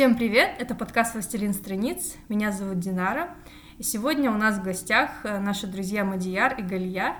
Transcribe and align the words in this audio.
Всем 0.00 0.16
привет! 0.16 0.52
Это 0.58 0.74
подкаст 0.74 1.12
«Властелин 1.12 1.52
страниц». 1.52 2.16
Меня 2.30 2.52
зовут 2.52 2.78
Динара. 2.78 3.34
И 3.76 3.82
сегодня 3.82 4.30
у 4.30 4.34
нас 4.38 4.56
в 4.56 4.62
гостях 4.62 5.10
э, 5.24 5.38
наши 5.40 5.66
друзья 5.66 6.06
Мадияр 6.06 6.58
и 6.58 6.62
Галия, 6.62 7.16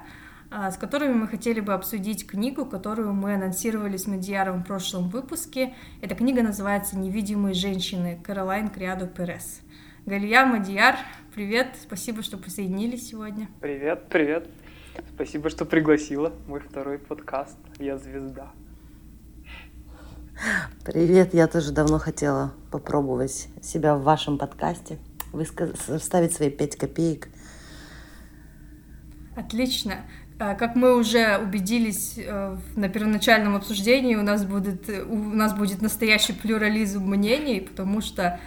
э, 0.51 0.71
с 0.71 0.79
которыми 0.79 1.12
мы 1.12 1.29
хотели 1.29 1.61
бы 1.61 1.74
обсудить 1.74 2.26
книгу, 2.26 2.65
которую 2.65 3.12
мы 3.12 3.35
анонсировали 3.35 3.98
с 3.98 4.06
Мадияром 4.06 4.62
в 4.62 4.66
прошлом 4.66 5.11
выпуске. 5.11 5.74
Эта 6.01 6.15
книга 6.15 6.43
называется 6.43 6.97
«Невидимые 6.97 7.53
женщины» 7.53 8.19
Каролайн 8.24 8.71
Криадо 8.71 9.06
Перес. 9.06 9.60
Галия, 10.06 10.47
Мадияр, 10.47 10.97
привет! 11.35 11.76
Спасибо, 11.83 12.22
что 12.22 12.38
присоединились 12.38 13.08
сегодня. 13.08 13.49
Привет, 13.60 14.08
привет! 14.08 14.49
Спасибо, 15.15 15.51
что 15.51 15.67
пригласила. 15.67 16.33
Мой 16.47 16.61
второй 16.61 16.98
подкаст 16.98 17.59
«Я 17.78 17.98
звезда». 17.98 18.55
Привет, 20.85 21.35
я 21.35 21.47
тоже 21.47 21.73
давно 21.73 21.99
хотела 21.99 22.53
попробовать 22.71 23.48
себя 23.62 23.95
в 23.95 24.03
вашем 24.03 24.39
подкасте, 24.39 24.98
высказ... 25.33 25.71
вставить 25.98 26.33
свои 26.33 26.51
пять 26.51 26.77
копеек. 26.77 27.29
Отлично. 29.37 29.98
А, 30.39 30.55
как 30.55 30.75
мы 30.75 30.97
уже 30.97 31.39
убедились 31.39 32.15
э, 32.17 32.57
на 32.75 32.89
первоначальном 32.89 33.57
обсуждении, 33.57 34.15
у 34.15 34.23
нас 34.23 34.45
будет, 34.45 34.89
у 34.89 35.17
нас 35.17 35.53
будет 35.53 35.83
настоящий 35.83 36.33
плюрализм 36.33 37.05
мнений, 37.05 37.61
потому 37.61 38.01
что 38.01 38.41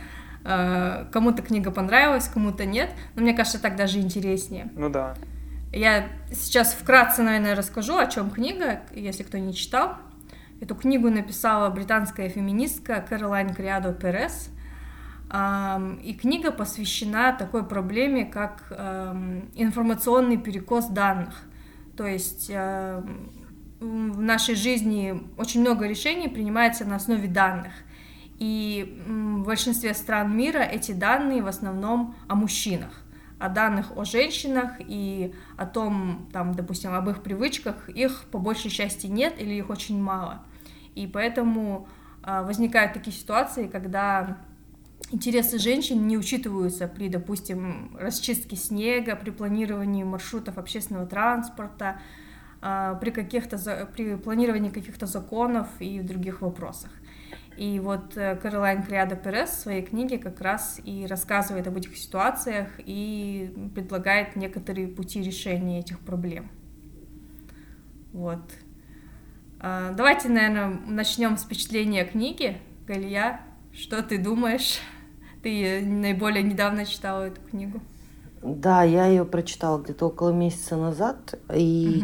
э, 0.44 1.06
кому-то 1.12 1.44
книга 1.44 1.70
понравилась, 1.70 2.28
кому-то 2.28 2.66
нет. 2.66 2.90
Но 3.16 3.22
мне 3.22 3.34
кажется, 3.34 3.60
так 3.60 3.76
даже 3.76 4.00
интереснее. 4.00 4.72
Ну 4.76 4.90
да. 4.90 5.16
Я 5.72 6.08
сейчас 6.32 6.74
вкратце, 6.74 7.22
наверное, 7.22 7.56
расскажу, 7.56 7.98
о 7.98 8.08
чем 8.08 8.32
книга, 8.32 8.82
если 8.94 9.22
кто 9.22 9.38
не 9.38 9.54
читал. 9.54 9.98
Эту 10.64 10.76
книгу 10.76 11.10
написала 11.10 11.70
британская 11.70 12.30
феминистка 12.30 13.02
Кэролайн 13.02 13.54
Криадо 13.54 13.92
Перес. 13.92 14.50
И 16.02 16.14
книга 16.14 16.54
посвящена 16.54 17.34
такой 17.34 17.66
проблеме, 17.66 18.24
как 18.24 18.72
информационный 19.56 20.38
перекос 20.38 20.88
данных. 20.88 21.36
То 21.98 22.08
есть 22.08 22.50
в 22.50 24.22
нашей 24.22 24.56
жизни 24.56 25.22
очень 25.38 25.60
много 25.60 25.86
решений 25.86 26.30
принимается 26.30 26.86
на 26.86 26.96
основе 26.96 27.28
данных. 27.28 27.74
И 28.40 29.04
в 29.06 29.44
большинстве 29.44 29.94
стран 29.94 30.34
мира 30.34 30.60
эти 30.60 30.94
данные 30.94 31.44
в 31.44 31.48
основном 31.48 32.16
о 32.30 32.36
мужчинах 32.36 33.04
о 33.38 33.50
данных 33.50 33.98
о 33.98 34.06
женщинах 34.06 34.72
и 34.80 35.34
о 35.58 35.66
том, 35.66 36.30
там, 36.32 36.54
допустим, 36.54 36.94
об 36.94 37.10
их 37.10 37.22
привычках, 37.22 37.90
их 37.90 38.24
по 38.32 38.40
большей 38.40 38.72
части 38.72 39.08
нет 39.08 39.34
или 39.38 39.56
их 39.56 39.70
очень 39.70 40.02
мало. 40.02 40.46
И 40.96 41.08
поэтому 41.08 41.88
а, 42.22 42.44
возникают 42.44 42.94
такие 42.94 43.16
ситуации, 43.16 43.68
когда 43.68 44.38
интересы 45.12 45.60
женщин 45.60 46.08
не 46.08 46.18
учитываются 46.18 46.88
при, 46.88 47.10
допустим, 47.10 47.96
расчистке 48.00 48.56
снега, 48.56 49.16
при 49.16 49.32
планировании 49.32 50.04
маршрутов 50.04 50.58
общественного 50.58 51.06
транспорта, 51.06 52.00
а, 52.62 52.96
при, 52.96 53.12
каких-то, 53.12 53.58
при 53.94 54.16
планировании 54.16 54.70
каких-то 54.70 55.06
законов 55.06 55.68
и 55.80 56.00
в 56.00 56.06
других 56.06 56.42
вопросах. 56.42 56.92
И 57.58 57.80
вот 57.80 58.18
э, 58.18 58.36
Каролайн 58.36 58.82
Криада 58.82 59.16
Перес 59.16 59.50
в 59.50 59.60
своей 59.60 59.84
книге 59.84 60.18
как 60.18 60.42
раз 60.42 60.80
и 60.84 61.06
рассказывает 61.06 61.68
об 61.68 61.78
этих 61.78 61.96
ситуациях 61.98 62.68
и 62.80 63.54
предлагает 63.76 64.36
некоторые 64.36 64.88
пути 64.88 65.22
решения 65.22 65.80
этих 65.80 66.00
проблем. 66.00 66.50
Вот. 68.12 68.42
А, 69.66 69.94
давайте, 69.94 70.28
наверное, 70.28 70.78
начнем 70.86 71.38
с 71.38 71.44
впечатления 71.44 72.04
книги. 72.04 72.58
Галия, 72.86 73.40
что 73.72 74.04
ты 74.04 74.18
думаешь? 74.18 74.80
Ты 75.42 75.82
наиболее 75.82 76.44
недавно 76.44 76.86
читала 76.86 77.28
эту 77.28 77.40
книгу. 77.50 77.80
Да, 78.42 78.84
я 78.84 79.06
ее 79.06 79.24
прочитала 79.24 79.82
где-то 79.82 80.08
около 80.08 80.32
месяца 80.32 80.76
назад. 80.76 81.40
И 81.56 82.04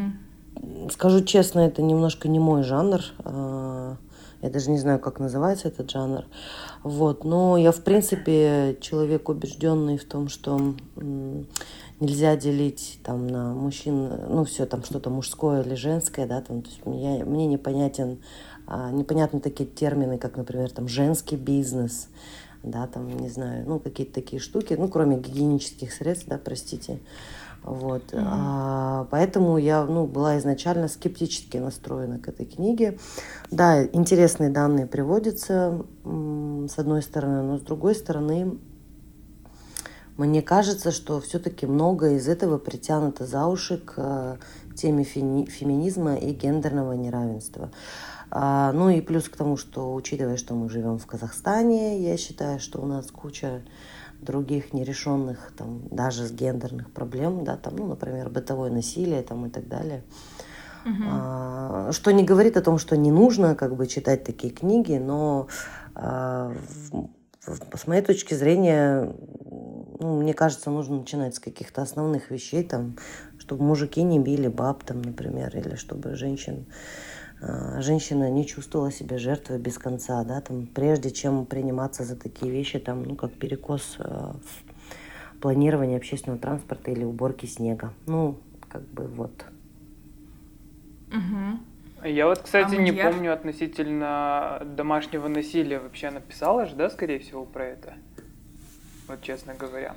угу. 0.56 0.89
скажу 0.89 1.22
честно, 1.25 1.59
это 1.59 1.81
немножко 1.81 2.29
не 2.29 2.39
мой 2.39 2.63
жанр. 2.63 3.01
А, 3.25 3.97
я 4.41 4.50
даже 4.50 4.72
не 4.72 4.78
знаю, 4.78 5.00
как 5.00 5.19
называется 5.19 5.67
этот 5.67 5.91
жанр. 5.91 6.23
Вот. 6.84 7.25
Но 7.25 7.57
я, 7.57 7.73
в 7.73 7.84
принципе, 7.84 8.78
человек 8.79 9.28
убежденный 9.28 9.97
в 9.97 10.05
том, 10.05 10.29
что 10.29 10.75
нельзя 11.99 12.35
делить 12.35 12.99
там 13.03 13.27
на 13.27 13.53
мужчин, 13.53 14.09
ну 14.29 14.43
все 14.45 14.65
там 14.65 14.83
что-то 14.83 15.09
мужское 15.09 15.63
или 15.63 15.75
женское, 15.75 16.25
да, 16.25 16.41
там, 16.41 16.61
то 16.61 16.69
есть 16.69 16.85
мне, 16.85 17.23
мне 17.25 17.47
непонятен, 17.47 18.19
а, 18.67 18.91
непонятны 18.91 19.39
такие 19.39 19.69
термины, 19.69 20.17
как, 20.17 20.37
например, 20.37 20.71
там 20.71 20.87
женский 20.87 21.35
бизнес, 21.35 22.07
да, 22.63 22.87
там, 22.87 23.09
не 23.17 23.29
знаю, 23.29 23.65
ну 23.67 23.79
какие-то 23.79 24.13
такие 24.13 24.41
штуки, 24.41 24.75
ну 24.77 24.87
кроме 24.87 25.17
гигиенических 25.17 25.91
средств, 25.91 26.27
да, 26.27 26.37
простите, 26.37 26.99
вот, 27.63 28.13
mm-hmm. 28.13 28.23
а, 28.25 29.07
поэтому 29.11 29.57
я, 29.57 29.83
ну, 29.83 30.07
была 30.07 30.37
изначально 30.39 30.87
скептически 30.87 31.57
настроена 31.57 32.17
к 32.17 32.29
этой 32.29 32.45
книге. 32.45 32.97
Да, 33.51 33.83
интересные 33.85 34.49
данные 34.49 34.87
приводятся, 34.87 35.85
с 36.03 36.79
одной 36.79 37.01
стороны, 37.01 37.43
но 37.43 37.57
с 37.57 37.61
другой 37.61 37.95
стороны, 37.95 38.57
мне 40.19 40.41
кажется, 40.41 40.91
что 40.91 41.22
все-таки 41.22 41.66
многое 41.66 42.18
из 42.18 42.28
этого 42.28 42.57
притянуто 42.57 43.25
за 43.25 43.47
уши 43.47 43.78
к 43.78 43.94
э, 43.96 44.35
теме 44.75 45.06
феминизма 45.06 46.16
и 46.16 46.34
гендерного 46.34 46.91
неравенства. 46.91 47.72
А, 48.29 48.74
ну 48.74 48.90
и 48.90 49.00
плюс 49.00 49.29
к 49.29 49.38
тому, 49.38 49.56
что 49.56 49.94
учитывая, 49.94 50.35
что 50.35 50.56
мы 50.56 50.69
живем 50.69 51.00
в 51.00 51.06
Казахстане, 51.06 52.02
я 52.02 52.18
считаю, 52.18 52.59
что 52.59 52.81
у 52.81 52.85
нас 52.85 53.09
куча 53.12 53.62
других 54.19 54.74
нерешенных, 54.74 55.53
там, 55.58 55.88
даже 55.90 56.28
с 56.28 56.31
гендерных 56.31 56.91
проблем, 56.91 57.46
да, 57.46 57.56
там, 57.56 57.78
ну, 57.78 57.88
например, 57.88 58.29
бытовое 58.29 58.69
насилие 58.69 59.22
там, 59.22 59.46
и 59.46 59.50
так 59.50 59.69
далее. 59.69 60.03
Угу. 60.85 61.03
А, 61.09 61.90
что 61.94 62.12
не 62.12 62.25
говорит 62.25 62.58
о 62.58 62.62
том, 62.62 62.78
что 62.78 62.97
не 62.97 63.12
нужно 63.12 63.56
как 63.56 63.75
бы 63.78 63.88
читать 63.88 64.25
такие 64.25 64.52
книги, 64.52 64.97
но 64.97 65.47
а, 65.96 66.53
с 67.41 67.88
моей 67.88 68.02
точки 68.02 68.34
зрения 68.34 69.13
ну, 69.99 70.19
мне 70.21 70.33
кажется, 70.33 70.69
нужно 70.69 70.99
начинать 70.99 71.35
с 71.35 71.39
каких-то 71.39 71.81
основных 71.81 72.31
вещей, 72.31 72.63
там, 72.63 72.95
чтобы 73.37 73.63
мужики 73.63 74.01
не 74.01 74.19
били 74.19 74.47
баб, 74.47 74.83
там, 74.83 75.01
например, 75.01 75.55
или 75.55 75.75
чтобы 75.75 76.15
женщин, 76.15 76.65
э, 77.41 77.81
женщина 77.81 78.29
не 78.29 78.45
чувствовала 78.45 78.91
себя 78.91 79.17
жертвой 79.17 79.59
без 79.59 79.77
конца, 79.77 80.23
да, 80.23 80.41
там, 80.41 80.67
прежде 80.67 81.11
чем 81.11 81.45
приниматься 81.45 82.03
за 82.03 82.15
такие 82.15 82.51
вещи, 82.51 82.79
там, 82.79 83.03
ну, 83.03 83.15
как 83.15 83.33
перекос 83.33 83.97
э, 83.99 84.33
планирования 85.41 85.97
общественного 85.97 86.41
транспорта 86.41 86.91
или 86.91 87.03
уборки 87.03 87.45
снега. 87.45 87.93
Ну, 88.07 88.37
как 88.69 88.83
бы 88.83 89.07
вот. 89.07 89.45
Угу. 91.09 92.07
Я 92.07 92.27
вот, 92.27 92.39
кстати, 92.39 92.75
а 92.75 92.77
не 92.77 92.93
помню 92.93 93.33
относительно 93.33 94.61
домашнего 94.77 95.27
насилия. 95.27 95.79
Вообще 95.79 96.11
написала 96.11 96.66
же, 96.66 96.75
да, 96.75 96.89
скорее 96.89 97.19
всего, 97.19 97.45
про 97.45 97.66
это? 97.66 97.95
Вот 99.09 99.22
честно 99.22 99.53
говоря. 99.56 99.96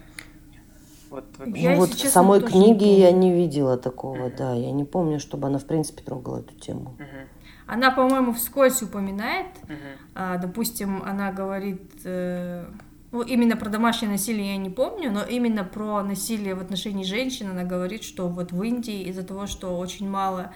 Вот, 1.11 1.25
вообще. 1.37 1.71
ну, 1.71 1.77
вот 1.77 1.91
в 1.91 2.09
самой 2.09 2.41
книге 2.41 2.99
я 2.99 3.13
не 3.13 3.35
видела 3.35 3.77
такого, 3.77 4.31
да. 4.31 4.55
Я 4.55 4.73
не 4.73 4.85
помню, 4.85 5.21
чтобы 5.21 5.47
она, 5.49 5.59
в 5.59 5.67
принципе, 5.67 6.03
трогала 6.03 6.39
эту 6.39 6.55
тему. 6.55 6.97
Она, 7.67 7.91
по-моему, 7.91 8.33
вскользь 8.33 8.83
упоминает. 8.83 9.49
А, 10.15 10.39
допустим, 10.39 11.03
она 11.05 11.33
говорит... 11.33 11.93
Э, 12.05 12.67
ну, 13.13 13.21
именно 13.21 13.59
про 13.59 13.69
домашнее 13.69 14.11
насилие 14.11 14.53
я 14.53 14.57
не 14.57 14.71
помню, 14.71 15.13
но 15.13 15.23
именно 15.23 15.65
про 15.65 16.03
насилие 16.03 16.55
в 16.55 16.63
отношении 16.63 17.05
женщин 17.05 17.51
она 17.51 17.63
говорит, 17.63 18.05
что 18.05 18.29
вот 18.29 18.53
в 18.53 18.63
Индии 18.63 19.03
из-за 19.03 19.23
того, 19.23 19.47
что 19.47 19.79
очень 19.79 20.09
мало 20.09 20.53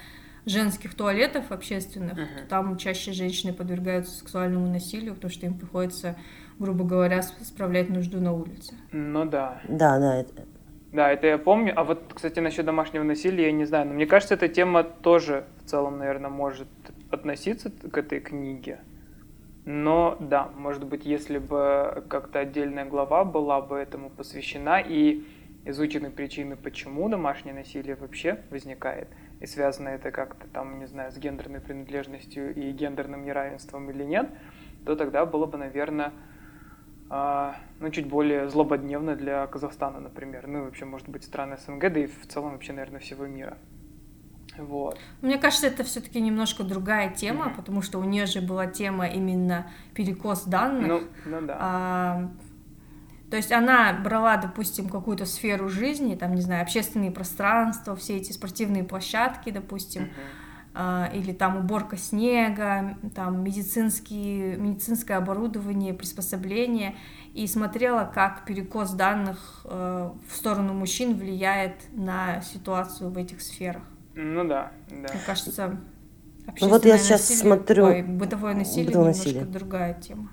женских 0.46 0.94
туалетов 0.94 1.52
общественных, 1.52 2.18
uh-huh. 2.18 2.46
там 2.48 2.78
чаще 2.78 3.12
женщины 3.12 3.52
подвергаются 3.52 4.16
сексуальному 4.16 4.66
насилию, 4.68 5.14
потому 5.14 5.30
что 5.30 5.44
им 5.44 5.58
приходится 5.58 6.16
грубо 6.58 6.84
говоря, 6.84 7.22
справлять 7.22 7.88
нужду 7.88 8.20
на 8.20 8.32
улице. 8.32 8.74
Ну 8.92 9.24
да. 9.24 9.60
Да, 9.68 9.98
да. 9.98 10.16
Это... 10.16 10.44
Да, 10.92 11.10
это 11.10 11.26
я 11.26 11.38
помню. 11.38 11.72
А 11.76 11.84
вот, 11.84 12.12
кстати, 12.14 12.40
насчет 12.40 12.64
домашнего 12.64 13.02
насилия, 13.02 13.46
я 13.46 13.52
не 13.52 13.64
знаю. 13.64 13.86
Но 13.86 13.94
мне 13.94 14.06
кажется, 14.06 14.34
эта 14.34 14.48
тема 14.48 14.82
тоже 14.82 15.44
в 15.58 15.68
целом, 15.68 15.98
наверное, 15.98 16.30
может 16.30 16.68
относиться 17.10 17.70
к 17.70 17.98
этой 17.98 18.20
книге. 18.20 18.80
Но 19.66 20.16
да, 20.20 20.48
может 20.56 20.84
быть, 20.84 21.04
если 21.04 21.38
бы 21.38 22.04
как-то 22.08 22.38
отдельная 22.38 22.84
глава 22.84 23.24
была 23.24 23.60
бы 23.60 23.76
этому 23.76 24.10
посвящена 24.10 24.80
и 24.80 25.24
изучены 25.64 26.10
причины, 26.10 26.56
почему 26.56 27.08
домашнее 27.08 27.52
насилие 27.52 27.96
вообще 27.96 28.38
возникает, 28.50 29.08
и 29.40 29.46
связано 29.46 29.88
это 29.88 30.12
как-то 30.12 30.46
там, 30.46 30.78
не 30.78 30.86
знаю, 30.86 31.10
с 31.10 31.18
гендерной 31.18 31.60
принадлежностью 31.60 32.54
и 32.54 32.70
гендерным 32.70 33.24
неравенством 33.24 33.90
или 33.90 34.04
нет, 34.04 34.30
то 34.84 34.94
тогда 34.94 35.26
было 35.26 35.46
бы, 35.46 35.58
наверное, 35.58 36.12
ну, 37.08 37.90
чуть 37.90 38.06
более 38.06 38.48
злободневно 38.48 39.14
для 39.14 39.46
Казахстана, 39.46 40.00
например, 40.00 40.46
ну 40.46 40.58
и 40.58 40.62
вообще, 40.62 40.84
может 40.84 41.08
быть, 41.08 41.24
страны 41.24 41.56
СНГ, 41.56 41.92
да 41.92 42.00
и 42.00 42.06
в 42.06 42.26
целом 42.26 42.52
вообще, 42.52 42.72
наверное, 42.72 43.00
всего 43.00 43.26
мира. 43.26 43.56
Вот. 44.58 44.98
Мне 45.20 45.38
кажется, 45.38 45.66
это 45.66 45.84
все-таки 45.84 46.20
немножко 46.20 46.64
другая 46.64 47.12
тема, 47.12 47.46
mm-hmm. 47.46 47.56
потому 47.56 47.82
что 47.82 47.98
у 47.98 48.04
нее 48.04 48.26
же 48.26 48.40
была 48.40 48.66
тема 48.66 49.06
именно 49.06 49.70
перекос 49.94 50.44
данных. 50.44 50.86
Ну, 50.86 51.00
ну 51.26 51.46
да. 51.46 51.56
А, 51.60 52.30
то 53.30 53.36
есть 53.36 53.52
она 53.52 53.92
брала, 53.92 54.36
допустим, 54.36 54.88
какую-то 54.88 55.26
сферу 55.26 55.68
жизни, 55.68 56.14
там, 56.14 56.34
не 56.34 56.40
знаю, 56.40 56.62
общественные 56.62 57.10
пространства, 57.10 57.96
все 57.96 58.16
эти 58.16 58.32
спортивные 58.32 58.84
площадки, 58.84 59.50
допустим, 59.50 60.04
uh-huh. 60.04 60.45
А, 60.78 61.10
или 61.14 61.32
там 61.32 61.56
уборка 61.56 61.96
снега, 61.96 62.98
там 63.14 63.42
медицинские, 63.42 64.58
медицинское 64.58 65.14
оборудование, 65.14 65.94
приспособления, 65.94 66.94
и 67.32 67.46
смотрела, 67.46 68.04
как 68.04 68.44
перекос 68.44 68.90
данных 68.90 69.62
э, 69.64 70.10
в 70.28 70.36
сторону 70.36 70.74
мужчин 70.74 71.16
влияет 71.16 71.76
на 71.92 72.42
ситуацию 72.42 73.08
в 73.08 73.16
этих 73.16 73.40
сферах. 73.40 73.84
Ну 74.14 74.46
да, 74.46 74.72
да. 74.90 74.96
Мне 75.14 75.22
кажется, 75.24 75.78
ну 76.60 76.68
вот 76.68 76.84
я 76.84 76.98
сейчас 76.98 77.30
насилие, 77.30 77.40
смотрю... 77.40 77.84
Ой, 77.86 78.02
бытовое 78.02 78.54
насилие 78.54 78.86
бытовое 78.86 79.12
немножко 79.12 79.28
насилие. 79.28 79.44
другая 79.46 79.94
тема. 79.94 80.30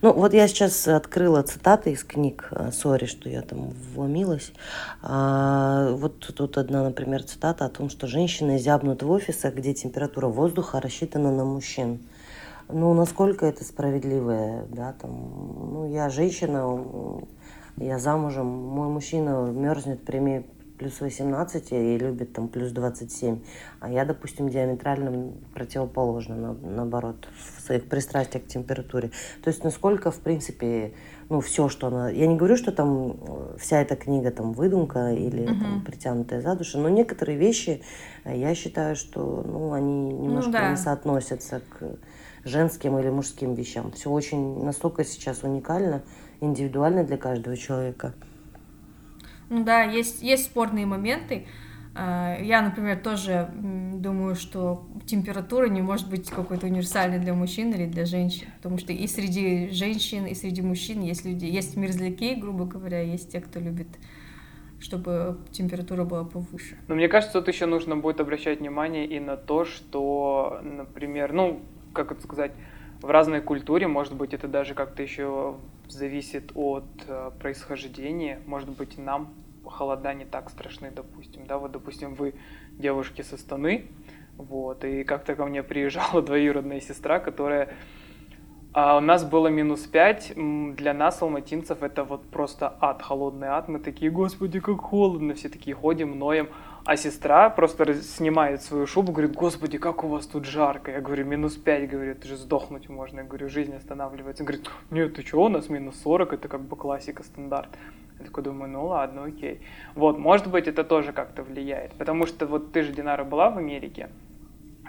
Ну, 0.00 0.12
вот 0.12 0.34
я 0.34 0.48
сейчас 0.48 0.86
открыла 0.88 1.42
цитаты 1.42 1.92
из 1.92 2.04
книг. 2.04 2.48
Э, 2.50 2.70
сори, 2.72 3.06
что 3.06 3.28
я 3.28 3.42
там 3.42 3.70
вломилась. 3.94 4.52
А, 5.02 5.92
вот 5.92 6.18
тут 6.34 6.58
одна, 6.58 6.84
например, 6.84 7.22
цитата 7.22 7.64
о 7.64 7.68
том, 7.68 7.90
что 7.90 8.06
женщины 8.06 8.58
зябнут 8.58 9.02
в 9.02 9.10
офисах, 9.10 9.54
где 9.54 9.74
температура 9.74 10.26
воздуха 10.26 10.80
рассчитана 10.80 11.32
на 11.32 11.44
мужчин. 11.44 12.00
Ну, 12.68 12.92
насколько 12.92 13.46
это 13.46 13.64
справедливое, 13.64 14.66
да, 14.68 14.92
там, 15.00 15.10
ну, 15.72 15.90
я 15.90 16.10
женщина, 16.10 17.24
я 17.78 17.98
замужем, 17.98 18.46
мой 18.46 18.88
мужчина 18.88 19.50
мерзнет 19.50 20.04
при 20.04 20.18
плюс 20.78 21.00
18 21.00 21.72
и 21.72 21.98
любит 21.98 22.32
там 22.32 22.48
плюс 22.48 22.72
27. 22.72 23.40
А 23.80 23.90
я, 23.90 24.04
допустим, 24.04 24.48
диаметрально 24.48 25.32
противоположно, 25.54 26.36
на, 26.36 26.52
наоборот, 26.54 27.28
в 27.56 27.60
своих 27.60 27.88
пристрастиях 27.88 28.44
к 28.44 28.46
температуре. 28.46 29.10
То 29.42 29.48
есть 29.50 29.64
насколько, 29.64 30.10
в 30.10 30.20
принципе, 30.20 30.94
ну, 31.28 31.40
все, 31.40 31.68
что 31.68 31.88
она... 31.88 32.10
Я 32.10 32.26
не 32.26 32.36
говорю, 32.36 32.56
что 32.56 32.72
там 32.72 33.10
э, 33.10 33.56
вся 33.58 33.82
эта 33.82 33.96
книга 33.96 34.30
там 34.30 34.52
выдумка 34.52 35.12
или 35.12 35.42
uh-huh. 35.42 35.60
там 35.60 35.84
притянутая 35.84 36.40
за 36.40 36.54
душу, 36.54 36.78
но 36.78 36.88
некоторые 36.88 37.36
вещи, 37.36 37.82
э, 38.24 38.38
я 38.38 38.54
считаю, 38.54 38.96
что, 38.96 39.44
ну, 39.46 39.72
они 39.72 40.12
немножко 40.12 40.50
ну, 40.50 40.52
да. 40.52 40.70
не 40.70 40.76
соотносятся 40.76 41.60
к 41.60 41.98
женским 42.44 42.98
или 42.98 43.10
мужским 43.10 43.54
вещам. 43.54 43.92
Все 43.92 44.10
очень 44.10 44.64
настолько 44.64 45.04
сейчас 45.04 45.42
уникально, 45.42 46.02
индивидуально 46.40 47.04
для 47.04 47.18
каждого 47.18 47.56
человека. 47.56 48.14
Ну 49.50 49.64
да, 49.64 49.82
есть, 49.82 50.22
есть 50.22 50.44
спорные 50.44 50.86
моменты. 50.86 51.46
А, 51.94 52.38
я, 52.40 52.62
например, 52.62 52.98
тоже 52.98 53.50
думаю, 53.54 54.34
что 54.34 54.86
температура 55.06 55.68
не 55.68 55.82
может 55.82 56.08
быть 56.08 56.30
какой-то 56.30 56.66
универсальной 56.66 57.18
для 57.18 57.34
мужчин 57.34 57.72
или 57.72 57.86
для 57.86 58.04
женщин, 58.04 58.46
потому 58.56 58.78
что 58.78 58.92
и 58.92 59.06
среди 59.06 59.70
женщин, 59.70 60.26
и 60.26 60.34
среди 60.34 60.62
мужчин 60.62 61.02
есть 61.02 61.24
люди, 61.24 61.46
есть 61.46 61.76
мерзляки, 61.76 62.34
грубо 62.34 62.66
говоря, 62.66 63.00
есть 63.00 63.32
те, 63.32 63.40
кто 63.40 63.58
любит 63.60 63.88
чтобы 64.80 65.38
температура 65.50 66.04
была 66.04 66.24
повыше. 66.24 66.76
Но 66.86 66.94
мне 66.94 67.08
кажется, 67.08 67.40
тут 67.40 67.48
еще 67.48 67.66
нужно 67.66 67.96
будет 67.96 68.20
обращать 68.20 68.60
внимание 68.60 69.06
и 69.06 69.18
на 69.18 69.36
то, 69.36 69.64
что, 69.64 70.60
например, 70.62 71.32
ну, 71.32 71.60
как 71.92 72.12
это 72.12 72.22
сказать, 72.22 72.52
в 73.02 73.10
разной 73.10 73.40
культуре, 73.40 73.86
может 73.86 74.14
быть, 74.14 74.34
это 74.34 74.48
даже 74.48 74.74
как-то 74.74 75.02
еще 75.02 75.56
зависит 75.88 76.52
от 76.54 76.86
э, 77.06 77.30
происхождения. 77.38 78.40
Может 78.46 78.70
быть, 78.70 78.98
нам 78.98 79.34
холода 79.64 80.14
не 80.14 80.24
так 80.24 80.50
страшны, 80.50 80.90
допустим. 80.90 81.46
Да, 81.46 81.58
вот, 81.58 81.72
допустим, 81.72 82.14
вы 82.14 82.34
девушки 82.72 83.22
со 83.22 83.36
Станы, 83.36 83.86
вот, 84.36 84.84
и 84.84 85.04
как-то 85.04 85.34
ко 85.34 85.44
мне 85.46 85.62
приезжала 85.62 86.22
двоюродная 86.28 86.80
сестра, 86.80 87.18
которая... 87.18 87.74
А 88.80 88.96
у 88.96 89.00
нас 89.00 89.24
было 89.24 89.48
минус 89.48 89.80
5, 89.88 90.34
для 90.76 90.94
нас, 90.94 91.20
алматинцев, 91.20 91.82
это 91.82 92.04
вот 92.04 92.22
просто 92.30 92.76
ад, 92.80 93.02
холодный 93.02 93.48
ад. 93.48 93.66
Мы 93.66 93.80
такие, 93.80 94.08
господи, 94.08 94.60
как 94.60 94.80
холодно, 94.80 95.34
все 95.34 95.48
такие 95.48 95.74
ходим, 95.74 96.16
ноем. 96.16 96.48
А 96.84 96.96
сестра 96.96 97.50
просто 97.50 97.92
снимает 97.94 98.62
свою 98.62 98.86
шубу, 98.86 99.10
говорит, 99.10 99.34
господи, 99.34 99.78
как 99.78 100.04
у 100.04 100.06
вас 100.06 100.28
тут 100.28 100.44
жарко. 100.44 100.92
Я 100.92 101.00
говорю, 101.00 101.24
минус 101.24 101.56
5, 101.56 101.90
говорю, 101.90 102.12
это 102.12 102.28
же 102.28 102.36
сдохнуть 102.36 102.88
можно. 102.88 103.18
Я 103.18 103.26
говорю, 103.26 103.48
жизнь 103.48 103.74
останавливается. 103.74 104.44
Говорит, 104.44 104.70
нет, 104.92 105.12
ты 105.12 105.26
что, 105.26 105.42
у 105.42 105.48
нас 105.48 105.68
минус 105.68 106.00
40, 106.04 106.34
это 106.34 106.46
как 106.46 106.60
бы 106.60 106.76
классика, 106.76 107.24
стандарт. 107.24 107.70
Я 108.20 108.26
такой 108.26 108.44
думаю, 108.44 108.70
ну 108.70 108.86
ладно, 108.86 109.24
окей. 109.24 109.60
Вот, 109.96 110.18
может 110.18 110.46
быть, 110.46 110.68
это 110.68 110.84
тоже 110.84 111.12
как-то 111.12 111.42
влияет. 111.42 111.94
Потому 111.94 112.26
что 112.26 112.46
вот 112.46 112.70
ты 112.70 112.82
же, 112.82 112.92
Динара, 112.92 113.24
была 113.24 113.50
в 113.50 113.58
Америке. 113.58 114.08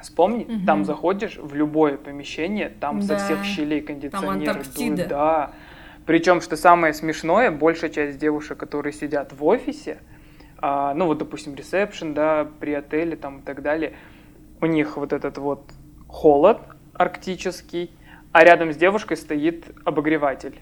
Вспомни, 0.02 0.44
угу. 0.44 0.66
там 0.66 0.86
заходишь 0.86 1.38
в 1.38 1.54
любое 1.54 1.98
помещение, 1.98 2.70
там 2.70 3.00
да. 3.02 3.06
со 3.06 3.26
всех 3.26 3.44
щелей 3.44 3.82
кондиционеры 3.82 4.62
дуют. 4.76 5.08
Да. 5.08 5.52
Причем, 6.06 6.42
что 6.42 6.56
самое 6.56 6.94
смешное, 6.94 7.52
большая 7.52 7.90
часть 7.90 8.18
девушек, 8.18 8.58
которые 8.58 8.94
сидят 8.94 9.34
в 9.34 9.46
офисе, 9.46 10.00
а, 10.58 10.94
ну 10.94 11.06
вот, 11.06 11.20
допустим, 11.20 11.56
ресепшн, 11.56 12.14
да, 12.14 12.48
при 12.60 12.74
отеле 12.74 13.16
там 13.16 13.40
и 13.40 13.42
так 13.42 13.62
далее, 13.62 13.94
у 14.62 14.66
них 14.66 14.98
вот 14.98 15.14
этот 15.14 15.38
вот 15.38 15.72
холод 16.08 16.62
арктический, 16.94 17.92
а 18.32 18.44
рядом 18.44 18.74
с 18.74 18.76
девушкой 18.76 19.18
стоит 19.18 19.66
обогреватель. 19.86 20.60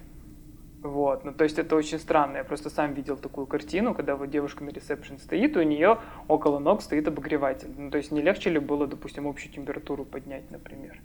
Вот, 0.84 1.26
ну 1.26 1.34
то 1.34 1.44
есть 1.44 1.58
это 1.58 1.76
очень 1.76 2.00
странно. 2.00 2.38
Я 2.38 2.44
просто 2.44 2.70
сам 2.70 2.94
видел 2.94 3.18
такую 3.18 3.48
картину, 3.48 3.96
когда 3.96 4.16
вот 4.16 4.30
девушка 4.30 4.64
на 4.64 4.70
ресепшн 4.70 5.18
стоит, 5.18 5.58
и 5.58 5.60
у 5.60 5.64
нее 5.64 6.00
около 6.28 6.60
ног 6.60 6.82
стоит 6.82 7.08
обогреватель. 7.08 7.70
Ну 7.78 7.90
то 7.90 7.98
есть 7.98 8.12
не 8.12 8.22
легче 8.22 8.52
ли 8.52 8.60
было, 8.60 8.86
допустим, 8.86 9.28
общую 9.28 9.52
температуру 9.52 10.06
поднять, 10.06 10.52
например? 10.52 11.00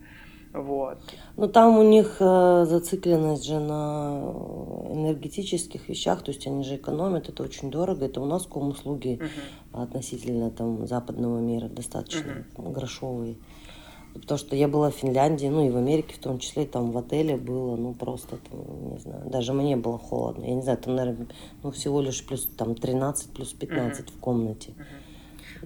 Вот. 0.53 0.99
Ну 1.35 1.47
там 1.47 1.79
у 1.79 1.83
них 1.83 2.17
э, 2.19 2.65
зацикленность 2.65 3.43
же 3.45 3.59
на 3.59 4.21
энергетических 4.89 5.89
вещах, 5.89 6.21
то 6.21 6.31
есть 6.31 6.45
они 6.45 6.63
же 6.63 6.75
экономят, 6.75 7.27
это 7.27 7.41
очень 7.41 7.71
дорого. 7.71 8.05
Это 8.05 8.21
у 8.21 8.25
нас 8.25 8.45
ком-услуги 8.45 9.19
uh-huh. 9.19 9.83
относительно 9.83 10.51
там 10.51 10.85
западного 10.85 11.39
мира 11.39 11.67
достаточно 11.69 12.45
uh-huh. 12.55 12.71
грошовые. 12.71 13.37
Потому 14.13 14.37
что 14.37 14.55
я 14.55 14.67
была 14.67 14.91
в 14.91 14.95
Финляндии, 14.95 15.47
ну 15.47 15.65
и 15.65 15.71
в 15.71 15.77
Америке 15.77 16.15
в 16.15 16.19
том 16.19 16.39
числе, 16.39 16.65
там 16.65 16.91
в 16.91 16.97
отеле 16.97 17.35
было, 17.35 17.75
ну 17.75 17.93
просто, 17.93 18.37
там, 18.37 18.93
не 18.93 18.99
знаю, 18.99 19.29
даже 19.29 19.53
мне 19.53 19.75
было 19.75 19.97
холодно. 19.97 20.45
Я 20.45 20.53
не 20.53 20.61
знаю, 20.61 20.77
там, 20.77 20.95
наверное, 20.95 21.27
ну 21.63 21.71
всего 21.71 21.99
лишь 22.01 22.23
плюс 22.25 22.47
там 22.57 22.75
13, 22.75 23.31
плюс 23.31 23.53
15 23.53 24.05
uh-huh. 24.05 24.11
в 24.11 24.19
комнате. 24.19 24.73
Uh-huh. 24.77 25.03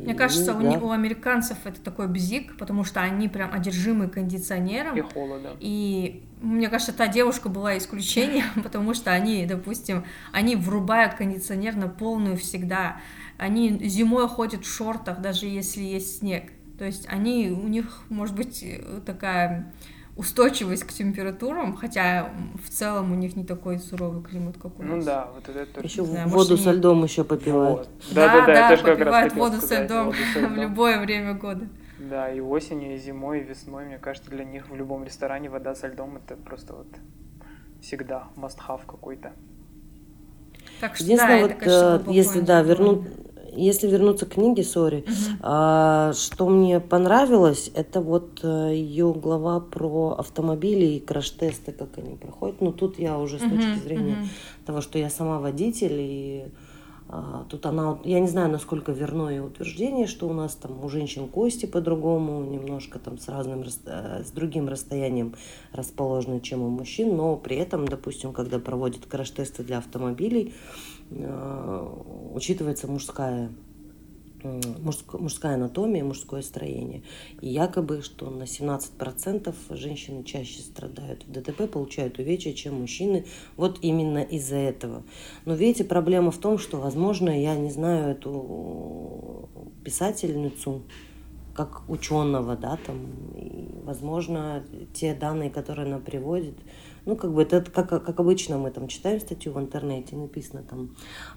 Мне 0.03 0.13
кажется, 0.13 0.55
у, 0.55 0.61
да. 0.61 0.79
у 0.79 0.91
американцев 0.91 1.57
это 1.65 1.81
такой 1.81 2.07
бзик, 2.07 2.57
потому 2.57 2.83
что 2.83 3.01
они 3.01 3.27
прям 3.27 3.53
одержимы 3.53 4.07
кондиционером. 4.07 4.95
И 4.97 5.01
холодом. 5.01 5.57
И 5.59 6.23
мне 6.41 6.69
кажется, 6.69 6.93
та 6.93 7.07
девушка 7.07 7.49
была 7.49 7.77
исключением, 7.77 8.45
потому 8.63 8.93
что 8.93 9.11
они, 9.11 9.45
допустим, 9.45 10.05
они 10.31 10.55
врубают 10.55 11.15
кондиционер 11.15 11.75
на 11.75 11.87
полную 11.87 12.37
всегда. 12.37 13.01
Они 13.37 13.77
зимой 13.87 14.27
ходят 14.27 14.65
в 14.65 14.69
шортах, 14.69 15.21
даже 15.21 15.47
если 15.47 15.81
есть 15.81 16.19
снег. 16.19 16.51
То 16.77 16.85
есть 16.85 17.07
они, 17.07 17.49
у 17.49 17.67
них, 17.67 18.03
может 18.09 18.35
быть, 18.35 18.63
такая 19.05 19.73
устойчивость 20.15 20.83
к 20.83 20.91
температурам, 20.91 21.75
хотя 21.75 22.31
в 22.63 22.69
целом 22.69 23.11
у 23.11 23.15
них 23.15 23.35
не 23.35 23.45
такой 23.45 23.79
суровый 23.79 24.23
климат, 24.23 24.57
как 24.57 24.79
у 24.79 24.83
ну 24.83 24.95
нас. 24.95 25.05
Ну 25.05 25.05
да, 25.05 25.29
вот 25.33 25.49
это 25.49 25.65
тоже. 25.73 25.87
Еще 25.87 26.05
знаю, 26.05 26.27
воду 26.27 26.51
может, 26.51 26.65
со 26.65 26.71
льдом 26.71 27.03
еще 27.03 27.23
попивают. 27.23 27.87
Вот. 27.87 27.89
Да, 28.11 28.33
да, 28.33 28.45
да, 28.45 28.75
да, 28.75 28.95
попивают 28.95 29.33
воду 29.33 29.61
со 29.61 29.83
льдом 29.83 30.11
в 30.35 30.55
любое 30.55 30.99
время 30.99 31.33
года. 31.33 31.67
Да, 31.99 32.31
и 32.31 32.39
осенью, 32.39 32.95
и 32.95 32.97
зимой, 32.97 33.41
и 33.41 33.43
весной, 33.43 33.85
мне 33.85 33.97
кажется, 33.97 34.29
для 34.29 34.43
них 34.43 34.69
в 34.69 34.75
любом 34.75 35.03
ресторане 35.03 35.49
вода 35.49 35.75
со 35.75 35.87
льдом 35.87 36.17
это 36.17 36.35
просто 36.35 36.73
вот 36.73 36.87
всегда 37.81 38.27
must-have 38.35 38.81
какой-то. 38.87 39.33
Так 40.79 40.95
что, 40.95 41.03
Единственное, 41.05 41.41
да, 41.41 41.47
вот, 41.47 41.51
это, 41.51 42.03
конечно, 42.05 42.11
если 42.11 42.39
да, 42.41 42.61
вернуть 42.61 43.07
если 43.57 43.87
вернуться 43.87 44.25
к 44.25 44.33
книге 44.33 44.63
Сори, 44.63 45.05
угу. 45.07 46.13
что 46.13 46.49
мне 46.49 46.79
понравилось, 46.79 47.71
это 47.73 48.01
вот 48.01 48.39
э, 48.43 48.73
ее 48.73 49.13
глава 49.13 49.59
про 49.59 50.15
автомобили 50.17 50.85
и 50.85 50.99
краш-тесты, 50.99 51.71
как 51.71 51.97
они 51.97 52.15
проходят. 52.15 52.61
Ну, 52.61 52.71
тут 52.71 52.99
я 52.99 53.17
уже 53.17 53.39
с 53.39 53.43
угу, 53.43 53.55
точки 53.55 53.79
зрения 53.79 54.13
угу. 54.13 54.27
того, 54.65 54.81
что 54.81 54.99
я 54.99 55.09
сама 55.09 55.39
водитель, 55.39 55.97
и 55.99 56.45
а, 57.09 57.45
тут 57.49 57.65
она, 57.65 57.99
я 58.03 58.19
не 58.19 58.27
знаю, 58.27 58.51
насколько 58.51 58.91
верно 58.91 59.29
ее 59.29 59.43
утверждение, 59.43 60.07
что 60.07 60.27
у 60.27 60.33
нас 60.33 60.55
там 60.55 60.83
у 60.83 60.89
женщин 60.89 61.29
кости 61.29 61.65
по-другому, 61.65 62.43
немножко 62.43 62.99
там 62.99 63.17
с 63.17 63.29
разным, 63.29 63.63
э, 63.63 64.23
с 64.25 64.31
другим 64.31 64.67
расстоянием 64.67 65.35
расположены, 65.71 66.41
чем 66.41 66.63
у 66.63 66.69
мужчин, 66.69 67.15
но 67.15 67.37
при 67.37 67.55
этом, 67.55 67.87
допустим, 67.87 68.33
когда 68.33 68.59
проводят 68.59 69.05
краш-тесты 69.05 69.63
для 69.63 69.77
автомобилей, 69.77 70.53
учитывается 71.09 72.87
мужская 72.87 73.49
мужская 74.43 75.55
анатомия, 75.55 76.03
мужское 76.03 76.41
строение. 76.41 77.03
И 77.41 77.49
якобы, 77.49 78.01
что 78.01 78.29
на 78.29 78.43
17% 78.43 79.53
женщины 79.71 80.23
чаще 80.23 80.61
страдают 80.61 81.25
в 81.25 81.31
ДТП, 81.31 81.69
получают 81.69 82.19
увечья, 82.19 82.53
чем 82.53 82.81
мужчины. 82.81 83.25
Вот 83.55 83.79
именно 83.81 84.19
из-за 84.19 84.57
этого. 84.57 85.03
Но 85.45 85.55
видите, 85.55 85.83
проблема 85.83 86.31
в 86.31 86.37
том, 86.37 86.57
что, 86.57 86.77
возможно, 86.77 87.29
я 87.29 87.55
не 87.55 87.71
знаю 87.71 88.11
эту 88.11 89.49
писательницу, 89.83 90.83
как 91.53 91.89
ученого, 91.89 92.55
да, 92.55 92.77
там, 92.85 93.07
и, 93.35 93.67
возможно, 93.83 94.63
те 94.93 95.15
данные, 95.15 95.49
которые 95.49 95.87
она 95.87 95.97
приводит, 95.97 96.53
ну, 97.07 97.15
как 97.15 97.33
бы 97.33 97.41
это 97.41 97.61
как, 97.61 97.89
как 97.89 98.19
обычно 98.19 98.57
мы 98.57 98.69
там 98.69 98.87
читаем 98.87 99.21
статью 99.21 99.53
в 99.53 99.59
интернете, 99.59 100.15
написано 100.15 100.61
там 100.61 100.95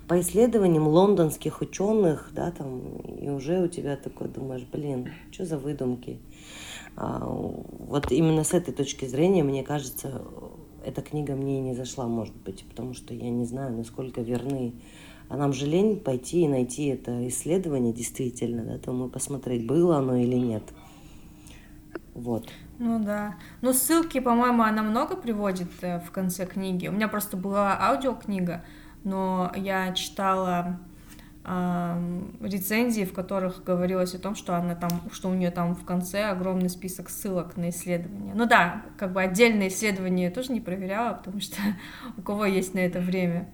по 0.09 0.21
исследованиям 0.21 0.89
лондонских 0.89 1.61
ученых, 1.61 2.31
да, 2.33 2.51
там, 2.51 2.99
и 2.99 3.31
уже 3.31 3.63
у 3.63 3.69
тебя 3.69 3.97
такой 3.97 4.29
думаешь, 4.29 4.67
блин, 4.71 5.13
что 5.31 5.47
за 5.47 5.59
выдумки. 5.59 6.19
А, 6.97 7.25
вот 7.25 8.11
именно 8.11 8.43
с 8.43 8.53
этой 8.53 8.75
точки 8.75 9.07
зрения, 9.07 9.45
мне 9.45 9.63
кажется, 9.63 10.23
эта 10.85 11.03
книга 11.03 11.37
мне 11.37 11.61
не 11.61 11.75
зашла, 11.75 12.09
может 12.09 12.35
быть, 12.35 12.65
потому 12.69 12.93
что 12.93 13.15
я 13.15 13.31
не 13.31 13.45
знаю, 13.45 13.77
насколько 13.77 14.21
верны 14.21 14.75
а 15.29 15.37
нам 15.37 15.53
же 15.53 15.65
лень 15.67 16.01
пойти 16.01 16.43
и 16.43 16.49
найти 16.49 16.87
это 16.87 17.29
исследование 17.29 17.93
действительно, 17.93 18.65
да, 18.65 18.79
то 18.79 18.91
мы 18.93 19.09
посмотреть, 19.09 19.65
было 19.65 19.99
оно 19.99 20.17
или 20.17 20.35
нет. 20.35 20.65
Вот. 22.15 22.49
Ну 22.81 22.99
да. 22.99 23.35
Ну 23.61 23.75
ссылки, 23.75 24.21
по-моему, 24.21 24.63
она 24.63 24.83
много 24.83 25.15
приводит 25.15 25.69
э, 25.83 26.01
в 26.01 26.11
конце 26.11 26.47
книги. 26.47 26.89
У 26.89 26.93
меня 26.93 27.09
просто 27.09 27.37
была 27.37 27.79
аудиокнига, 27.79 28.65
но 29.05 29.53
я 29.55 29.93
читала 29.93 30.81
э, 31.45 32.23
рецензии, 32.41 33.05
в 33.05 33.13
которых 33.13 33.65
говорилось 33.65 34.15
о 34.15 34.19
том, 34.19 34.35
что 34.35 34.57
она 34.57 34.75
там, 34.75 34.89
что 35.13 35.29
у 35.29 35.35
нее 35.35 35.51
там 35.51 35.77
в 35.77 35.85
конце 35.85 36.25
огромный 36.31 36.71
список 36.71 37.11
ссылок 37.11 37.59
на 37.59 37.69
исследования. 37.69 38.33
Ну 38.35 38.47
да, 38.47 38.81
как 38.97 39.13
бы 39.13 39.21
отдельные 39.21 39.69
исследования 39.69 40.25
я 40.25 40.31
тоже 40.31 40.51
не 40.51 40.63
проверяла, 40.63 41.13
потому 41.13 41.43
что 41.43 41.57
у 42.17 42.23
кого 42.23 42.47
есть 42.47 42.73
на 42.73 42.79
это 42.79 42.99
время. 42.99 43.53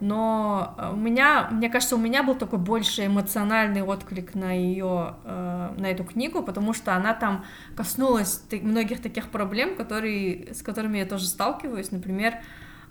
Но 0.00 0.74
э, 0.78 0.92
у 0.92 0.96
меня, 0.96 1.48
мне 1.50 1.68
кажется, 1.68 1.96
у 1.96 1.98
меня 1.98 2.22
был 2.22 2.34
такой 2.34 2.58
больше 2.58 3.06
эмоциональный 3.06 3.82
отклик 3.82 4.34
на 4.34 4.52
ее, 4.52 5.16
э, 5.24 5.74
на 5.76 5.86
эту 5.86 6.04
книгу, 6.04 6.42
потому 6.42 6.72
что 6.72 6.94
она 6.94 7.14
там 7.14 7.44
коснулась 7.76 8.42
многих 8.50 9.02
таких 9.02 9.30
проблем, 9.30 9.76
которые, 9.76 10.54
с 10.54 10.62
которыми 10.62 10.98
я 10.98 11.06
тоже 11.06 11.26
сталкиваюсь. 11.26 11.90
Например, 11.90 12.34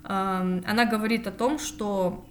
эм, 0.04 0.64
она 0.66 0.84
говорит 0.84 1.26
о 1.26 1.32
том, 1.32 1.58
что 1.58 2.24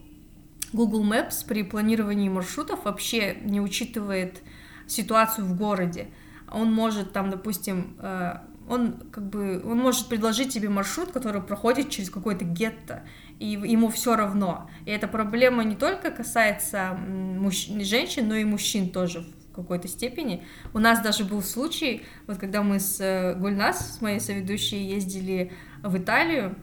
Google 0.73 1.03
Maps 1.03 1.45
при 1.47 1.63
планировании 1.63 2.29
маршрутов 2.29 2.85
вообще 2.85 3.37
не 3.41 3.61
учитывает 3.61 4.41
ситуацию 4.87 5.45
в 5.45 5.57
городе. 5.57 6.07
Он 6.51 6.73
может 6.73 7.13
там, 7.13 7.29
допустим, 7.29 7.95
э, 7.99 8.37
он 8.67 8.93
как 9.11 9.27
бы 9.27 9.61
он 9.65 9.79
может 9.79 10.07
предложить 10.07 10.53
тебе 10.53 10.69
маршрут, 10.69 11.11
который 11.11 11.41
проходит 11.41 11.89
через 11.89 12.09
какой-то 12.09 12.45
гетто, 12.45 13.03
и 13.39 13.47
ему 13.47 13.89
все 13.89 14.15
равно. 14.15 14.69
И 14.85 14.91
эта 14.91 15.07
проблема 15.07 15.63
не 15.63 15.75
только 15.75 16.11
касается 16.11 16.93
мужч... 16.93 17.69
женщин, 17.81 18.27
но 18.27 18.35
и 18.35 18.43
мужчин 18.43 18.89
тоже 18.89 19.21
в 19.21 19.55
какой-то 19.55 19.87
степени. 19.87 20.43
У 20.73 20.79
нас 20.79 21.01
даже 21.01 21.23
был 21.23 21.41
случай, 21.41 22.03
вот 22.27 22.37
когда 22.37 22.61
мы 22.61 22.79
с 22.79 22.99
э, 22.99 23.35
Гульнас, 23.35 23.97
с 23.97 24.01
моей 24.01 24.19
соведущей, 24.19 24.85
ездили 24.85 25.51
в 25.81 25.97
Италию, 25.97 26.55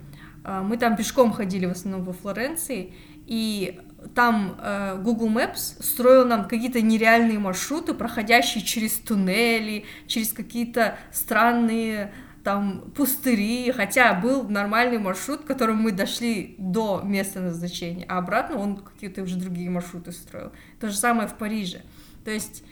э, 0.45 0.61
мы 0.63 0.77
там 0.77 0.97
пешком 0.97 1.33
ходили 1.33 1.67
в 1.67 1.71
основном 1.71 2.05
во 2.05 2.13
Флоренции, 2.13 2.95
и 3.27 3.81
там 4.15 4.57
э, 4.61 5.01
Google 5.03 5.31
Maps 5.31 5.83
строил 5.83 6.27
нам 6.27 6.47
какие-то 6.47 6.81
нереальные 6.81 7.39
маршруты, 7.39 7.95
проходящие 7.95 8.63
через 8.63 8.93
туннели, 8.99 9.85
через 10.07 10.33
какие-то 10.33 10.99
странные 11.11 12.13
там 12.47 12.93
пустыри, 12.95 13.73
хотя 13.73 14.15
был 14.15 14.49
нормальный 14.49 14.99
маршрут, 14.99 15.43
которым 15.43 15.79
мы 15.79 15.91
дошли 15.91 16.55
до 16.59 17.03
места 17.05 17.41
назначения, 17.41 18.05
а 18.09 18.19
обратно 18.19 18.59
он 18.59 18.77
какие-то 18.77 19.23
уже 19.23 19.35
другие 19.37 19.69
маршруты 19.69 20.13
строил. 20.13 20.53
То 20.79 20.89
же 20.89 20.97
самое 20.97 21.27
в 21.27 21.35
Париже. 21.35 21.83
То 22.25 22.31
есть 22.31 22.63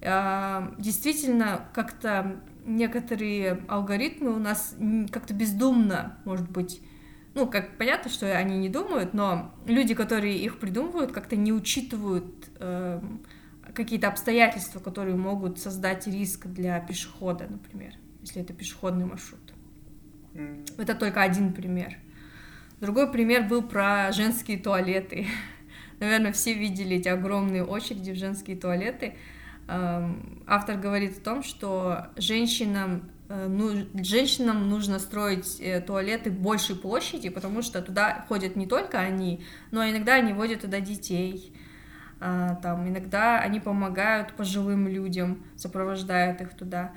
э, 0.00 0.68
действительно 0.78 1.68
как-то 1.74 2.40
некоторые 2.64 3.60
алгоритмы 3.68 4.32
у 4.32 4.38
нас 4.38 4.74
как-то 5.12 5.34
бездумно, 5.34 6.16
может 6.24 6.50
быть, 6.50 6.80
ну, 7.34 7.46
как 7.46 7.76
понятно, 7.76 8.10
что 8.10 8.34
они 8.34 8.56
не 8.56 8.70
думают, 8.70 9.12
но 9.12 9.52
люди, 9.66 9.94
которые 9.94 10.38
их 10.38 10.58
придумывают, 10.58 11.12
как-то 11.12 11.36
не 11.36 11.52
учитывают 11.52 12.48
э, 12.60 13.02
какие-то 13.74 14.08
обстоятельства, 14.08 14.80
которые 14.80 15.16
могут 15.16 15.58
создать 15.58 16.06
риск 16.06 16.46
для 16.46 16.80
пешехода, 16.80 17.46
например 17.46 17.92
если 18.28 18.42
это 18.42 18.52
пешеходный 18.52 19.06
маршрут. 19.06 19.40
Mm. 20.34 20.74
Это 20.78 20.94
только 20.94 21.22
один 21.22 21.52
пример. 21.52 21.96
Другой 22.80 23.10
пример 23.10 23.48
был 23.48 23.62
про 23.62 24.12
женские 24.12 24.58
туалеты. 24.58 25.26
Наверное, 26.00 26.32
все 26.32 26.54
видели 26.54 26.96
эти 26.96 27.08
огромные 27.08 27.64
очереди 27.64 28.12
в 28.12 28.16
женские 28.16 28.56
туалеты. 28.56 29.14
Автор 30.46 30.78
говорит 30.78 31.18
о 31.18 31.20
том, 31.20 31.42
что 31.42 32.06
женщинам, 32.16 33.10
э, 33.28 33.48
ну, 33.48 33.86
женщинам 34.02 34.70
нужно 34.70 34.98
строить 34.98 35.60
э, 35.60 35.82
туалеты 35.82 36.30
большей 36.30 36.74
площади, 36.74 37.28
потому 37.28 37.60
что 37.60 37.82
туда 37.82 38.24
ходят 38.28 38.56
не 38.56 38.66
только 38.66 38.98
они, 38.98 39.44
но 39.70 39.86
иногда 39.86 40.14
они 40.14 40.32
водят 40.32 40.62
туда 40.62 40.80
детей. 40.80 41.52
А, 42.20 42.54
там, 42.56 42.88
иногда 42.88 43.40
они 43.40 43.60
помогают 43.60 44.32
пожилым 44.32 44.88
людям, 44.88 45.44
сопровождают 45.56 46.40
их 46.40 46.56
туда. 46.56 46.92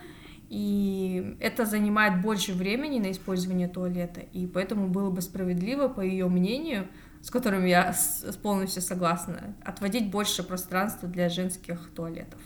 И 0.52 1.38
это 1.40 1.66
занимает 1.66 2.22
больше 2.22 2.52
времени 2.52 3.00
на 3.00 3.12
использование 3.12 3.70
туалета, 3.70 4.20
и 4.34 4.46
поэтому 4.48 4.90
было 4.90 5.10
бы 5.10 5.22
справедливо, 5.22 5.88
по 5.88 6.02
ее 6.02 6.28
мнению, 6.28 6.90
с 7.22 7.32
которым 7.32 7.64
я 7.64 7.96
полностью 8.44 8.82
согласна, 8.82 9.56
отводить 9.64 10.12
больше 10.12 10.44
пространства 10.44 11.08
для 11.08 11.30
женских 11.30 11.90
туалетов. 11.96 12.42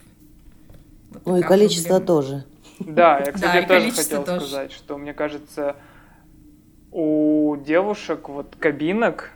Вот 1.09 1.25
ну 1.25 1.38
и 1.38 1.41
количество 1.41 1.97
проблема. 1.97 2.05
тоже. 2.05 2.45
Да, 2.79 3.19
я, 3.25 3.31
кстати, 3.31 3.67
да, 3.67 3.79
тоже 3.79 3.91
хотел 3.91 4.24
тоже. 4.24 4.45
сказать, 4.45 4.71
что 4.71 5.00
мне 5.00 5.15
кажется, 5.15 5.75
у 6.91 7.55
девушек 7.55 8.29
вот 8.29 8.55
кабинок 8.59 9.31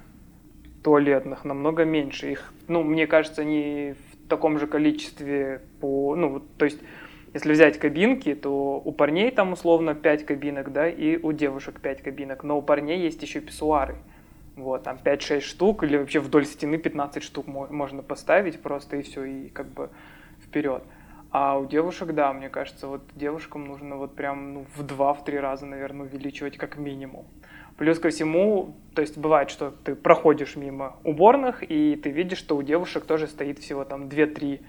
туалетных 0.84 1.44
намного 1.44 1.86
меньше. 1.86 2.34
Их, 2.34 2.54
ну, 2.68 2.84
мне 2.84 3.08
кажется, 3.08 3.42
они 3.42 3.96
в 3.96 4.30
таком 4.30 4.60
же 4.60 4.68
количестве 4.68 5.64
по, 5.82 6.16
ну, 6.16 6.40
то 6.60 6.66
есть 6.66 6.78
если 7.34 7.54
взять 7.54 7.78
кабинки, 7.78 8.34
то 8.34 8.82
у 8.84 8.92
парней 8.92 9.32
там 9.32 9.54
условно 9.54 9.94
5 9.94 10.26
кабинок, 10.26 10.72
да, 10.72 10.90
и 10.90 11.18
у 11.18 11.32
девушек 11.32 11.80
5 11.80 12.02
кабинок, 12.02 12.44
но 12.44 12.58
у 12.58 12.62
парней 12.62 13.00
есть 13.00 13.22
еще 13.22 13.40
писсуары. 13.40 13.96
Вот, 14.56 14.84
там 14.84 14.98
5-6 15.04 15.42
штук, 15.42 15.84
или 15.84 15.98
вообще 15.98 16.20
вдоль 16.20 16.46
стены 16.46 16.78
15 16.78 17.24
штук 17.24 17.48
можно 17.48 18.02
поставить 18.02 18.62
просто, 18.62 18.98
и 18.98 19.04
все, 19.04 19.24
и 19.24 19.50
как 19.50 19.68
бы 19.68 19.90
вперед. 20.44 20.84
А 21.32 21.60
у 21.60 21.66
девушек, 21.66 22.14
да, 22.14 22.34
мне 22.34 22.50
кажется, 22.50 22.88
вот 22.88 23.02
девушкам 23.14 23.66
нужно 23.66 23.98
вот 23.98 24.16
прям 24.16 24.54
ну, 24.54 24.66
в 24.76 24.84
два-в 24.84 25.24
три 25.24 25.40
раза, 25.40 25.66
наверное, 25.66 26.08
увеличивать 26.08 26.58
как 26.58 26.78
минимум. 26.78 27.28
Плюс 27.78 28.00
ко 28.00 28.10
всему, 28.10 28.76
то 28.96 29.02
есть 29.02 29.18
бывает, 29.18 29.52
что 29.52 29.72
ты 29.72 29.96
проходишь 29.96 30.56
мимо 30.56 30.98
уборных, 31.04 31.64
и 31.64 31.96
ты 31.96 32.10
видишь, 32.10 32.40
что 32.40 32.58
у 32.58 32.64
девушек 32.64 33.06
тоже 33.06 33.28
стоит 33.28 33.60
всего 33.60 33.86
там 33.86 34.10
2-3 34.10 34.60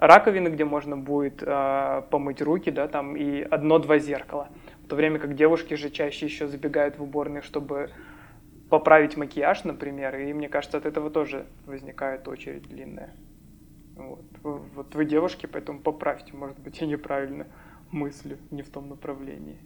раковины, 0.00 0.48
где 0.48 0.64
можно 0.64 0.96
будет 0.96 1.42
э, 1.42 2.02
помыть 2.10 2.40
руки, 2.40 2.70
да, 2.70 2.88
там 2.88 3.16
и 3.16 3.42
одно-два 3.42 3.98
зеркала. 3.98 4.48
В 4.82 4.88
то 4.88 4.96
время 4.96 5.18
как 5.18 5.36
девушки 5.36 5.74
же 5.74 5.90
чаще 5.90 6.26
еще 6.26 6.48
забегают 6.48 6.98
в 6.98 7.02
уборные, 7.02 7.42
чтобы 7.42 7.90
поправить 8.70 9.16
макияж, 9.16 9.64
например, 9.64 10.16
и 10.16 10.32
мне 10.32 10.48
кажется, 10.48 10.78
от 10.78 10.86
этого 10.86 11.10
тоже 11.10 11.46
возникает 11.66 12.26
очередь 12.28 12.62
длинная. 12.62 13.14
Вот. 13.96 14.24
вот 14.42 14.94
вы 14.94 15.04
девушки, 15.04 15.46
поэтому 15.46 15.80
поправьте, 15.80 16.34
может 16.34 16.58
быть, 16.58 16.80
я 16.80 16.86
неправильно 16.86 17.46
мыслю, 17.90 18.38
не 18.50 18.62
в 18.62 18.70
том 18.70 18.88
направлении. 18.88 19.58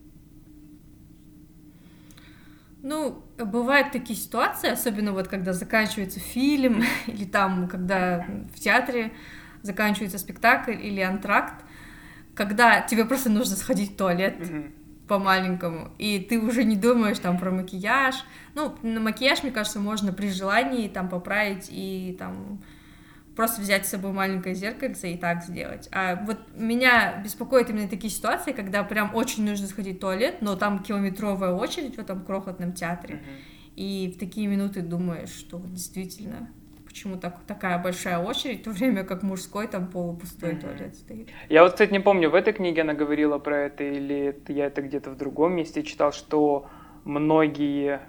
Ну, 2.82 3.22
бывают 3.38 3.92
такие 3.92 4.18
ситуации, 4.18 4.68
особенно 4.68 5.12
вот 5.12 5.28
когда 5.28 5.52
заканчивается 5.52 6.18
фильм, 6.18 6.82
или 7.06 7.24
там, 7.24 7.68
когда 7.68 8.26
в 8.52 8.58
театре 8.58 9.12
заканчивается 9.64 10.18
спектакль 10.18 10.72
или 10.72 11.00
антракт, 11.00 11.64
когда 12.34 12.82
тебе 12.82 13.04
просто 13.04 13.30
нужно 13.30 13.56
сходить 13.56 13.92
в 13.92 13.96
туалет 13.96 14.36
mm-hmm. 14.38 14.72
по-маленькому, 15.08 15.90
и 15.98 16.20
ты 16.20 16.38
уже 16.38 16.64
не 16.64 16.76
думаешь 16.76 17.18
там 17.18 17.38
про 17.38 17.50
макияж. 17.50 18.14
Ну, 18.54 18.76
на 18.82 19.00
макияж, 19.00 19.42
мне 19.42 19.52
кажется, 19.52 19.80
можно 19.80 20.12
при 20.12 20.28
желании 20.28 20.86
там 20.88 21.08
поправить 21.08 21.68
и 21.70 22.14
там 22.18 22.62
просто 23.34 23.62
взять 23.62 23.86
с 23.86 23.90
собой 23.90 24.12
маленькое 24.12 24.54
зеркальце 24.54 25.12
и 25.12 25.16
так 25.16 25.42
сделать. 25.42 25.88
А 25.92 26.22
вот 26.24 26.38
меня 26.54 27.20
беспокоит 27.24 27.70
именно 27.70 27.88
такие 27.88 28.10
ситуации, 28.10 28.52
когда 28.52 28.84
прям 28.84 29.14
очень 29.14 29.44
нужно 29.44 29.66
сходить 29.66 29.96
в 29.96 30.00
туалет, 30.00 30.42
но 30.42 30.56
там 30.56 30.80
километровая 30.80 31.52
очередь 31.52 31.96
в 31.96 31.98
этом 31.98 32.22
крохотном 32.22 32.74
театре. 32.74 33.14
Mm-hmm. 33.14 33.54
И 33.76 34.12
в 34.14 34.18
такие 34.18 34.46
минуты 34.46 34.82
думаешь, 34.82 35.30
что 35.30 35.58
действительно 35.66 36.50
почему 36.94 37.16
так, 37.16 37.40
такая 37.48 37.82
большая 37.82 38.20
очередь, 38.20 38.60
в 38.60 38.64
то 38.64 38.70
время 38.70 39.02
как 39.02 39.24
мужской 39.24 39.66
там 39.66 39.88
полупустой 39.88 40.52
mm-hmm. 40.52 40.60
туалет 40.60 40.94
стоит. 40.94 41.28
Я 41.48 41.64
вот, 41.64 41.72
кстати, 41.72 41.92
не 41.92 41.98
помню, 41.98 42.30
в 42.30 42.36
этой 42.36 42.52
книге 42.52 42.82
она 42.82 42.94
говорила 42.94 43.38
про 43.38 43.62
это, 43.62 43.82
или 43.82 44.40
я 44.46 44.66
это 44.66 44.80
где-то 44.80 45.10
в 45.10 45.16
другом 45.16 45.56
месте 45.56 45.82
читал, 45.82 46.12
что 46.12 46.68
многие 47.04 48.00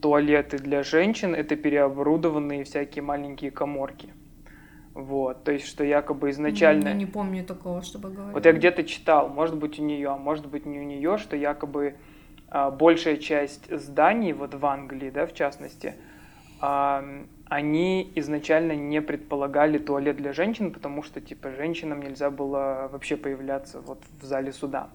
туалеты 0.00 0.56
для 0.56 0.82
женщин 0.82 1.34
это 1.34 1.54
переоборудованные 1.54 2.64
всякие 2.64 3.02
маленькие 3.02 3.50
коморки. 3.50 4.08
Вот, 4.94 5.44
то 5.44 5.52
есть, 5.52 5.66
что 5.66 5.84
якобы 5.84 6.30
изначально... 6.30 6.94
Не, 6.94 7.04
не 7.04 7.06
помню 7.06 7.44
такого, 7.44 7.82
чтобы 7.82 8.08
говорить. 8.08 8.32
Вот 8.32 8.46
я 8.46 8.52
где-то 8.52 8.84
читал, 8.84 9.28
может 9.28 9.58
быть 9.58 9.78
у 9.78 9.82
нее, 9.82 10.08
а 10.08 10.16
может 10.16 10.46
быть 10.48 10.64
не 10.64 10.80
у 10.80 10.82
нее, 10.82 11.18
что 11.18 11.36
якобы 11.36 11.96
а, 12.48 12.70
большая 12.70 13.18
часть 13.18 13.70
зданий, 13.70 14.32
вот 14.32 14.54
в 14.54 14.64
Англии, 14.64 15.10
да, 15.10 15.26
в 15.26 15.34
частности, 15.34 15.94
а, 16.60 17.04
они 17.50 18.12
изначально 18.14 18.76
не 18.76 19.02
предполагали 19.02 19.78
туалет 19.78 20.16
для 20.16 20.32
женщин, 20.32 20.72
потому 20.72 21.02
что, 21.02 21.20
типа, 21.20 21.50
женщинам 21.50 22.00
нельзя 22.00 22.30
было 22.30 22.88
вообще 22.92 23.16
появляться 23.16 23.80
вот 23.80 23.98
в 24.20 24.24
зале 24.24 24.52
суда. 24.52 24.88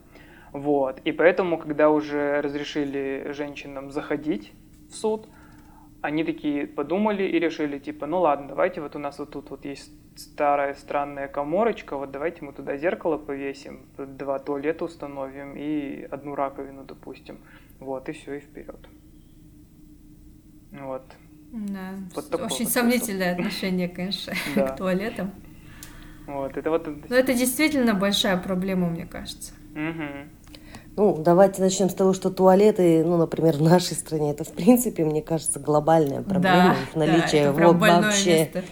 Вот, 0.53 1.01
и 1.03 1.11
поэтому, 1.11 1.57
когда 1.57 1.89
уже 1.89 2.41
разрешили 2.41 3.27
женщинам 3.31 3.91
заходить 3.91 4.53
в 4.89 4.95
суд, 4.95 5.27
они 6.01 6.23
такие 6.23 6.65
подумали 6.65 7.23
и 7.23 7.39
решили, 7.39 7.77
типа, 7.77 8.07
ну 8.07 8.21
ладно, 8.21 8.47
давайте 8.47 8.79
вот 8.79 8.95
у 8.95 8.99
нас 8.99 9.19
вот 9.19 9.31
тут 9.31 9.49
вот 9.49 9.65
есть 9.65 9.91
старая 10.17 10.75
странная 10.75 11.27
коморочка, 11.27 11.97
вот 11.97 12.11
давайте 12.11 12.45
мы 12.45 12.53
туда 12.53 12.77
зеркало 12.77 13.17
повесим, 13.17 13.81
два 13.97 14.39
туалета 14.39 14.85
установим 14.85 15.57
и 15.57 16.03
одну 16.09 16.35
раковину, 16.35 16.85
допустим. 16.85 17.39
Вот, 17.81 18.07
и 18.07 18.13
все, 18.13 18.35
и 18.35 18.39
вперед. 18.39 18.79
Вот. 20.71 21.03
Да, 21.51 21.91
вот 22.15 22.33
очень 22.35 22.65
вот 22.65 22.73
сомнительное 22.73 23.33
отношение, 23.33 23.87
конечно, 23.87 24.33
да. 24.55 24.67
к 24.67 24.77
туалетам. 24.77 25.31
Вот, 26.27 26.57
это 26.57 26.69
вот... 26.69 26.87
Но 27.09 27.15
это 27.15 27.33
действительно 27.33 27.93
большая 27.93 28.37
проблема, 28.37 28.89
мне 28.89 29.05
кажется. 29.05 29.53
Угу. 29.73 30.29
Ну, 30.97 31.17
давайте 31.17 31.61
начнем 31.61 31.89
с 31.89 31.93
того, 31.93 32.13
что 32.13 32.29
туалеты, 32.29 33.03
ну, 33.03 33.17
например, 33.17 33.57
в 33.57 33.61
нашей 33.61 33.95
стране, 33.95 34.31
это, 34.31 34.43
в 34.43 34.51
принципе, 34.53 35.03
мне 35.03 35.21
кажется, 35.21 35.59
глобальная 35.59 36.21
проблема. 36.21 36.75
Да, 36.75 36.81
их 36.81 36.95
наличие 36.95 37.51
да, 37.51 37.67
вот 37.67 37.75
вообще. 37.77 38.39
Место. 38.39 38.63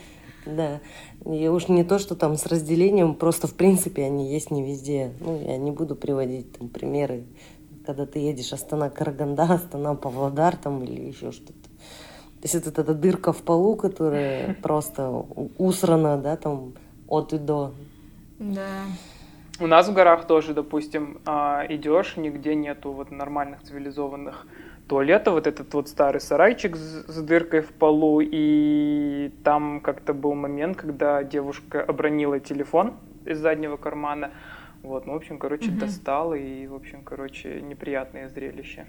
Да. 0.45 0.79
И 1.25 1.47
уж 1.47 1.67
не 1.67 1.83
то, 1.83 1.99
что 1.99 2.15
там 2.15 2.37
с 2.37 2.45
разделением, 2.45 3.15
просто, 3.15 3.47
в 3.47 3.53
принципе, 3.55 4.05
они 4.05 4.31
есть 4.31 4.51
не 4.51 4.63
везде. 4.63 5.11
Ну, 5.19 5.41
я 5.41 5.57
не 5.57 5.71
буду 5.71 5.95
приводить 5.95 6.57
там 6.57 6.69
примеры, 6.69 7.25
когда 7.85 8.05
ты 8.05 8.19
едешь 8.19 8.53
Астана-Караганда, 8.53 9.43
Астана-Павлодар 9.43 10.55
там 10.55 10.83
или 10.83 11.01
еще 11.01 11.31
что-то. 11.31 11.62
То 12.43 12.47
есть 12.47 12.55
это 12.67 12.81
эта 12.81 12.93
дырка 12.93 13.31
в 13.31 13.41
полу, 13.41 13.77
которая 13.77 14.55
просто 14.61 15.09
усрана, 15.57 16.17
да, 16.17 16.35
там 16.35 16.73
от 17.07 17.31
и 17.31 17.37
до. 17.37 17.71
Да. 18.37 18.81
У 19.61 19.67
нас 19.67 19.87
в 19.87 19.93
горах 19.93 20.27
тоже, 20.27 20.53
допустим, 20.53 21.21
а, 21.25 21.65
идешь, 21.69 22.17
нигде 22.17 22.53
нету 22.53 22.91
вот 22.91 23.11
нормальных 23.11 23.63
цивилизованных 23.63 24.45
туалетов. 24.89 25.35
Вот 25.35 25.47
этот 25.47 25.73
вот 25.73 25.87
старый 25.87 26.19
сарайчик 26.19 26.75
с, 26.75 27.05
с 27.07 27.21
дыркой 27.21 27.61
в 27.61 27.71
полу, 27.71 28.19
и 28.19 29.31
там 29.45 29.79
как-то 29.79 30.13
был 30.13 30.33
момент, 30.33 30.75
когда 30.75 31.23
девушка 31.23 31.81
обронила 31.81 32.41
телефон 32.41 32.95
из 33.25 33.39
заднего 33.39 33.77
кармана. 33.77 34.31
Вот, 34.81 35.05
ну, 35.05 35.13
в 35.13 35.15
общем, 35.15 35.39
короче, 35.39 35.71
угу. 35.71 35.79
достал, 35.79 36.33
и, 36.33 36.67
в 36.67 36.75
общем, 36.75 37.05
короче, 37.05 37.61
неприятное 37.61 38.27
зрелище. 38.27 38.85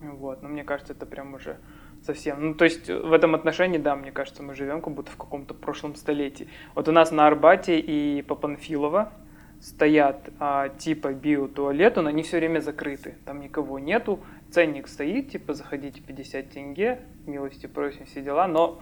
Вот, 0.00 0.42
но 0.42 0.48
мне 0.48 0.62
кажется, 0.62 0.92
это 0.92 1.06
прям 1.06 1.34
уже 1.34 1.56
совсем. 2.04 2.48
Ну, 2.48 2.54
то 2.54 2.64
есть 2.64 2.88
в 2.88 3.12
этом 3.12 3.34
отношении, 3.34 3.78
да, 3.78 3.96
мне 3.96 4.12
кажется, 4.12 4.42
мы 4.42 4.54
живем 4.54 4.80
как 4.80 4.94
будто 4.94 5.10
в 5.10 5.16
каком-то 5.16 5.54
прошлом 5.54 5.94
столетии. 5.94 6.48
Вот 6.74 6.88
у 6.88 6.92
нас 6.92 7.10
на 7.10 7.26
Арбате 7.26 7.78
и 7.78 8.22
по 8.22 8.34
Панфилово 8.34 9.12
стоят 9.60 10.28
а, 10.40 10.70
типа 10.70 11.12
биотуалеты, 11.12 12.00
но 12.00 12.08
они 12.08 12.24
все 12.24 12.38
время 12.38 12.58
закрыты, 12.58 13.14
там 13.24 13.40
никого 13.40 13.78
нету, 13.78 14.18
ценник 14.50 14.88
стоит, 14.88 15.30
типа 15.30 15.54
заходите 15.54 16.00
50 16.00 16.50
тенге, 16.50 17.00
милости 17.26 17.66
просим, 17.66 18.04
все 18.06 18.22
дела, 18.22 18.48
но 18.48 18.80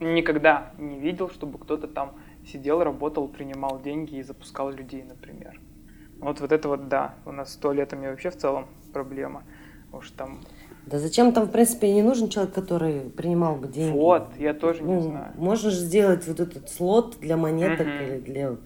никогда 0.00 0.72
не 0.76 0.98
видел, 0.98 1.30
чтобы 1.30 1.58
кто-то 1.58 1.88
там 1.88 2.14
сидел, 2.46 2.84
работал, 2.84 3.26
принимал 3.26 3.80
деньги 3.80 4.16
и 4.16 4.22
запускал 4.22 4.70
людей, 4.70 5.02
например. 5.02 5.58
Вот 6.20 6.40
вот 6.40 6.52
это 6.52 6.68
вот, 6.68 6.88
да, 6.88 7.14
у 7.24 7.32
нас 7.32 7.54
с 7.54 7.56
туалетами 7.56 8.08
вообще 8.08 8.30
в 8.30 8.36
целом 8.36 8.66
проблема. 8.92 9.44
Уж 9.92 10.10
там 10.10 10.40
да 10.90 10.98
зачем 10.98 11.32
там, 11.32 11.46
в 11.46 11.50
принципе, 11.50 11.92
не 11.92 12.02
нужен 12.02 12.28
человек, 12.28 12.54
который 12.54 13.00
принимал 13.00 13.56
бы 13.56 13.68
деньги? 13.68 13.96
Вот, 13.96 14.28
я 14.38 14.54
тоже 14.54 14.82
ну, 14.82 14.96
не 14.96 15.02
знаю. 15.02 15.32
Можно 15.36 15.70
же 15.70 15.76
сделать 15.76 16.26
вот 16.26 16.40
этот 16.40 16.68
слот 16.68 17.16
для 17.20 17.36
монеток 17.36 17.86
угу. 17.86 18.04
или 18.04 18.18
для 18.18 18.56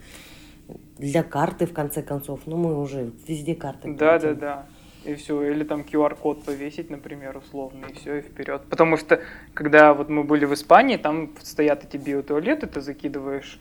для 0.98 1.22
карты, 1.22 1.66
в 1.66 1.72
конце 1.72 2.02
концов. 2.02 2.40
Ну, 2.46 2.56
мы 2.56 2.80
уже 2.80 3.10
везде 3.26 3.54
карты. 3.54 3.92
Да, 3.92 4.18
да, 4.18 4.34
да. 4.34 4.66
И 5.04 5.14
все, 5.14 5.42
или 5.42 5.64
там 5.64 5.80
QR-код 5.80 6.44
повесить, 6.44 6.88
например, 6.88 7.36
условно, 7.36 7.86
и 7.86 7.92
все, 7.94 8.18
и 8.18 8.20
вперед. 8.20 8.62
Потому 8.70 8.96
что, 8.96 9.20
когда 9.52 9.94
вот 9.94 10.08
мы 10.08 10.22
были 10.22 10.44
в 10.44 10.54
Испании, 10.54 10.96
там 10.96 11.30
стоят 11.42 11.84
эти 11.84 11.96
биотуалеты, 11.96 12.68
ты 12.68 12.80
закидываешь, 12.80 13.58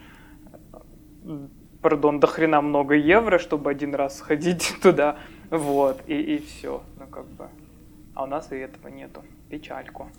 пардон, 1.82 2.20
до 2.20 2.28
хрена 2.28 2.62
много 2.62 2.94
евро, 2.94 3.40
чтобы 3.40 3.72
один 3.72 3.96
раз 3.96 4.20
сходить 4.20 4.76
туда, 4.84 5.18
вот, 5.50 6.00
и, 6.06 6.36
и 6.36 6.38
все, 6.38 6.84
ну 7.00 7.08
как 7.08 7.26
бы. 7.26 7.50
А 8.14 8.24
у 8.24 8.28
нас 8.28 8.52
и 8.52 8.56
этого 8.56 8.88
нету. 8.88 9.24
Печальку. 9.50 10.10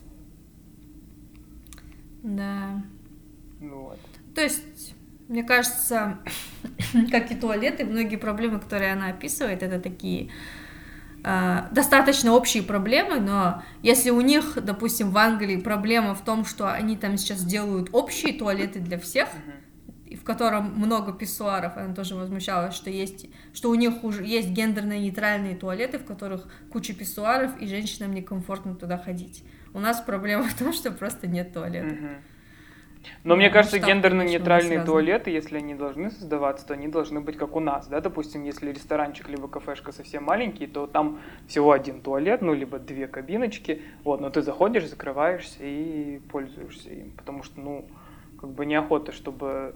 Да. 2.22 2.83
Вот. 3.61 3.98
То 4.35 4.42
есть 4.42 4.94
мне 5.28 5.44
кажется, 5.44 6.18
как 7.11 7.31
и 7.31 7.35
туалеты, 7.35 7.85
многие 7.85 8.16
проблемы, 8.16 8.61
которые 8.61 8.92
она 8.92 9.09
описывает, 9.09 9.62
это 9.62 9.81
такие 9.81 10.31
э, 11.24 11.59
достаточно 11.70 12.33
общие 12.33 12.62
проблемы, 12.62 13.18
но 13.18 13.62
если 13.83 14.11
у 14.11 14.20
них, 14.20 14.59
допустим, 14.62 15.11
в 15.11 15.16
Англии 15.16 15.57
проблема 15.57 16.14
в 16.14 16.22
том, 16.22 16.44
что 16.44 16.70
они 16.70 16.96
там 16.96 17.16
сейчас 17.16 17.44
делают 17.44 17.88
общие 17.92 18.35
туалеты 18.35 18.78
для 18.81 18.98
всех, 18.98 19.28
в 20.16 20.25
котором 20.25 20.75
много 20.75 21.12
писсуаров, 21.12 21.77
она 21.77 21.94
тоже 21.94 22.14
возмущалась, 22.14 22.75
что 22.75 22.90
есть, 22.90 23.29
что 23.53 23.70
у 23.70 23.75
них 23.75 24.05
уже 24.05 24.25
есть 24.25 24.51
гендерно-нейтральные 24.51 25.57
туалеты, 25.57 25.98
в 25.98 26.05
которых 26.05 26.48
куча 26.70 26.94
писсуаров, 26.94 27.61
и 27.61 27.66
женщинам 27.66 28.12
некомфортно 28.12 28.75
туда 28.75 28.98
ходить. 28.98 29.44
У 29.75 29.81
нас 29.81 30.01
проблема 30.01 30.44
в 30.44 30.55
том, 30.55 30.72
что 30.72 30.90
просто 30.90 31.27
нет 31.27 31.53
туалета. 31.53 31.94
Mm-hmm. 31.94 32.16
Но 33.25 33.37
мне 33.37 33.51
кажется, 33.51 33.79
гендерно-нейтральные 33.79 34.85
туалеты, 34.85 35.31
если 35.31 35.59
они 35.59 35.75
должны 35.75 36.11
создаваться, 36.11 36.66
то 36.66 36.75
они 36.75 36.88
должны 36.88 37.20
быть 37.20 37.37
как 37.37 37.57
у 37.57 37.61
нас, 37.61 37.87
да, 37.88 38.01
допустим, 38.01 38.44
если 38.44 38.72
ресторанчик 38.72 39.29
либо 39.29 39.48
кафешка 39.48 39.92
совсем 39.92 40.25
маленький, 40.25 40.66
то 40.66 40.87
там 40.87 41.20
всего 41.46 41.72
один 41.72 42.01
туалет, 42.01 42.42
ну, 42.42 42.55
либо 42.55 42.79
две 42.79 43.07
кабиночки, 43.07 43.83
вот, 44.05 44.20
но 44.20 44.31
ты 44.31 44.42
заходишь, 44.42 44.88
закрываешься 44.88 45.64
и 45.64 46.20
пользуешься 46.31 46.90
им, 46.90 47.11
потому 47.12 47.42
что, 47.42 47.61
ну, 47.61 47.87
как 48.40 48.51
бы 48.51 48.66
неохота, 48.66 49.12
чтобы 49.12 49.75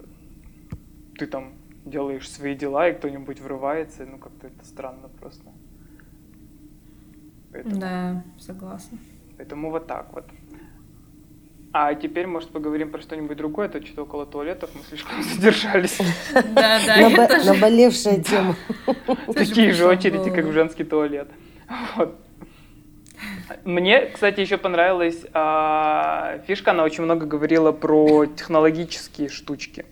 ты 1.19 1.27
там 1.27 1.55
делаешь 1.85 2.31
свои 2.31 2.55
дела, 2.55 2.89
и 2.89 2.95
кто-нибудь 2.95 3.41
врывается, 3.41 4.05
ну, 4.05 4.19
как-то 4.19 4.49
это 4.49 4.65
странно 4.65 5.09
просто. 5.21 5.45
Поэтому, 7.53 7.77
да, 7.77 8.25
согласна. 8.39 8.99
Поэтому 9.37 9.71
вот 9.71 9.87
так 9.87 10.13
вот. 10.13 10.27
А 11.73 11.95
теперь, 11.95 12.27
может, 12.27 12.51
поговорим 12.51 12.91
про 12.91 13.01
что-нибудь 13.03 13.37
другое, 13.37 13.67
а 13.67 13.69
то 13.69 13.85
что-то 13.85 14.03
около 14.03 14.27
туалетов 14.27 14.71
мы 14.75 14.81
слишком 14.83 15.23
задержались. 15.35 15.99
Да, 16.55 16.81
да. 16.87 17.45
Наболевшая 17.45 18.23
тема. 18.23 18.57
Такие 19.35 19.73
же 19.73 19.87
очереди, 19.87 20.31
как 20.31 20.45
в 20.45 20.53
женский 20.53 20.85
туалет. 20.85 21.29
Мне, 23.65 24.07
кстати, 24.07 24.41
еще 24.41 24.59
понравилась 24.59 25.25
а, 25.33 26.39
фишка, 26.47 26.73
она 26.73 26.83
очень 26.83 27.05
много 27.05 27.27
говорила 27.27 27.73
про 27.73 28.27
технологические 28.27 29.29
штучки. 29.29 29.85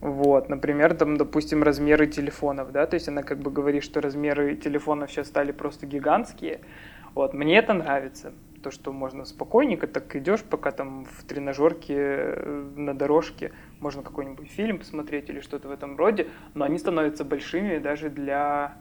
Вот, 0.00 0.48
например, 0.48 0.94
там, 0.94 1.16
допустим, 1.18 1.62
размеры 1.62 2.06
телефонов, 2.06 2.72
да, 2.72 2.86
то 2.86 2.94
есть 2.94 3.08
она 3.08 3.22
как 3.22 3.38
бы 3.38 3.50
говорит, 3.50 3.84
что 3.84 4.00
размеры 4.00 4.56
телефонов 4.56 5.10
сейчас 5.10 5.28
стали 5.28 5.52
просто 5.52 5.86
гигантские. 5.86 6.60
Вот, 7.14 7.34
мне 7.34 7.58
это 7.58 7.74
нравится 7.74 8.32
то, 8.62 8.70
что 8.70 8.92
можно 8.92 9.24
спокойненько 9.24 9.86
так 9.86 10.14
идешь, 10.16 10.42
пока 10.42 10.70
там 10.70 11.04
в 11.04 11.24
тренажерке 11.24 11.94
э, 11.96 12.72
на 12.76 12.94
дорожке 12.94 13.52
можно 13.80 14.02
какой-нибудь 14.02 14.48
фильм 14.50 14.78
посмотреть 14.78 15.28
или 15.28 15.40
что-то 15.40 15.68
в 15.68 15.70
этом 15.70 15.96
роде, 15.96 16.28
но 16.54 16.64
они 16.64 16.78
становятся 16.78 17.24
большими 17.24 17.78
даже 17.78 18.10
для, 18.10 18.76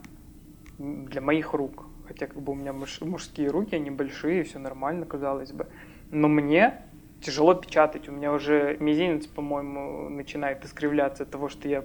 для 0.78 1.22
моих 1.22 1.54
рук. 1.54 1.86
Хотя 2.08 2.28
как 2.28 2.42
бы 2.42 2.54
у 2.54 2.56
меня 2.56 2.74
муж, 2.74 3.02
мужские 3.02 3.50
руки, 3.50 3.76
они 3.76 3.92
большие, 3.92 4.44
все 4.44 4.60
нормально, 4.60 5.06
казалось 5.06 5.52
бы. 5.52 5.68
Но 6.12 6.28
мне 6.28 6.82
тяжело 7.22 7.54
печатать. 7.54 8.10
У 8.10 8.12
меня 8.12 8.34
уже 8.34 8.78
мизинец, 8.80 9.28
по-моему, 9.28 10.10
начинает 10.10 10.64
искривляться 10.66 11.24
от 11.24 11.32
того, 11.32 11.50
что 11.50 11.68
я 11.68 11.84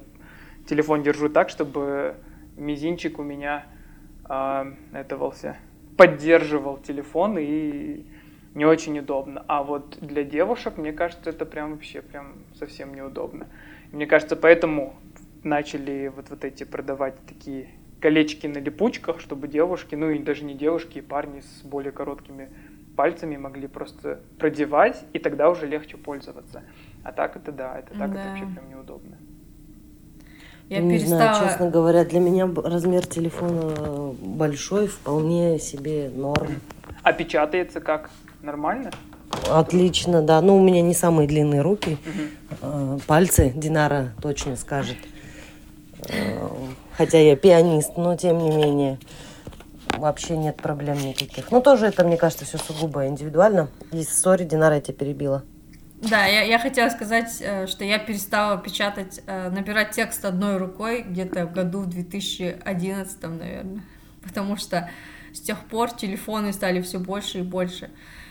телефон 0.69 1.03
держу 1.03 1.29
так, 1.29 1.49
чтобы 1.51 2.17
мизинчик 2.57 3.19
у 3.19 3.23
меня 3.23 3.67
э, 4.29 4.73
этого 4.93 5.35
поддерживал 5.97 6.79
телефон 6.79 7.39
и 7.39 8.07
не 8.55 8.65
очень 8.65 8.99
удобно. 8.99 9.45
А 9.49 9.63
вот 9.63 9.99
для 10.01 10.23
девушек, 10.25 10.77
мне 10.77 10.93
кажется, 10.93 11.31
это 11.31 11.45
прям 11.45 11.73
вообще 11.73 12.03
прям 12.03 12.35
совсем 12.59 12.95
неудобно. 12.95 13.49
Мне 13.93 14.07
кажется, 14.07 14.37
поэтому 14.37 14.95
начали 15.43 16.13
вот, 16.15 16.31
вот 16.31 16.45
эти 16.45 16.65
продавать 16.65 17.15
такие 17.27 17.69
колечки 18.01 18.47
на 18.47 18.59
липучках, 18.59 19.21
чтобы 19.21 19.49
девушки, 19.49 19.95
ну 19.95 20.11
и 20.11 20.19
даже 20.19 20.45
не 20.45 20.55
девушки, 20.55 20.99
и 20.99 21.01
парни 21.01 21.41
с 21.41 21.63
более 21.63 21.93
короткими 21.93 22.51
пальцами 22.97 23.37
могли 23.37 23.67
просто 23.67 24.21
продевать, 24.39 25.05
и 25.13 25.19
тогда 25.19 25.51
уже 25.51 25.67
легче 25.67 25.97
пользоваться. 25.97 26.63
А 27.03 27.13
так 27.13 27.37
это 27.37 27.53
да, 27.53 27.79
это 27.79 27.99
так 27.99 28.13
да. 28.13 28.21
это 28.21 28.29
вообще 28.29 28.47
прям 28.47 28.71
неудобно. 28.71 29.17
Я 30.69 30.81
не 30.81 30.99
перестала... 30.99 31.35
знаю, 31.35 31.49
честно 31.49 31.71
говоря, 31.71 32.05
для 32.05 32.21
меня 32.21 32.49
размер 32.55 33.07
телефона 33.07 34.15
большой, 34.21 34.87
вполне 34.87 35.59
себе 35.59 36.11
норм. 36.15 36.61
А 37.03 37.13
печатается 37.13 37.81
как? 37.81 38.11
Нормально? 38.43 38.91
Отлично, 39.51 40.23
да. 40.23 40.41
Ну, 40.41 40.57
у 40.57 40.63
меня 40.63 40.81
не 40.81 40.95
самые 40.95 41.29
длинные 41.29 41.61
руки. 41.61 41.99
Угу. 42.63 43.01
Пальцы 43.07 43.53
Динара 43.55 44.15
точно 44.23 44.57
скажет. 44.57 44.97
Э, 46.09 46.49
хотя 46.97 47.19
я 47.19 47.37
пианист, 47.37 47.97
но 47.97 48.17
тем 48.17 48.39
не 48.39 48.51
менее 48.51 48.99
вообще 49.99 50.37
нет 50.37 50.57
проблем 50.57 50.99
никаких. 50.99 51.51
Ну, 51.51 51.61
тоже 51.61 51.87
это, 51.87 52.05
мне 52.05 52.17
кажется, 52.17 52.45
все 52.45 52.59
сугубо 52.59 53.07
индивидуально. 53.07 53.69
И 53.93 54.03
сори, 54.05 54.45
Динара, 54.45 54.77
я 54.77 54.81
тебя 54.81 54.95
перебила. 54.95 55.45
Да, 56.01 56.27
я, 56.27 56.43
я 56.43 56.59
хотела 56.59 56.91
сказать, 56.91 57.39
э, 57.41 57.67
что 57.67 57.85
я 57.85 57.99
перестала 57.99 58.59
печатать, 58.59 59.23
э, 59.27 59.49
набирать 59.51 59.93
текст 59.93 60.25
одной 60.25 60.59
рукой 60.59 61.03
где-то 61.03 61.47
в 61.47 61.53
году 61.53 61.81
в 61.81 61.87
2011, 61.87 63.23
наверное. 63.23 63.83
Потому 64.23 64.57
что 64.57 64.91
с 65.33 65.41
тех 65.41 65.59
пор 65.65 65.91
телефоны 65.91 66.53
стали 66.53 66.83
все 66.83 66.99
больше 66.99 67.39
и 67.39 67.43
больше. 67.43 67.91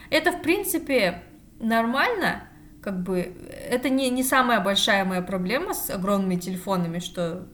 Это, 0.09 0.31
в 0.31 0.41
принципе, 0.41 1.23
нормально, 1.59 2.43
как 2.81 3.01
бы, 3.01 3.33
это 3.69 3.89
не, 3.89 4.09
не 4.09 4.23
самая 4.23 4.59
большая 4.59 5.03
моя 5.05 5.21
проблема 5.21 5.73
с 5.73 5.89
огромными 5.89 6.35
телефонами, 6.35 6.99
что, 6.99 7.47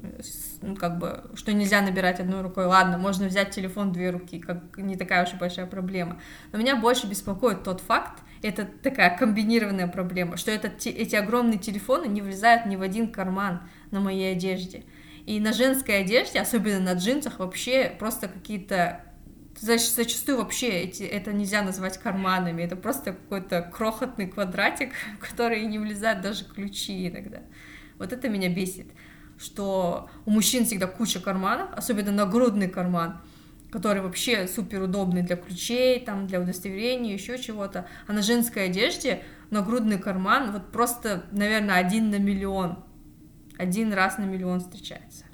ну, 0.61 0.75
как 0.75 0.97
бы, 0.97 1.23
что 1.35 1.53
нельзя 1.53 1.81
набирать 1.81 2.19
одной 2.19 2.41
рукой. 2.41 2.65
Ладно, 2.65 2.97
можно 2.97 3.27
взять 3.27 3.51
телефон 3.51 3.91
две 3.91 4.09
руки, 4.09 4.39
как 4.39 4.77
не 4.77 4.95
такая 4.95 5.23
уж 5.23 5.33
и 5.33 5.37
большая 5.37 5.65
проблема. 5.65 6.19
Но 6.51 6.59
меня 6.59 6.75
больше 6.75 7.07
беспокоит 7.07 7.63
тот 7.63 7.81
факт, 7.81 8.21
это 8.41 8.65
такая 8.65 9.17
комбинированная 9.17 9.87
проблема, 9.87 10.37
что 10.37 10.51
этот, 10.51 10.85
эти 10.85 11.15
огромные 11.15 11.59
телефоны 11.59 12.07
не 12.07 12.21
влезают 12.21 12.65
ни 12.65 12.75
в 12.75 12.81
один 12.81 13.11
карман 13.11 13.61
на 13.91 13.99
моей 13.99 14.33
одежде. 14.33 14.83
И 15.25 15.39
на 15.39 15.53
женской 15.53 16.01
одежде, 16.01 16.39
особенно 16.39 16.79
на 16.79 16.93
джинсах, 16.93 17.39
вообще 17.39 17.93
просто 17.99 18.27
какие-то 18.27 19.03
зачастую 19.59 20.37
вообще 20.37 20.69
эти, 20.69 21.03
это 21.03 21.33
нельзя 21.33 21.61
назвать 21.61 21.97
карманами, 21.97 22.63
это 22.63 22.75
просто 22.75 23.11
какой-то 23.13 23.61
крохотный 23.61 24.27
квадратик, 24.27 24.91
в 25.19 25.29
который 25.29 25.65
не 25.65 25.79
влезают 25.79 26.21
даже 26.21 26.45
ключи 26.45 27.07
иногда. 27.07 27.41
Вот 27.97 28.13
это 28.13 28.29
меня 28.29 28.49
бесит, 28.49 28.87
что 29.39 30.09
у 30.25 30.31
мужчин 30.31 30.65
всегда 30.65 30.87
куча 30.87 31.19
карманов, 31.19 31.69
особенно 31.73 32.11
нагрудный 32.11 32.67
карман, 32.67 33.21
который 33.71 34.01
вообще 34.01 34.47
супер 34.47 34.83
удобный 34.83 35.21
для 35.21 35.37
ключей, 35.37 35.99
там, 36.01 36.27
для 36.27 36.41
удостоверения, 36.41 37.13
еще 37.13 37.37
чего-то. 37.37 37.87
А 38.07 38.13
на 38.13 38.21
женской 38.21 38.65
одежде 38.65 39.23
нагрудный 39.49 39.97
карман 39.97 40.51
вот 40.51 40.71
просто, 40.71 41.23
наверное, 41.31 41.75
один 41.75 42.09
на 42.09 42.19
миллион. 42.19 42.79
Один 43.57 43.93
раз 43.93 44.17
на 44.17 44.23
миллион 44.23 44.59
встречается. 44.59 45.25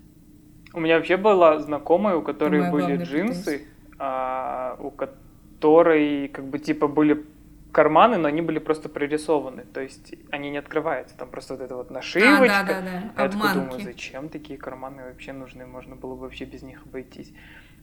У 0.74 0.80
меня 0.80 0.98
вообще 0.98 1.18
была 1.18 1.60
знакомая, 1.60 2.16
у 2.16 2.22
которой 2.22 2.70
были 2.70 2.98
джинсы, 2.98 3.68
а, 3.98 4.76
у 4.80 4.92
которой 4.92 6.28
как 6.28 6.46
бы 6.46 6.60
типа 6.60 6.88
были 6.88 7.26
карманы, 7.76 8.16
но 8.16 8.30
они 8.30 8.42
были 8.42 8.60
просто 8.60 8.88
прорисованы, 8.88 9.66
то 9.66 9.82
есть 9.82 10.16
они 10.32 10.50
не 10.50 10.60
открываются, 10.60 11.18
там 11.18 11.30
просто 11.30 11.56
вот 11.56 11.62
эта 11.62 11.76
вот 11.76 11.92
нашивочка. 11.92 12.60
А, 12.60 12.64
да, 12.64 12.82
да, 12.82 12.82
да. 12.82 13.24
Я 13.24 13.30
такой 13.30 13.54
думаю, 13.54 13.82
зачем 13.82 14.30
такие 14.30 14.58
карманы 14.58 15.04
вообще 15.04 15.34
нужны, 15.34 15.66
можно 15.66 15.98
было 15.98 16.16
бы 16.16 16.22
вообще 16.22 16.46
без 16.46 16.64
них 16.64 16.84
обойтись. 16.86 17.34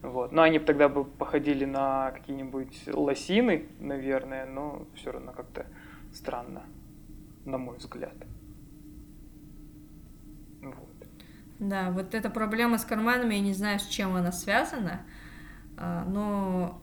Вот. 0.01 0.33
Но 0.33 0.41
они 0.41 0.59
тогда 0.59 0.89
бы 0.89 1.05
походили 1.05 1.67
на 1.67 2.11
какие-нибудь 2.13 2.89
лосины, 2.89 3.67
наверное, 3.81 4.47
но 4.47 4.87
все 4.95 5.13
равно 5.13 5.33
как-то 5.33 5.67
странно, 6.15 6.63
на 7.45 7.59
мой 7.59 7.77
взгляд. 7.77 8.17
Вот. 10.63 11.07
Да, 11.59 11.91
вот 11.91 12.15
эта 12.15 12.31
проблема 12.31 12.79
с 12.79 12.87
карманами, 12.87 13.35
я 13.35 13.41
не 13.41 13.53
знаю, 13.53 13.79
с 13.79 13.87
чем 13.87 14.17
она 14.17 14.33
связана, 14.33 15.03
а, 15.77 16.07
но 16.07 16.82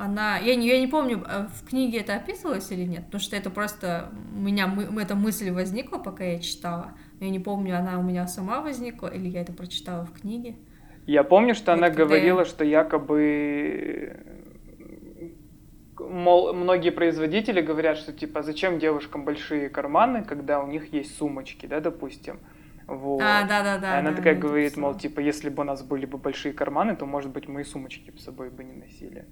она, 0.00 0.38
я 0.38 0.56
не, 0.56 0.66
я 0.66 0.80
не 0.80 0.86
помню, 0.86 1.22
а 1.26 1.48
в 1.48 1.68
книге 1.68 1.98
это 1.98 2.16
описывалось 2.16 2.70
или 2.72 2.84
нет, 2.84 3.04
потому 3.04 3.20
что 3.20 3.36
это 3.36 3.50
просто 3.50 4.10
у 4.34 4.40
меня 4.40 4.66
мы, 4.66 5.02
эта 5.02 5.14
мысль 5.14 5.50
возникла, 5.50 5.98
пока 5.98 6.24
я 6.24 6.38
читала. 6.38 6.92
Я 7.20 7.28
не 7.28 7.38
помню, 7.38 7.78
она 7.78 7.98
у 7.98 8.02
меня 8.02 8.26
сама 8.26 8.62
возникла 8.62 9.08
или 9.08 9.28
я 9.28 9.42
это 9.42 9.52
прочитала 9.52 10.06
в 10.06 10.12
книге. 10.12 10.56
Я 11.06 11.22
помню, 11.22 11.54
что 11.54 11.74
она 11.74 11.90
говорила, 11.90 12.46
что 12.46 12.64
якобы 12.64 14.16
мол, 15.98 16.54
многие 16.54 16.90
производители 16.90 17.60
говорят, 17.60 17.98
что 17.98 18.14
типа 18.14 18.42
зачем 18.42 18.78
девушкам 18.78 19.26
большие 19.26 19.68
карманы, 19.68 20.24
когда 20.24 20.62
у 20.62 20.66
них 20.66 20.94
есть 20.94 21.16
сумочки, 21.18 21.66
да, 21.66 21.80
допустим. 21.80 22.40
Вот. 22.86 23.22
А, 23.22 23.44
да, 23.46 23.62
да, 23.62 23.78
да. 23.78 23.98
Она 23.98 24.10
да, 24.10 24.16
такая 24.16 24.34
говорит, 24.34 24.76
мол, 24.76 24.94
типа, 24.94 25.20
если 25.20 25.48
бы 25.48 25.60
у 25.60 25.64
нас 25.64 25.82
были 25.82 26.06
бы 26.06 26.18
большие 26.18 26.52
карманы, 26.52 26.96
то, 26.96 27.06
может 27.06 27.30
быть, 27.30 27.46
мы 27.46 27.60
и 27.60 27.64
сумочки 27.64 28.12
с 28.16 28.24
собой 28.24 28.50
бы 28.50 28.64
не 28.64 28.72
носили. 28.72 29.26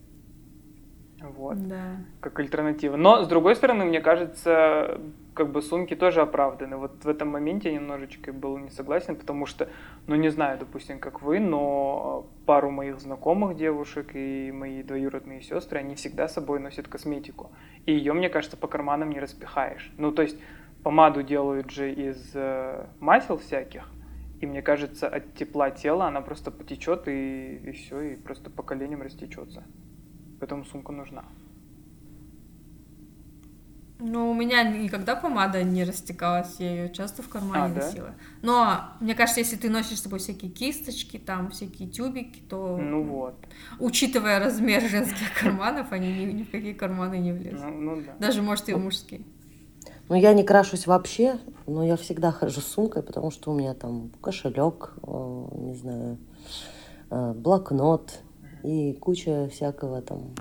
Вот. 1.20 1.66
Да. 1.66 1.96
Как 2.20 2.38
альтернатива. 2.38 2.96
Но, 2.96 3.24
с 3.24 3.28
другой 3.28 3.56
стороны, 3.56 3.84
мне 3.84 4.00
кажется, 4.00 5.00
как 5.34 5.50
бы 5.50 5.62
сумки 5.62 5.94
тоже 5.96 6.20
оправданы. 6.20 6.76
Вот 6.76 7.04
в 7.04 7.08
этом 7.08 7.28
моменте 7.28 7.70
я 7.70 7.74
немножечко 7.74 8.32
был 8.32 8.56
не 8.58 8.70
согласен, 8.70 9.16
потому 9.16 9.46
что, 9.46 9.68
ну, 10.06 10.14
не 10.14 10.28
знаю, 10.28 10.58
допустим, 10.58 10.98
как 10.98 11.22
вы, 11.22 11.40
но 11.40 12.26
пару 12.46 12.70
моих 12.70 13.00
знакомых 13.00 13.56
девушек 13.56 14.10
и 14.14 14.52
мои 14.52 14.82
двоюродные 14.82 15.42
сестры, 15.42 15.80
они 15.80 15.94
всегда 15.96 16.28
с 16.28 16.34
собой 16.34 16.60
носят 16.60 16.88
косметику. 16.88 17.50
И 17.86 17.92
ее, 17.92 18.12
мне 18.12 18.28
кажется, 18.28 18.56
по 18.56 18.68
карманам 18.68 19.10
не 19.10 19.20
распихаешь. 19.20 19.92
Ну, 19.96 20.12
то 20.12 20.22
есть 20.22 20.38
помаду 20.84 21.22
делают 21.22 21.70
же 21.70 21.92
из 21.92 22.30
э, 22.34 22.86
масел 23.00 23.38
всяких, 23.38 23.90
и 24.40 24.46
мне 24.46 24.62
кажется, 24.62 25.08
от 25.08 25.34
тепла 25.34 25.70
тела 25.70 26.06
она 26.06 26.20
просто 26.20 26.52
потечет 26.52 27.08
и, 27.08 27.56
и 27.56 27.72
все, 27.72 28.00
и 28.00 28.16
просто 28.16 28.50
по 28.50 28.62
коленям 28.62 29.02
растечется. 29.02 29.64
Поэтому 30.38 30.64
сумка 30.64 30.92
нужна. 30.92 31.24
Ну, 34.00 34.30
у 34.30 34.34
меня 34.34 34.62
никогда 34.62 35.16
помада 35.16 35.64
не 35.64 35.82
растекалась, 35.82 36.54
я 36.60 36.70
ее 36.70 36.92
часто 36.92 37.22
в 37.22 37.28
кармане 37.28 37.64
а, 37.64 37.68
носила. 37.68 38.06
Да? 38.06 38.14
Но 38.42 38.80
мне 39.00 39.16
кажется, 39.16 39.40
если 39.40 39.56
ты 39.56 39.68
носишь 39.68 39.98
с 39.98 40.02
собой 40.02 40.20
всякие 40.20 40.52
кисточки, 40.52 41.16
там 41.16 41.50
всякие 41.50 41.88
тюбики, 41.88 42.40
то. 42.48 42.76
Ну 42.76 43.02
вот. 43.02 43.34
Учитывая 43.80 44.38
размер 44.38 44.82
женских 44.88 45.34
карманов, 45.40 45.90
они 45.90 46.12
ни, 46.12 46.30
ни 46.30 46.42
в 46.44 46.50
какие 46.50 46.74
карманы 46.74 47.18
не 47.18 47.32
влезут. 47.32 47.64
Ну, 47.64 47.80
ну 47.80 48.02
да. 48.02 48.14
Даже, 48.20 48.40
может, 48.40 48.68
и 48.68 48.74
в 48.74 48.78
мужские. 48.78 49.22
Ну, 50.08 50.14
я 50.14 50.32
не 50.32 50.44
крашусь 50.44 50.86
вообще, 50.86 51.38
но 51.66 51.84
я 51.84 51.96
всегда 51.96 52.30
хожу 52.30 52.60
с 52.60 52.66
сумкой, 52.66 53.02
потому 53.02 53.32
что 53.32 53.50
у 53.50 53.58
меня 53.58 53.74
там 53.74 54.10
кошелек, 54.22 54.94
э, 55.02 55.46
не 55.56 55.74
знаю, 55.74 56.18
э, 57.10 57.32
блокнот, 57.34 58.20
и 58.62 58.94
куча 58.94 59.48
всякого 59.48 60.02
там 60.02 60.34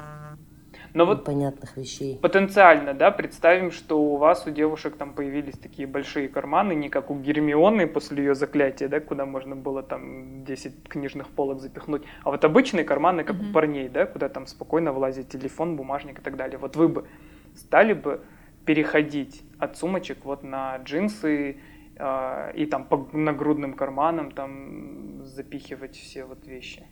но 0.94 1.06
вот 1.06 1.26
понятных 1.26 1.78
вещей. 1.78 2.18
Потенциально, 2.22 2.94
да, 2.94 3.12
представим, 3.12 3.72
что 3.72 4.02
у 4.02 4.18
вас, 4.18 4.48
у 4.48 4.50
девушек 4.50 4.96
там 4.96 5.14
появились 5.14 5.58
такие 5.58 5.88
большие 5.88 6.28
карманы, 6.28 6.74
не 6.74 6.90
как 6.90 7.12
у 7.12 7.20
Гермионы 7.20 7.86
после 7.88 8.24
ее 8.24 8.36
заклятия, 8.36 8.88
да, 8.88 9.00
куда 9.00 9.26
можно 9.26 9.56
было 9.56 9.84
там 9.84 10.44
10 10.44 10.90
книжных 10.90 11.28
полок 11.28 11.60
запихнуть, 11.60 12.04
а 12.24 12.32
вот 12.32 12.44
обычные 12.44 12.84
карманы, 12.84 13.24
как 13.24 13.36
mm-hmm. 13.36 13.50
у 13.50 13.54
парней, 13.54 13.90
да, 13.90 14.06
куда 14.06 14.30
там 14.30 14.48
спокойно 14.48 14.92
влазит 14.92 15.30
телефон, 15.30 15.76
бумажник 15.76 16.20
и 16.20 16.22
так 16.22 16.36
далее. 16.36 16.58
Вот 16.58 16.76
вы 16.76 16.88
бы 16.88 17.08
стали 17.56 17.94
бы 17.94 18.22
переходить 18.66 19.44
от 19.60 19.78
сумочек 19.78 20.26
вот 20.26 20.44
на 20.44 20.78
джинсы 20.78 21.58
э, 21.96 22.52
и 22.56 22.66
там 22.66 22.86
по 22.86 23.08
нагрудным 23.14 23.74
карманам 23.74 24.32
там 24.32 25.24
запихивать 25.26 25.96
все 25.96 26.26
вот 26.26 26.48
вещи? 26.48 26.88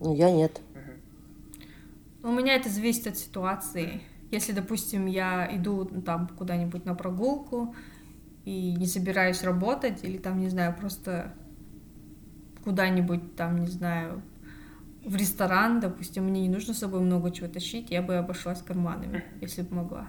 Ну, 0.00 0.14
я 0.14 0.30
нет. 0.30 0.60
У 2.22 2.30
меня 2.32 2.54
это 2.54 2.68
зависит 2.68 3.06
от 3.06 3.16
ситуации. 3.16 4.02
Если, 4.30 4.52
допустим, 4.52 5.06
я 5.06 5.48
иду 5.56 5.84
там 5.84 6.28
куда-нибудь 6.28 6.84
на 6.84 6.94
прогулку 6.94 7.74
и 8.44 8.74
не 8.74 8.86
собираюсь 8.86 9.42
работать, 9.42 10.04
или 10.04 10.18
там, 10.18 10.38
не 10.38 10.48
знаю, 10.48 10.74
просто 10.78 11.34
куда-нибудь 12.64 13.36
там, 13.36 13.60
не 13.60 13.68
знаю, 13.68 14.22
в 15.04 15.16
ресторан, 15.16 15.80
допустим, 15.80 16.24
мне 16.24 16.42
не 16.42 16.48
нужно 16.48 16.74
с 16.74 16.78
собой 16.78 17.00
много 17.00 17.30
чего 17.30 17.48
тащить, 17.48 17.90
я 17.90 18.02
бы 18.02 18.16
обошлась 18.16 18.60
карманами, 18.60 19.24
если 19.40 19.62
бы 19.62 19.76
могла. 19.76 20.08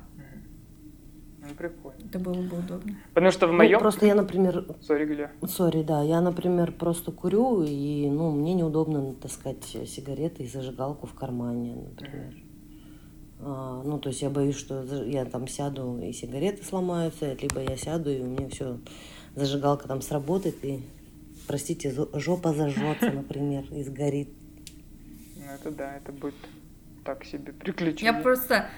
Ну, 1.49 1.55
прикольно. 1.55 1.97
Это 2.05 2.19
было 2.19 2.41
бы 2.41 2.59
удобно. 2.59 2.95
Потому 3.13 3.31
что 3.31 3.47
в 3.47 3.51
моем... 3.51 3.73
Ну, 3.73 3.79
просто 3.79 4.05
я, 4.05 4.15
например... 4.15 4.65
Sorry, 4.81 5.05
Гля. 5.05 5.31
Sorry, 5.47 5.83
да. 5.83 6.01
Я, 6.03 6.21
например, 6.21 6.71
просто 6.71 7.11
курю, 7.11 7.63
и, 7.63 8.09
ну, 8.09 8.31
мне 8.31 8.53
неудобно 8.53 9.13
таскать 9.13 9.63
сигареты 9.63 10.43
и 10.43 10.47
зажигалку 10.47 11.07
в 11.07 11.13
кармане, 11.13 11.75
например. 11.75 12.33
А, 13.41 13.81
ну, 13.83 13.99
то 13.99 14.09
есть 14.09 14.21
я 14.21 14.29
боюсь, 14.29 14.57
что 14.57 14.83
я 15.05 15.25
там 15.25 15.47
сяду 15.47 15.99
и 15.99 16.11
сигареты 16.11 16.63
сломаются, 16.63 17.33
либо 17.33 17.61
я 17.61 17.77
сяду 17.77 18.09
и 18.09 18.19
у 18.19 18.25
меня 18.25 18.49
все 18.49 18.79
зажигалка 19.35 19.87
там 19.87 20.01
сработает 20.01 20.63
и, 20.63 20.81
простите, 21.47 21.93
жопа 22.13 22.53
зажжется, 22.53 23.11
например, 23.13 23.63
и 23.71 23.83
сгорит. 23.83 24.29
Ну, 25.37 25.43
это 25.53 25.71
да, 25.71 25.95
это 25.95 26.11
будет 26.11 26.35
так 27.05 27.23
себе 27.23 27.53
приключение. 27.53 28.13
Я 28.13 28.21
просто, 28.21 28.69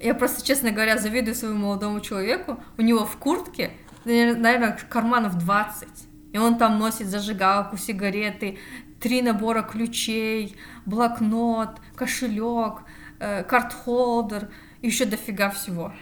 я 0.00 0.14
просто, 0.14 0.44
честно 0.44 0.70
говоря, 0.70 0.98
завидую 0.98 1.34
своему 1.34 1.58
молодому 1.58 2.00
человеку. 2.00 2.62
У 2.76 2.82
него 2.82 3.04
в 3.04 3.16
куртке, 3.16 3.72
наверное, 4.04 4.78
карманов 4.88 5.36
20. 5.38 5.88
И 6.32 6.38
он 6.38 6.58
там 6.58 6.78
носит 6.78 7.08
зажигалку, 7.08 7.76
сигареты, 7.76 8.58
три 9.00 9.22
набора 9.22 9.62
ключей, 9.62 10.56
блокнот, 10.84 11.80
кошелек, 11.96 12.82
э, 13.18 13.42
карт-холдер, 13.44 14.50
еще 14.82 15.04
дофига 15.04 15.50
всего. 15.50 15.92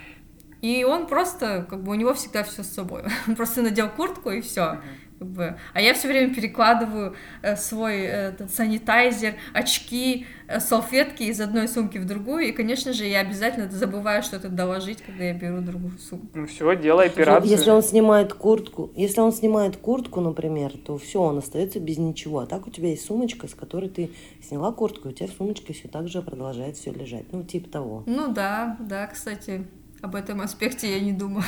И 0.61 0.83
он 0.83 1.07
просто, 1.07 1.65
как 1.69 1.83
бы 1.83 1.91
у 1.91 1.95
него 1.95 2.13
всегда 2.13 2.43
все 2.43 2.63
с 2.63 2.73
собой. 2.73 3.03
Он 3.27 3.35
просто 3.35 3.61
надел 3.61 3.89
куртку 3.89 4.31
и 4.31 4.41
все. 4.41 4.61
Uh-huh. 4.61 4.81
Как 5.19 5.27
бы. 5.27 5.57
А 5.73 5.81
я 5.81 5.93
все 5.95 6.07
время 6.07 6.33
перекладываю 6.33 7.15
э, 7.41 7.55
свой 7.55 8.01
э, 8.01 8.29
этот 8.29 8.53
санитайзер, 8.53 9.33
очки, 9.53 10.27
э, 10.47 10.59
салфетки 10.59 11.23
из 11.23 11.41
одной 11.41 11.67
сумки 11.67 11.97
в 11.97 12.05
другую. 12.05 12.47
И, 12.47 12.51
конечно 12.51 12.93
же, 12.93 13.05
я 13.05 13.21
обязательно 13.21 13.69
забываю 13.69 14.21
что-то 14.21 14.49
доложить, 14.49 15.01
когда 15.01 15.23
я 15.23 15.33
беру 15.33 15.61
другую 15.61 15.97
сумку. 15.97 16.27
Ну 16.35 16.45
все, 16.45 16.75
делай 16.75 17.07
операцию. 17.07 17.49
Если 17.49 17.71
он 17.71 17.81
снимает 17.81 18.33
куртку, 18.33 18.91
если 18.95 19.19
он 19.21 19.31
снимает 19.31 19.77
куртку, 19.77 20.21
например, 20.21 20.73
то 20.77 20.97
все, 20.99 21.19
он 21.19 21.39
остается 21.39 21.79
без 21.79 21.97
ничего. 21.97 22.39
А 22.39 22.45
так 22.45 22.67
у 22.67 22.69
тебя 22.69 22.89
есть 22.89 23.05
сумочка, 23.05 23.47
с 23.47 23.55
которой 23.55 23.89
ты 23.89 24.11
сняла 24.47 24.71
куртку, 24.71 25.09
и 25.09 25.11
у 25.11 25.15
тебя 25.15 25.27
в 25.27 25.31
сумочке 25.31 25.73
все 25.73 25.87
так 25.87 26.09
же 26.09 26.21
продолжает 26.21 26.77
все 26.77 26.91
лежать. 26.91 27.25
Ну, 27.31 27.43
типа 27.43 27.69
того. 27.69 28.03
Ну 28.05 28.31
да, 28.31 28.77
да, 28.79 29.07
кстати, 29.07 29.65
об 30.01 30.15
этом 30.15 30.41
аспекте 30.41 30.91
я 30.91 30.99
не 30.99 31.13
думала. 31.13 31.43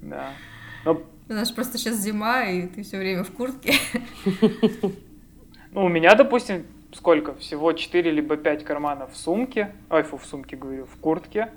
Да. 0.00 0.30
Но 0.84 1.00
у 1.32 1.34
нас 1.34 1.50
просто 1.50 1.78
сейчас 1.78 1.96
зима, 1.96 2.44
и 2.44 2.66
ты 2.66 2.82
все 2.82 2.98
время 2.98 3.24
в 3.24 3.30
куртке. 3.30 3.74
Ну, 5.74 5.86
у 5.86 5.88
меня, 5.88 6.14
допустим, 6.14 6.66
сколько? 6.92 7.34
Всего 7.36 7.72
4 7.72 8.10
либо 8.10 8.36
5 8.36 8.62
карманов 8.62 9.12
в 9.12 9.16
сумке. 9.16 9.72
Ой, 9.88 10.02
фу, 10.02 10.18
в 10.18 10.26
сумке 10.26 10.54
говорю, 10.54 10.84
в 10.84 10.96
куртке. 10.96 11.48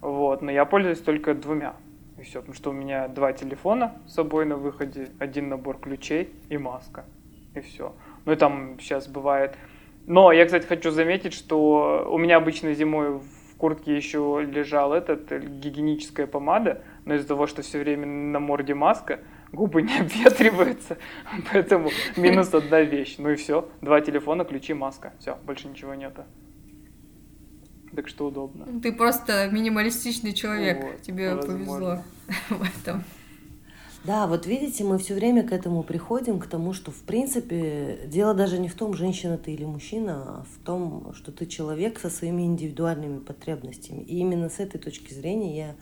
Вот, 0.00 0.42
но 0.42 0.52
я 0.52 0.64
пользуюсь 0.64 1.00
только 1.00 1.34
двумя. 1.34 1.74
И 2.16 2.22
все, 2.22 2.38
потому 2.38 2.54
что 2.54 2.70
у 2.70 2.72
меня 2.72 3.08
два 3.08 3.32
телефона 3.32 3.94
с 4.06 4.14
собой 4.14 4.46
на 4.46 4.56
выходе, 4.56 5.08
один 5.18 5.48
набор 5.48 5.78
ключей 5.78 6.32
и 6.48 6.56
маска. 6.56 7.04
И 7.56 7.60
все. 7.60 7.96
Ну 8.24 8.32
и 8.32 8.36
там 8.36 8.78
сейчас 8.78 9.08
бывает. 9.08 9.56
Но 10.06 10.30
я, 10.30 10.44
кстати, 10.44 10.66
хочу 10.66 10.92
заметить, 10.92 11.32
что 11.32 12.06
у 12.08 12.18
меня 12.18 12.36
обычно 12.36 12.74
зимой 12.74 13.18
в 13.18 13.56
куртке 13.56 13.96
еще 13.96 14.46
лежал 14.48 14.92
этот 14.92 15.32
э, 15.32 15.40
гигиеническая 15.40 16.26
помада, 16.26 16.82
но 17.04 17.14
из-за 17.14 17.28
того, 17.28 17.46
что 17.46 17.62
все 17.62 17.78
время 17.78 18.06
на 18.06 18.40
морде 18.40 18.74
маска, 18.74 19.20
губы 19.52 19.82
не 19.82 19.98
обветриваются, 20.00 20.98
поэтому 21.52 21.90
минус 22.16 22.52
одна 22.54 22.80
вещь. 22.82 23.16
Ну 23.18 23.30
и 23.30 23.36
все, 23.36 23.68
два 23.80 24.00
телефона, 24.00 24.44
ключи, 24.44 24.74
маска. 24.74 25.12
Все, 25.18 25.36
больше 25.46 25.68
ничего 25.68 25.94
нету. 25.94 26.24
Так 27.94 28.08
что 28.08 28.26
удобно. 28.26 28.66
Ты 28.80 28.92
просто 28.92 29.48
минималистичный 29.50 30.32
человек. 30.32 30.82
Вот, 30.82 31.02
Тебе 31.02 31.34
возможно. 31.34 31.54
повезло 31.54 32.02
в 32.58 32.62
этом. 32.62 33.04
Да, 34.04 34.26
вот 34.26 34.44
видите, 34.44 34.84
мы 34.84 34.98
все 34.98 35.14
время 35.14 35.44
к 35.44 35.52
этому 35.52 35.82
приходим, 35.82 36.38
к 36.38 36.46
тому, 36.46 36.74
что, 36.74 36.90
в 36.90 37.02
принципе, 37.04 38.00
дело 38.06 38.34
даже 38.34 38.58
не 38.58 38.68
в 38.68 38.74
том, 38.74 38.92
женщина 38.92 39.38
ты 39.38 39.52
или 39.52 39.64
мужчина, 39.64 40.22
а 40.26 40.44
в 40.44 40.62
том, 40.64 41.14
что 41.14 41.32
ты 41.32 41.46
человек 41.46 41.98
со 41.98 42.10
своими 42.10 42.42
индивидуальными 42.42 43.20
потребностями. 43.20 44.02
И 44.02 44.18
именно 44.18 44.50
с 44.50 44.58
этой 44.58 44.78
точки 44.78 45.14
зрения 45.14 45.56
я, 45.56 45.74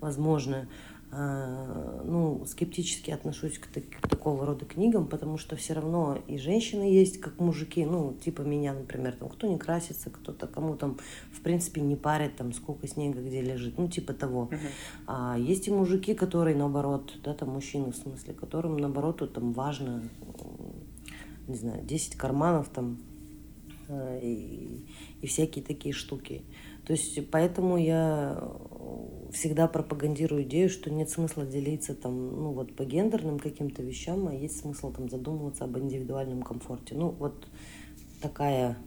возможно, 0.00 0.68
а, 1.10 2.02
ну, 2.04 2.44
скептически 2.44 3.10
отношусь 3.10 3.58
к, 3.58 3.68
к 3.68 4.08
такого 4.08 4.44
рода 4.44 4.66
книгам, 4.66 5.06
потому 5.06 5.38
что 5.38 5.56
все 5.56 5.72
равно 5.72 6.18
и 6.26 6.36
женщины 6.36 6.82
есть, 6.82 7.18
как 7.18 7.40
мужики, 7.40 7.86
ну, 7.86 8.14
типа 8.22 8.42
меня, 8.42 8.74
например, 8.74 9.14
там, 9.14 9.30
кто 9.30 9.46
не 9.46 9.56
красится, 9.56 10.10
кто-то, 10.10 10.46
кому 10.46 10.76
там, 10.76 10.98
в 11.32 11.40
принципе, 11.40 11.80
не 11.80 11.96
парит, 11.96 12.36
там, 12.36 12.52
сколько 12.52 12.86
снега 12.86 13.22
где 13.22 13.40
лежит, 13.40 13.78
ну, 13.78 13.88
типа 13.88 14.12
того. 14.12 14.50
Uh-huh. 14.52 14.58
А 15.06 15.38
есть 15.38 15.66
и 15.68 15.70
мужики, 15.70 16.12
которые, 16.12 16.54
наоборот, 16.54 17.14
да, 17.24 17.32
там, 17.32 17.50
мужчины, 17.50 17.90
в 17.90 17.96
смысле, 17.96 18.34
которым, 18.34 18.76
наоборот, 18.76 19.32
там, 19.32 19.54
важно, 19.54 20.02
не 21.46 21.56
знаю, 21.56 21.82
10 21.86 22.16
карманов, 22.16 22.68
там, 22.68 22.98
а, 23.88 24.18
и, 24.18 24.84
и 25.22 25.26
всякие 25.26 25.64
такие 25.64 25.94
штуки. 25.94 26.42
То 26.88 26.94
есть, 26.94 27.30
поэтому 27.30 27.76
я 27.76 28.42
всегда 29.30 29.68
пропагандирую 29.68 30.44
идею, 30.44 30.70
что 30.70 30.90
нет 30.90 31.10
смысла 31.10 31.44
делиться 31.44 31.94
там, 31.94 32.14
ну 32.14 32.52
вот 32.52 32.74
по 32.74 32.84
гендерным 32.86 33.38
каким-то 33.38 33.82
вещам, 33.82 34.26
а 34.26 34.32
есть 34.32 34.60
смысл 34.60 34.90
там 34.90 35.10
задумываться 35.10 35.64
об 35.64 35.76
индивидуальном 35.76 36.42
комфорте. 36.42 36.94
Ну 36.94 37.10
вот 37.10 37.46
такая 38.22 38.78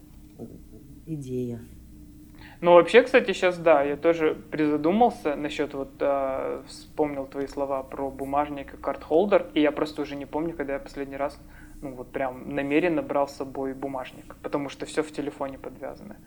идея. 1.05 1.59
Ну, 2.59 2.73
вообще, 2.73 3.03
кстати, 3.03 3.33
сейчас, 3.33 3.59
да, 3.59 3.83
я 3.83 3.95
тоже 3.97 4.33
призадумался 4.49 5.35
насчет, 5.35 5.75
вот, 5.75 5.91
э, 5.99 6.63
вспомнил 6.65 7.27
твои 7.27 7.45
слова 7.45 7.83
про 7.83 8.09
бумажник 8.09 8.73
и 8.73 8.77
карт-холдер, 8.77 9.51
и 9.53 9.61
я 9.61 9.71
просто 9.71 10.01
уже 10.01 10.15
не 10.15 10.25
помню, 10.25 10.55
когда 10.55 10.73
я 10.73 10.79
последний 10.79 11.17
раз, 11.17 11.39
ну, 11.83 11.93
вот 11.93 12.11
прям 12.11 12.55
намеренно 12.55 13.03
брал 13.03 13.27
с 13.27 13.33
собой 13.33 13.75
бумажник, 13.75 14.35
потому 14.41 14.69
что 14.69 14.87
все 14.87 15.03
в 15.03 15.11
телефоне 15.11 15.59
подвязано 15.59 16.17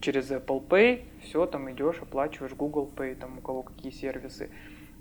через 0.00 0.30
Apple 0.30 0.66
Pay, 0.66 1.04
все, 1.22 1.46
там 1.46 1.70
идешь, 1.70 2.00
оплачиваешь 2.00 2.54
Google 2.54 2.90
Pay, 2.94 3.14
там 3.16 3.38
у 3.38 3.40
кого 3.40 3.62
какие 3.62 3.92
сервисы. 3.92 4.50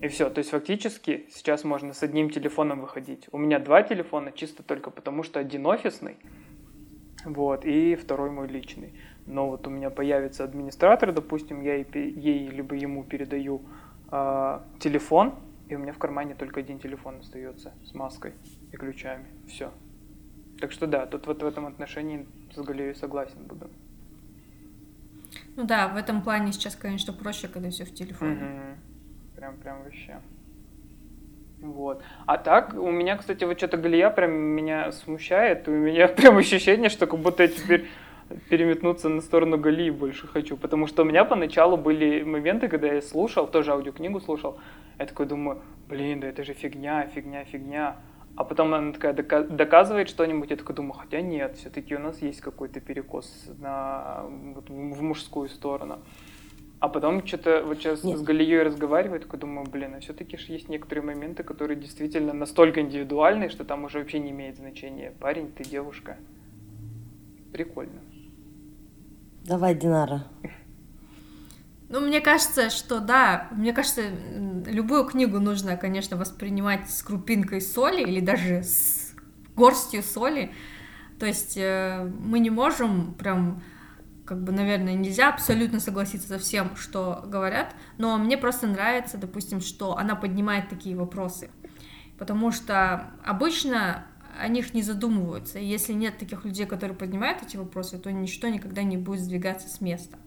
И 0.02 0.08
все, 0.08 0.30
то 0.30 0.40
есть 0.40 0.50
фактически 0.50 1.28
сейчас 1.30 1.64
можно 1.64 1.94
с 1.94 2.02
одним 2.02 2.32
телефоном 2.32 2.82
выходить. 2.82 3.28
У 3.32 3.38
меня 3.38 3.60
два 3.60 3.84
телефона 3.84 4.32
чисто 4.32 4.64
только 4.64 4.90
потому, 4.90 5.22
что 5.22 5.40
один 5.40 5.66
офисный, 5.68 6.18
вот, 7.24 7.66
и 7.66 7.96
второй 7.96 8.32
мой 8.32 8.48
личный. 8.48 8.94
Но 9.28 9.50
вот 9.50 9.68
у 9.68 9.70
меня 9.70 9.92
появится 9.92 10.44
администратор, 10.44 11.14
допустим, 11.14 11.62
я 11.62 11.76
ей 11.76 12.48
либо 12.48 12.76
ему 12.76 13.04
передаю 13.04 13.62
э, 14.12 14.60
телефон, 14.80 15.36
и 15.70 15.76
у 15.76 15.80
меня 15.80 15.94
в 15.94 16.00
кармане 16.00 16.34
только 16.34 16.62
один 16.62 16.80
телефон 16.80 17.20
остается 17.20 17.72
с 17.86 17.94
маской 17.94 18.34
и 18.72 18.78
ключами. 18.78 19.28
Все. 19.48 19.72
Так 20.60 20.72
что 20.72 20.88
да, 20.88 21.06
тут 21.06 21.28
вот 21.28 21.44
в 21.44 21.46
этом 21.46 21.68
отношении 21.68 22.26
с 22.54 22.60
Галеей 22.60 22.96
согласен 22.96 23.46
буду. 23.46 23.70
Ну 25.56 25.66
да, 25.66 25.88
в 25.88 25.98
этом 25.98 26.22
плане 26.22 26.52
сейчас, 26.52 26.76
конечно, 26.76 27.14
проще, 27.14 27.48
когда 27.48 27.70
все 27.70 27.86
в 27.86 27.94
телефоне. 27.94 28.34
Угу. 28.34 29.36
Прям, 29.36 29.58
прям 29.58 29.84
вообще. 29.84 30.20
Вот. 31.62 32.04
А 32.26 32.38
так, 32.38 32.74
у 32.74 32.90
меня, 32.90 33.18
кстати, 33.18 33.44
вот 33.44 33.58
что-то 33.58 33.78
Галия 33.78 34.10
прям 34.10 34.32
меня 34.32 34.92
смущает. 34.92 35.68
У 35.68 35.72
меня 35.72 36.08
прям 36.08 36.38
ощущение, 36.38 36.90
что 36.90 37.06
как 37.06 37.20
будто 37.20 37.44
я 37.44 37.50
теперь 37.50 37.88
переметнуться 38.50 39.10
на 39.10 39.22
сторону 39.22 39.58
Галии 39.58 39.90
больше 39.90 40.28
хочу. 40.28 40.58
Потому 40.58 40.88
что 40.88 41.04
у 41.04 41.06
меня 41.06 41.26
поначалу 41.26 41.78
были 41.78 42.24
моменты, 42.24 42.68
когда 42.68 42.88
я 42.88 43.02
слушал, 43.02 43.48
тоже 43.48 43.72
аудиокнигу 43.72 44.20
слушал. 44.22 44.58
Я 44.98 45.06
такой 45.06 45.26
думаю, 45.26 45.62
блин, 45.88 46.22
да 46.22 46.28
это 46.28 46.44
же 46.44 46.54
фигня, 46.54 47.08
фигня, 47.08 47.44
фигня. 47.44 47.98
А 48.36 48.44
потом 48.44 48.74
она 48.74 48.94
такая 48.94 49.14
доказывает 49.14 50.10
что-нибудь, 50.10 50.50
я 50.50 50.56
такой 50.56 50.76
думаю, 50.76 50.94
хотя 50.94 51.22
нет, 51.22 51.58
все-таки 51.58 51.96
у 51.96 52.00
нас 52.00 52.22
есть 52.22 52.42
какой-то 52.42 52.80
перекос 52.80 53.52
на, 53.60 54.24
вот, 54.56 54.70
в 54.70 55.02
мужскую 55.02 55.50
сторону. 55.50 56.00
А 56.80 56.88
потом 56.88 57.26
что-то 57.28 57.62
вот 57.64 57.78
сейчас 57.78 58.04
нет. 58.04 58.18
с 58.18 58.22
Галией 58.24 58.64
разговариваю, 58.64 59.20
такой 59.20 59.40
думаю, 59.40 59.68
блин, 59.70 59.94
а 59.96 60.00
все-таки 60.00 60.38
же 60.38 60.52
есть 60.52 60.68
некоторые 60.70 61.06
моменты, 61.06 61.44
которые 61.44 61.80
действительно 61.80 62.34
настолько 62.34 62.82
индивидуальные, 62.82 63.50
что 63.50 63.64
там 63.66 63.84
уже 63.84 64.00
вообще 64.00 64.18
не 64.18 64.32
имеет 64.32 64.58
значения, 64.58 65.14
парень 65.20 65.52
ты, 65.52 65.64
девушка. 65.64 66.18
Прикольно. 67.54 68.02
Давай, 69.44 69.76
Динара. 69.76 70.24
Ну, 71.92 72.00
мне 72.00 72.22
кажется, 72.22 72.70
что 72.70 73.02
да, 73.02 73.50
мне 73.52 73.74
кажется, 73.74 74.04
любую 74.66 75.04
книгу 75.04 75.42
нужно, 75.42 75.76
конечно, 75.76 76.16
воспринимать 76.16 76.90
с 76.90 77.04
крупинкой 77.04 77.60
соли 77.60 78.02
или 78.02 78.22
даже 78.22 78.64
с 78.64 79.14
горстью 79.58 80.02
соли. 80.02 80.54
То 81.20 81.26
есть 81.26 81.58
э, 81.58 82.10
мы 82.22 82.40
не 82.40 82.50
можем 82.50 83.14
прям, 83.16 83.62
как 84.24 84.42
бы, 84.42 84.54
наверное, 84.54 84.94
нельзя 84.94 85.28
абсолютно 85.28 85.82
согласиться 85.82 86.30
со 86.30 86.40
всем, 86.40 86.78
что 86.78 87.26
говорят, 87.26 87.76
но 87.98 88.18
мне 88.18 88.38
просто 88.38 88.68
нравится, 88.68 89.18
допустим, 89.18 89.60
что 89.60 89.98
она 89.98 90.16
поднимает 90.16 90.70
такие 90.70 90.96
вопросы. 90.96 91.50
Потому 92.18 92.54
что 92.54 93.12
обычно 93.26 94.06
о 94.40 94.48
них 94.48 94.74
не 94.74 94.82
задумываются. 94.82 95.60
И 95.60 95.66
если 95.66 95.92
нет 95.92 96.18
таких 96.18 96.46
людей, 96.46 96.66
которые 96.66 96.96
поднимают 96.96 97.44
эти 97.44 97.58
вопросы, 97.58 98.00
то 98.00 98.10
ничто 98.14 98.48
никогда 98.48 98.82
не 98.82 98.96
будет 98.96 99.20
сдвигаться 99.20 99.68
с 99.68 99.82
места. 99.82 100.18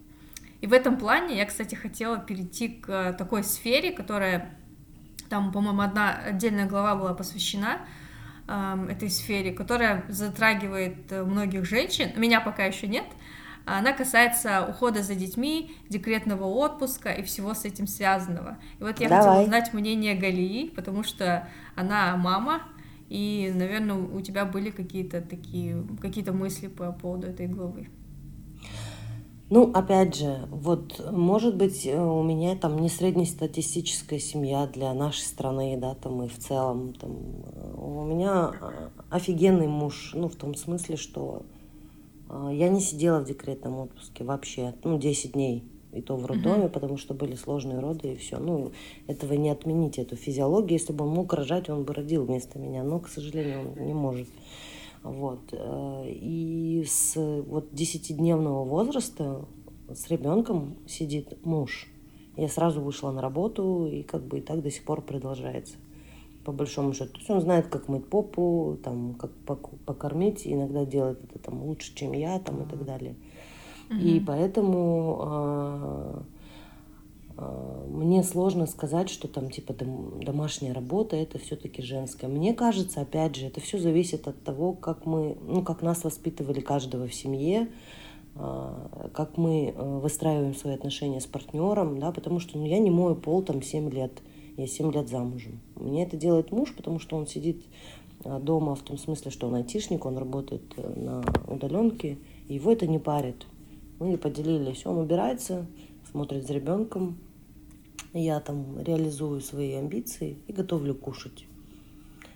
И 0.64 0.66
в 0.66 0.72
этом 0.72 0.96
плане 0.96 1.36
я, 1.36 1.44
кстати, 1.44 1.74
хотела 1.74 2.18
перейти 2.18 2.68
к 2.68 2.88
э, 2.88 3.12
такой 3.12 3.44
сфере, 3.44 3.92
которая 3.92 4.56
там, 5.28 5.52
по-моему, 5.52 5.82
одна 5.82 6.14
отдельная 6.14 6.64
глава 6.64 6.96
была 6.96 7.12
посвящена 7.12 7.80
э, 8.48 8.86
этой 8.90 9.10
сфере, 9.10 9.52
которая 9.52 10.06
затрагивает 10.08 11.12
э, 11.12 11.22
многих 11.22 11.66
женщин. 11.66 12.12
Меня 12.16 12.40
пока 12.40 12.64
еще 12.64 12.86
нет, 12.86 13.04
она 13.66 13.92
касается 13.92 14.66
ухода 14.66 15.02
за 15.02 15.14
детьми, 15.14 15.76
декретного 15.90 16.44
отпуска 16.44 17.12
и 17.12 17.22
всего 17.22 17.52
с 17.52 17.66
этим 17.66 17.86
связанного. 17.86 18.56
И 18.80 18.84
вот 18.84 19.00
я 19.00 19.10
Давай. 19.10 19.22
хотела 19.22 19.42
узнать 19.42 19.74
мнение 19.74 20.14
Галии, 20.14 20.70
потому 20.70 21.02
что 21.02 21.46
она 21.74 22.16
мама, 22.16 22.62
и, 23.10 23.52
наверное, 23.54 23.96
у 23.96 24.22
тебя 24.22 24.46
были 24.46 24.70
какие-то 24.70 25.20
такие, 25.20 25.84
какие-то 26.00 26.32
мысли 26.32 26.68
по 26.68 26.90
поводу 26.90 27.26
этой 27.26 27.48
главы. 27.48 27.90
Ну, 29.50 29.70
опять 29.72 30.16
же, 30.16 30.48
вот, 30.50 31.04
может 31.12 31.56
быть, 31.56 31.86
э, 31.86 32.00
у 32.00 32.22
меня 32.22 32.56
там 32.56 32.78
не 32.78 32.88
среднестатистическая 32.88 34.18
семья 34.18 34.66
для 34.66 34.94
нашей 34.94 35.20
страны, 35.20 35.76
да, 35.76 35.94
там 35.94 36.22
и 36.22 36.28
в 36.28 36.38
целом, 36.38 36.94
там, 36.94 37.12
э, 37.12 37.74
у 37.76 38.04
меня 38.04 38.52
э, 38.58 38.88
офигенный 39.10 39.66
муж, 39.66 40.12
ну, 40.14 40.28
в 40.28 40.36
том 40.36 40.54
смысле, 40.54 40.96
что 40.96 41.42
я 42.50 42.70
не 42.70 42.80
сидела 42.80 43.20
в 43.20 43.26
декретном 43.26 43.80
отпуске 43.80 44.24
вообще, 44.24 44.74
ну, 44.82 44.98
10 44.98 45.32
дней, 45.32 45.62
и 45.92 46.00
то 46.00 46.16
в 46.16 46.24
роддоме, 46.24 46.64
mm-hmm. 46.64 46.68
потому 46.70 46.96
что 46.96 47.12
были 47.12 47.34
сложные 47.34 47.78
роды 47.78 48.14
и 48.14 48.16
все. 48.16 48.38
Ну, 48.38 48.72
этого 49.06 49.34
не 49.34 49.50
отменить, 49.50 49.98
эту 49.98 50.16
физиологию. 50.16 50.78
Если 50.78 50.92
бы 50.92 51.04
он 51.04 51.10
мог 51.10 51.32
рожать, 51.32 51.68
он 51.68 51.84
бы 51.84 51.94
родил 51.94 52.24
вместо 52.24 52.58
меня, 52.58 52.82
но, 52.82 52.98
к 52.98 53.08
сожалению, 53.08 53.72
он 53.76 53.86
не 53.86 53.94
может. 53.94 54.28
Вот. 55.04 55.40
Э, 55.52 56.04
и 56.08 56.82
с 56.84 57.14
вот 57.16 57.72
десятидневного 57.72 58.64
возраста 58.64 59.44
с 59.92 60.08
ребенком 60.08 60.76
сидит 60.86 61.44
муж. 61.44 61.86
Я 62.36 62.48
сразу 62.48 62.80
вышла 62.80 63.12
на 63.12 63.20
работу, 63.20 63.86
и 63.86 64.02
как 64.02 64.24
бы 64.24 64.38
и 64.38 64.40
так 64.40 64.62
до 64.62 64.70
сих 64.70 64.82
пор 64.84 65.02
продолжается. 65.02 65.76
По 66.44 66.52
большому 66.52 66.94
счету. 66.94 67.12
То 67.12 67.18
есть 67.18 67.30
он 67.30 67.40
знает, 67.42 67.68
как 67.68 67.88
мыть 67.88 68.06
попу, 68.08 68.78
там, 68.82 69.14
как 69.14 69.30
покормить, 69.86 70.42
иногда 70.46 70.84
делает 70.84 71.22
это 71.22 71.38
там 71.38 71.62
лучше, 71.62 71.94
чем 71.94 72.12
я, 72.12 72.38
там, 72.40 72.62
и 72.62 72.68
так 72.68 72.84
далее. 72.84 73.14
Mm-hmm. 73.90 74.00
И 74.00 74.20
поэтому 74.20 75.18
а, 75.20 76.22
мне 77.36 78.22
сложно 78.22 78.66
сказать, 78.66 79.10
что 79.10 79.26
там 79.26 79.50
типа 79.50 79.74
домашняя 79.74 80.72
работа 80.72 81.16
это 81.16 81.38
все-таки 81.38 81.82
женская. 81.82 82.28
Мне 82.28 82.54
кажется, 82.54 83.00
опять 83.00 83.34
же, 83.34 83.46
это 83.46 83.60
все 83.60 83.78
зависит 83.78 84.28
от 84.28 84.42
того, 84.44 84.72
как 84.72 85.04
мы, 85.04 85.36
ну, 85.42 85.62
как 85.62 85.82
нас 85.82 86.04
воспитывали 86.04 86.60
каждого 86.60 87.08
в 87.08 87.14
семье, 87.14 87.68
а, 88.36 89.10
как 89.12 89.36
мы 89.36 89.68
э, 89.68 89.98
выстраиваем 90.00 90.54
свои 90.54 90.74
отношения 90.74 91.20
с 91.20 91.26
партнером, 91.26 92.00
да, 92.00 92.10
потому 92.10 92.40
что 92.40 92.58
ну, 92.58 92.66
я 92.66 92.78
не 92.78 92.90
мою 92.90 93.14
пол 93.14 93.42
там 93.42 93.62
7 93.62 93.90
лет, 93.90 94.22
я 94.56 94.66
7 94.66 94.92
лет 94.92 95.08
замужем. 95.08 95.60
Мне 95.76 96.04
это 96.04 96.16
делает 96.16 96.50
муж, 96.50 96.74
потому 96.74 96.98
что 96.98 97.16
он 97.16 97.28
сидит 97.28 97.64
а, 98.24 98.40
дома 98.40 98.74
в 98.74 98.82
том 98.82 98.98
смысле, 98.98 99.30
что 99.30 99.46
он 99.46 99.54
айтишник, 99.54 100.04
он 100.04 100.18
работает 100.18 100.62
э, 100.76 101.00
на 101.00 101.24
удаленке, 101.46 102.18
его 102.48 102.72
это 102.72 102.88
не 102.88 102.98
парит. 102.98 103.46
Мы 104.00 104.16
поделились, 104.18 104.84
он 104.84 104.98
убирается, 104.98 105.66
смотрит 106.14 106.46
за 106.46 106.52
ребенком, 106.52 107.18
я 108.12 108.38
там 108.38 108.80
реализую 108.80 109.40
свои 109.40 109.72
амбиции 109.72 110.38
и 110.46 110.52
готовлю 110.52 110.94
кушать. 110.94 111.44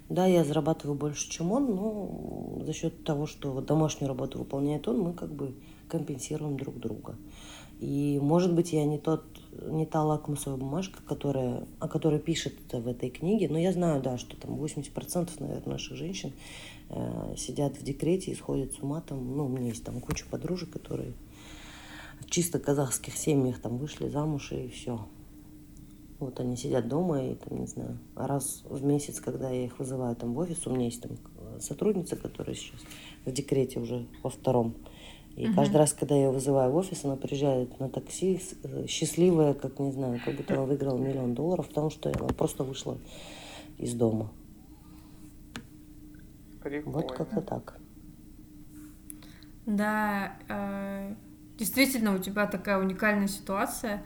Да, 0.08 0.26
я 0.26 0.42
зарабатываю 0.42 0.98
больше, 0.98 1.30
чем 1.30 1.52
он, 1.52 1.76
но 1.76 2.60
за 2.64 2.72
счет 2.72 3.04
того, 3.04 3.26
что 3.26 3.60
домашнюю 3.60 4.08
работу 4.08 4.40
выполняет 4.40 4.88
он, 4.88 4.98
мы 4.98 5.12
как 5.12 5.32
бы 5.32 5.54
компенсируем 5.86 6.56
друг 6.56 6.80
друга. 6.80 7.14
И, 7.78 8.18
может 8.20 8.52
быть, 8.52 8.72
я 8.72 8.84
не, 8.84 8.98
тот, 8.98 9.22
не 9.62 9.86
та 9.86 10.02
лакмусовая 10.02 10.58
бумажка, 10.58 11.00
которая, 11.06 11.64
о 11.78 11.86
которой 11.86 12.18
пишет 12.18 12.54
в 12.72 12.88
этой 12.88 13.10
книге, 13.10 13.48
но 13.48 13.60
я 13.60 13.72
знаю, 13.72 14.02
да, 14.02 14.18
что 14.18 14.36
там 14.36 14.60
80% 14.60 15.30
наверное, 15.38 15.74
наших 15.74 15.96
женщин 15.96 16.32
э, 16.88 17.34
сидят 17.36 17.78
в 17.78 17.84
декрете 17.84 18.32
и 18.32 18.34
сходят 18.34 18.72
с 18.72 18.80
ума. 18.80 19.00
Там, 19.02 19.36
ну, 19.36 19.46
у 19.46 19.48
меня 19.48 19.68
есть 19.68 19.84
там 19.84 20.00
куча 20.00 20.26
подружек, 20.28 20.70
которые 20.70 21.12
чисто 22.26 22.58
казахских 22.58 23.16
семьях 23.16 23.60
там 23.60 23.78
вышли 23.78 24.08
замуж 24.08 24.52
и 24.52 24.68
все. 24.68 25.00
Вот 26.18 26.40
они 26.40 26.56
сидят 26.56 26.88
дома 26.88 27.24
и 27.24 27.34
там, 27.36 27.60
не 27.60 27.66
знаю, 27.66 27.98
раз 28.16 28.64
в 28.68 28.84
месяц, 28.84 29.20
когда 29.20 29.50
я 29.50 29.64
их 29.64 29.78
вызываю 29.78 30.16
там 30.16 30.34
в 30.34 30.38
офис, 30.38 30.66
у 30.66 30.70
меня 30.70 30.86
есть 30.86 31.00
там 31.00 31.12
сотрудница, 31.60 32.16
которая 32.16 32.56
сейчас 32.56 32.80
в 33.24 33.30
декрете 33.30 33.78
уже 33.78 34.06
во 34.22 34.30
втором. 34.30 34.74
И 35.36 35.46
uh 35.46 35.54
каждый 35.54 35.76
раз, 35.76 35.92
когда 35.92 36.16
я 36.16 36.22
ее 36.22 36.30
вызываю 36.32 36.72
в 36.72 36.76
офис, 36.76 37.04
она 37.04 37.14
приезжает 37.14 37.78
на 37.78 37.88
такси, 37.88 38.40
э, 38.64 38.86
счастливая, 38.88 39.54
как 39.54 39.78
не 39.78 39.92
знаю, 39.92 40.20
как 40.24 40.36
будто 40.36 40.54
она 40.54 40.64
выиграла 40.64 40.98
миллион 40.98 41.34
долларов, 41.34 41.68
потому 41.68 41.90
что 41.90 42.12
она 42.12 42.28
просто 42.28 42.64
вышла 42.64 42.98
из 43.78 43.94
дома. 43.94 44.32
Прикольно. 46.60 46.90
Вот 46.90 47.12
как-то 47.12 47.40
так. 47.40 47.78
Да, 49.66 50.36
э, 50.48 51.14
действительно, 51.58 52.14
у 52.14 52.18
тебя 52.18 52.46
такая 52.46 52.78
уникальная 52.78 53.28
ситуация, 53.28 54.02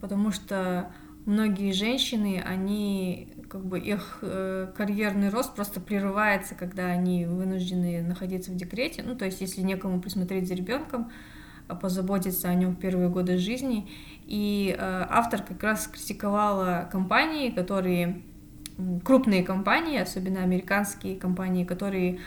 потому 0.00 0.30
что 0.30 0.90
многие 1.26 1.72
женщины, 1.72 2.42
они 2.44 3.34
как 3.50 3.64
бы 3.64 3.78
их 3.78 4.18
э, 4.22 4.72
карьерный 4.76 5.28
рост 5.28 5.54
просто 5.54 5.80
прерывается, 5.80 6.54
когда 6.54 6.86
они 6.86 7.26
вынуждены 7.26 8.02
находиться 8.02 8.50
в 8.50 8.56
декрете. 8.56 9.02
Ну, 9.02 9.14
то 9.14 9.26
есть, 9.26 9.40
если 9.40 9.60
некому 9.60 10.00
присмотреть 10.00 10.48
за 10.48 10.54
ребенком, 10.54 11.10
а 11.68 11.74
позаботиться 11.74 12.48
о 12.48 12.54
нем 12.54 12.74
первые 12.74 13.08
годы 13.08 13.38
жизни. 13.38 13.88
И 14.26 14.74
э, 14.76 15.06
автор 15.08 15.42
как 15.42 15.62
раз 15.62 15.86
критиковала 15.86 16.88
компании, 16.90 17.50
которые 17.50 18.22
крупные 19.04 19.42
компании, 19.42 19.98
особенно 19.98 20.42
американские 20.42 21.16
компании, 21.16 21.64
которые 21.64 22.18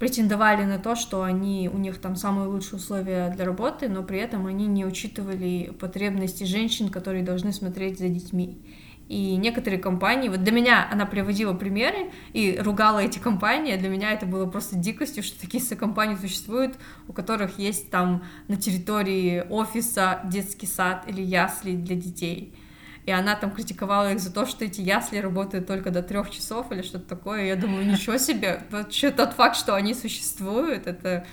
претендовали 0.00 0.64
на 0.64 0.78
то, 0.78 0.96
что 0.96 1.22
они, 1.22 1.70
у 1.72 1.76
них 1.76 1.98
там 1.98 2.16
самые 2.16 2.48
лучшие 2.48 2.78
условия 2.78 3.28
для 3.28 3.44
работы, 3.44 3.86
но 3.88 4.02
при 4.02 4.18
этом 4.18 4.46
они 4.46 4.66
не 4.66 4.86
учитывали 4.86 5.72
потребности 5.78 6.44
женщин, 6.44 6.88
которые 6.88 7.22
должны 7.22 7.52
смотреть 7.52 7.98
за 7.98 8.08
детьми. 8.08 8.58
И 9.08 9.36
некоторые 9.36 9.78
компании, 9.78 10.30
вот 10.30 10.42
для 10.42 10.52
меня 10.52 10.88
она 10.90 11.04
приводила 11.04 11.52
примеры 11.52 12.12
и 12.32 12.58
ругала 12.58 13.00
эти 13.00 13.18
компании, 13.18 13.76
для 13.76 13.90
меня 13.90 14.12
это 14.12 14.24
было 14.24 14.46
просто 14.46 14.76
дикостью, 14.76 15.22
что 15.22 15.38
такие 15.38 15.62
компании 15.76 16.16
существуют, 16.16 16.78
у 17.06 17.12
которых 17.12 17.58
есть 17.58 17.90
там 17.90 18.24
на 18.48 18.56
территории 18.56 19.44
офиса 19.50 20.20
детский 20.24 20.66
сад 20.66 21.04
или 21.08 21.20
ясли 21.20 21.76
для 21.76 21.96
детей 21.96 22.54
и 23.06 23.10
она 23.10 23.34
там 23.34 23.50
критиковала 23.50 24.12
их 24.12 24.20
за 24.20 24.32
то, 24.32 24.46
что 24.46 24.64
эти 24.64 24.80
ясли 24.80 25.18
работают 25.18 25.66
только 25.66 25.90
до 25.90 26.02
трех 26.02 26.30
часов 26.30 26.70
или 26.70 26.82
что-то 26.82 27.08
такое. 27.08 27.46
Я 27.46 27.56
думаю, 27.56 27.86
ничего 27.86 28.18
себе, 28.18 28.62
вообще 28.70 29.10
тот 29.10 29.32
факт, 29.32 29.56
что 29.56 29.74
они 29.74 29.94
существуют, 29.94 30.86
это 30.86 31.26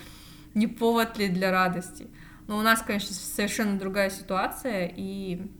не 0.54 0.66
повод 0.66 1.18
ли 1.18 1.28
для 1.28 1.50
радости. 1.50 2.08
Но 2.46 2.56
у 2.58 2.62
нас, 2.62 2.82
конечно, 2.82 3.14
совершенно 3.14 3.78
другая 3.78 4.10
ситуация, 4.10 4.90
и 4.96 5.50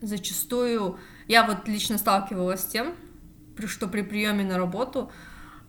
зачастую 0.00 0.98
я 1.28 1.46
вот 1.46 1.68
лично 1.68 1.98
сталкивалась 1.98 2.60
с 2.60 2.66
тем, 2.66 2.94
что 3.66 3.86
при 3.88 4.02
приеме 4.02 4.44
на 4.44 4.56
работу 4.56 5.12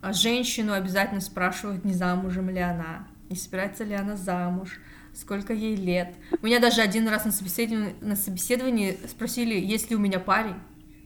а, 0.00 0.12
женщину 0.12 0.72
обязательно 0.72 1.20
спрашивают, 1.20 1.84
не 1.84 1.92
замужем 1.92 2.50
ли 2.50 2.60
она, 2.60 3.06
не 3.28 3.36
собирается 3.36 3.84
ли 3.84 3.94
она 3.94 4.16
замуж, 4.16 4.80
сколько 5.14 5.52
ей 5.52 5.76
лет. 5.76 6.14
Меня 6.42 6.60
даже 6.60 6.80
один 6.80 7.08
раз 7.08 7.24
на 7.24 7.32
собеседовании, 7.32 7.94
на 8.00 8.16
собеседовании 8.16 8.98
спросили, 9.08 9.54
есть 9.54 9.90
ли 9.90 9.96
у 9.96 9.98
меня 9.98 10.18
парень. 10.18 10.56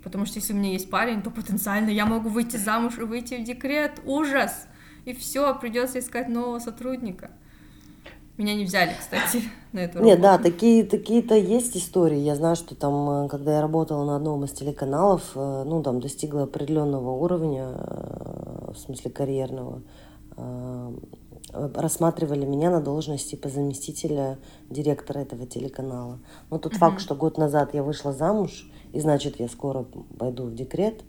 Потому 0.03 0.27
что 0.27 0.39
если 0.39 0.53
у 0.53 0.57
меня 0.57 0.73
есть 0.73 0.91
парень, 0.91 1.23
то 1.23 1.31
потенциально 1.31 1.91
я 1.91 2.07
могу 2.07 2.29
выйти 2.29 2.57
замуж 2.57 2.99
и 2.99 3.03
выйти 3.03 3.35
в 3.35 3.45
декрет. 3.45 4.01
Ужас! 4.05 4.67
И 5.05 5.15
все, 5.15 5.55
придется 5.59 5.99
искать 5.99 6.29
нового 6.29 6.59
сотрудника. 6.59 7.31
Меня 8.37 8.55
не 8.55 8.65
взяли, 8.65 8.93
кстати, 8.99 9.43
на 9.73 9.81
эту 9.81 9.99
работу. 9.99 10.05
Нет, 10.05 10.21
да, 10.21 10.39
такие, 10.39 10.85
такие-то 10.85 11.35
есть 11.35 11.77
истории. 11.77 12.19
Я 12.19 12.37
знаю, 12.37 12.55
что 12.55 12.77
там, 12.77 13.25
э, 13.25 13.29
когда 13.29 13.57
я 13.57 13.61
работала 13.61 14.05
на 14.05 14.17
одном 14.17 14.45
из 14.45 14.53
телеканалов, 14.53 15.33
э, 15.35 15.65
ну, 15.67 15.83
там, 15.83 16.01
достигла 16.01 16.45
определенного 16.45 17.11
уровня, 17.11 17.67
э, 17.75 18.73
в 18.73 18.79
смысле 18.79 19.11
карьерного, 19.11 19.83
рассматривали 21.53 22.45
меня 22.45 22.71
на 22.71 22.81
должность 22.81 23.31
типа 23.31 23.49
заместителя 23.49 24.39
директора 24.71 25.21
этого 25.21 25.47
телеканала. 25.47 26.19
Но 26.51 26.59
тот 26.59 26.75
uh-huh. 26.75 26.79
факт, 26.79 27.01
что 27.01 27.15
год 27.15 27.39
назад 27.39 27.75
я 27.75 27.83
вышла 27.83 28.13
замуж, 28.13 28.71
и 28.93 29.01
значит 29.01 29.41
я 29.41 29.49
скоро 29.49 29.85
пойду 30.19 30.45
в 30.45 30.55
декрет, 30.55 31.03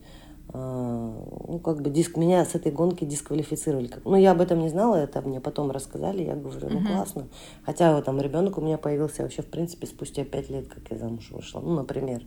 а, 0.51 1.13
ну, 1.47 1.59
как 1.59 1.81
бы 1.81 1.89
диск 1.89 2.17
меня 2.17 2.43
с 2.43 2.55
этой 2.55 2.71
гонки 2.71 3.05
дисквалифицировали. 3.05 3.91
Ну, 4.03 4.15
я 4.15 4.31
об 4.31 4.41
этом 4.41 4.59
не 4.59 4.69
знала, 4.69 4.95
это 4.95 5.21
мне 5.21 5.39
потом 5.39 5.71
рассказали, 5.71 6.23
я 6.23 6.35
говорю, 6.35 6.69
ну, 6.69 6.79
uh-huh. 6.79 6.87
классно. 6.87 7.27
Хотя 7.63 8.01
там 8.01 8.19
ребенок 8.19 8.57
у 8.57 8.61
меня 8.61 8.77
появился 8.77 9.23
вообще, 9.23 9.41
в 9.41 9.47
принципе, 9.47 9.87
спустя 9.87 10.23
пять 10.23 10.49
лет, 10.49 10.67
как 10.67 10.89
я 10.89 10.97
замуж 10.97 11.29
вышла, 11.31 11.59
ну, 11.59 11.75
например. 11.75 12.23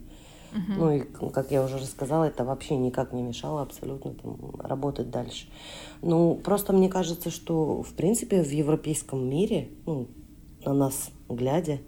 Uh-huh. 0.52 0.74
Ну, 0.76 0.92
и, 0.92 1.30
как 1.30 1.50
я 1.50 1.64
уже 1.64 1.78
рассказала, 1.78 2.24
это 2.24 2.44
вообще 2.44 2.76
никак 2.76 3.12
не 3.12 3.22
мешало 3.22 3.62
абсолютно 3.62 4.12
там, 4.12 4.54
работать 4.58 5.10
дальше. 5.10 5.48
Ну, 6.02 6.34
просто 6.34 6.72
мне 6.72 6.88
кажется, 6.88 7.30
что, 7.30 7.82
в 7.82 7.92
принципе, 7.94 8.42
в 8.42 8.50
европейском 8.50 9.28
мире, 9.28 9.68
ну, 9.86 10.08
на 10.64 10.74
нас 10.74 11.10
глядя, 11.28 11.78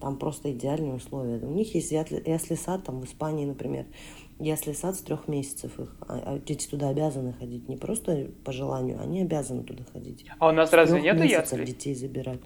там 0.00 0.16
просто 0.16 0.52
идеальные 0.52 0.94
условия. 0.94 1.38
У 1.38 1.52
них 1.52 1.74
есть 1.74 1.92
ясли 1.92 2.56
сад, 2.56 2.84
там 2.84 3.00
в 3.00 3.04
Испании, 3.04 3.46
например, 3.46 3.86
ясли 4.38 4.72
сад 4.72 4.96
с 4.96 4.98
трех 5.00 5.28
месяцев 5.28 5.78
их, 5.78 5.96
а, 6.00 6.34
а 6.34 6.38
дети 6.38 6.66
туда 6.66 6.88
обязаны 6.88 7.32
ходить, 7.32 7.68
не 7.68 7.76
просто 7.76 8.30
по 8.44 8.52
желанию, 8.52 9.00
они 9.00 9.22
обязаны 9.22 9.62
туда 9.62 9.84
ходить. 9.92 10.26
А 10.38 10.48
у 10.48 10.52
нас 10.52 10.70
с 10.70 10.72
разве 10.72 11.00
нету 11.00 11.22
яслей? 11.22 11.64
детей 11.64 11.94
забирать. 11.94 12.40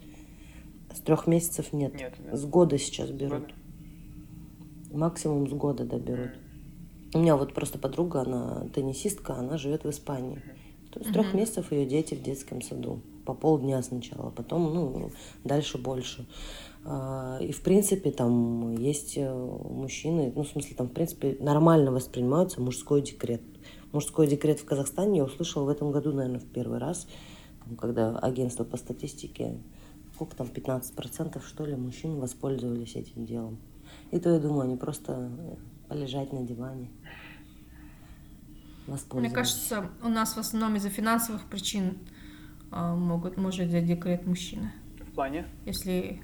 С 0.95 1.01
трех 1.01 1.27
месяцев 1.27 1.73
нет. 1.73 1.95
Нет, 1.95 2.15
да. 2.19 2.37
С 2.37 2.45
года 2.45 2.79
сейчас 2.79 3.11
берут. 3.11 3.43
Года? 3.43 3.55
Максимум 4.91 5.49
с 5.49 5.53
года 5.53 5.85
да 5.85 5.99
берут. 5.99 6.31
У 7.15 7.19
меня 7.19 7.37
вот 7.37 7.55
просто 7.55 7.79
подруга, 7.79 8.23
она 8.23 8.67
теннисистка, 8.75 9.35
она 9.35 9.57
живет 9.57 9.85
в 9.85 9.91
Испании. 9.91 10.43
То 10.91 11.01
есть 11.01 11.13
трех 11.13 11.35
месяцев 11.35 11.71
ее 11.73 11.87
дети 11.87 12.15
в 12.15 12.23
детском 12.23 12.63
саду. 12.63 13.01
По 13.25 13.35
полдня 13.35 13.83
сначала, 13.83 14.31
потом, 14.31 14.73
ну, 14.73 15.11
дальше 15.45 15.77
больше. 15.77 16.27
А, 16.85 17.39
И, 17.41 17.53
в 17.53 17.61
принципе, 17.61 18.11
там 18.11 18.77
есть 18.79 19.19
э, 19.19 19.31
мужчины, 19.31 20.33
ну, 20.35 20.45
в 20.45 20.49
смысле, 20.49 20.75
там, 20.75 20.89
в 20.89 20.93
принципе, 20.93 21.37
нормально 21.41 21.93
воспринимаются 21.93 22.63
мужской 22.63 23.03
декрет. 23.03 23.43
Мужской 23.93 24.27
декрет 24.27 24.61
в 24.61 24.65
Казахстане 24.65 25.19
я 25.19 25.25
услышала 25.25 25.65
в 25.65 25.69
этом 25.69 25.93
году, 25.93 26.13
наверное, 26.13 26.41
в 26.41 26.47
первый 26.47 26.79
раз, 26.79 27.07
когда 27.79 28.19
агентство 28.19 28.65
по 28.65 28.79
статистике, 28.79 29.59
сколько 30.19 30.35
там, 30.35 30.49
15% 30.49 31.41
что 31.47 31.65
ли, 31.65 31.77
мужчин 31.77 32.19
воспользовались 32.19 32.97
этим 32.97 33.25
делом. 33.25 33.57
И 34.11 34.19
то 34.19 34.31
я 34.31 34.41
думаю, 34.41 34.63
они 34.63 34.77
просто 34.77 35.31
полежать 35.89 36.33
на 36.33 36.43
диване. 36.43 36.91
Мне 39.13 39.31
кажется, 39.31 39.91
у 40.03 40.09
нас 40.09 40.35
в 40.35 40.39
основном 40.39 40.75
из-за 40.77 40.89
финансовых 40.89 41.45
причин 41.45 41.99
а, 42.73 42.97
могут, 42.97 43.37
может 43.37 43.69
взять 43.69 43.87
декрет 43.87 44.27
мужчина. 44.27 44.73
В 44.99 45.13
плане? 45.13 45.47
Если 45.67 46.21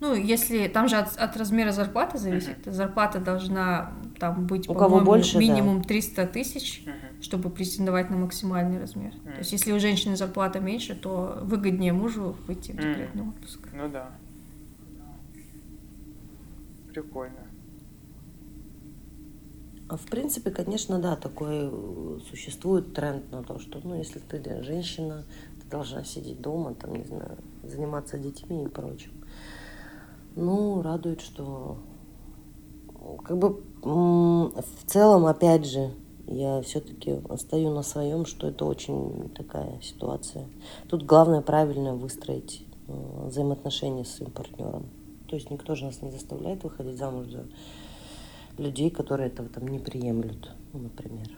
ну, 0.00 0.14
если 0.14 0.68
там 0.68 0.88
же 0.88 0.96
от, 0.96 1.14
от 1.18 1.36
размера 1.36 1.72
зарплаты 1.72 2.16
зависит. 2.16 2.64
Зарплата 2.64 3.18
должна 3.18 3.92
там 4.18 4.46
быть, 4.46 4.68
У 4.70 4.74
кого 4.74 5.00
больше, 5.00 5.34
да. 5.34 5.40
минимум 5.40 5.84
300 5.84 6.26
тысяч, 6.28 6.84
Мгм. 6.86 6.94
Чтобы 7.20 7.50
претендовать 7.50 8.10
на 8.10 8.16
максимальный 8.16 8.80
размер. 8.80 9.12
Мгм. 9.14 9.32
То 9.32 9.38
есть, 9.38 9.52
если 9.52 9.72
у 9.72 9.80
женщины 9.80 10.16
зарплата 10.16 10.60
меньше, 10.60 10.94
то 10.94 11.38
выгоднее 11.42 11.92
мужу 11.92 12.36
выйти 12.46 12.72
в 12.72 12.76
декретный 12.76 13.28
отпуск. 13.28 13.60
Ну 13.72 13.88
да. 13.88 14.10
Прикольно. 16.88 17.46
А 19.88 19.96
в 19.96 20.02
принципе, 20.02 20.50
конечно, 20.50 21.00
да, 21.00 21.16
такой 21.16 21.68
э, 21.68 22.18
существует 22.30 22.94
тренд 22.94 23.30
на 23.32 23.42
то, 23.42 23.58
что, 23.58 23.80
ну, 23.82 23.96
если 23.96 24.20
ты 24.20 24.62
женщина, 24.62 25.24
ты 25.60 25.68
должна 25.68 26.04
сидеть 26.04 26.40
дома, 26.40 26.74
там, 26.74 26.94
не 26.94 27.04
знаю, 27.04 27.36
заниматься 27.64 28.16
детьми 28.16 28.64
и 28.64 28.68
прочим. 28.68 29.10
Ну, 30.36 30.80
радует, 30.82 31.20
что 31.20 31.78
как 33.24 33.36
бы 33.36 33.62
в 33.82 34.86
целом, 34.86 35.26
опять 35.26 35.66
же, 35.66 35.90
я 36.30 36.62
все-таки 36.62 37.20
стою 37.36 37.74
на 37.74 37.82
своем, 37.82 38.24
что 38.24 38.48
это 38.48 38.64
очень 38.64 39.30
такая 39.34 39.80
ситуация. 39.82 40.46
Тут 40.88 41.04
главное 41.04 41.40
правильно 41.40 41.94
выстроить 41.94 42.64
э, 42.88 42.92
взаимоотношения 43.26 44.04
с 44.04 44.14
своим 44.14 44.30
партнером. 44.30 44.86
То 45.28 45.36
есть 45.36 45.50
никто 45.50 45.74
же 45.74 45.84
нас 45.84 46.02
не 46.02 46.10
заставляет 46.10 46.62
выходить 46.64 46.96
замуж 46.96 47.26
за 47.28 47.46
людей, 48.58 48.90
которые 48.90 49.28
этого 49.28 49.48
там 49.48 49.66
не 49.68 49.78
приемлют, 49.78 50.52
ну, 50.72 50.80
например. 50.80 51.28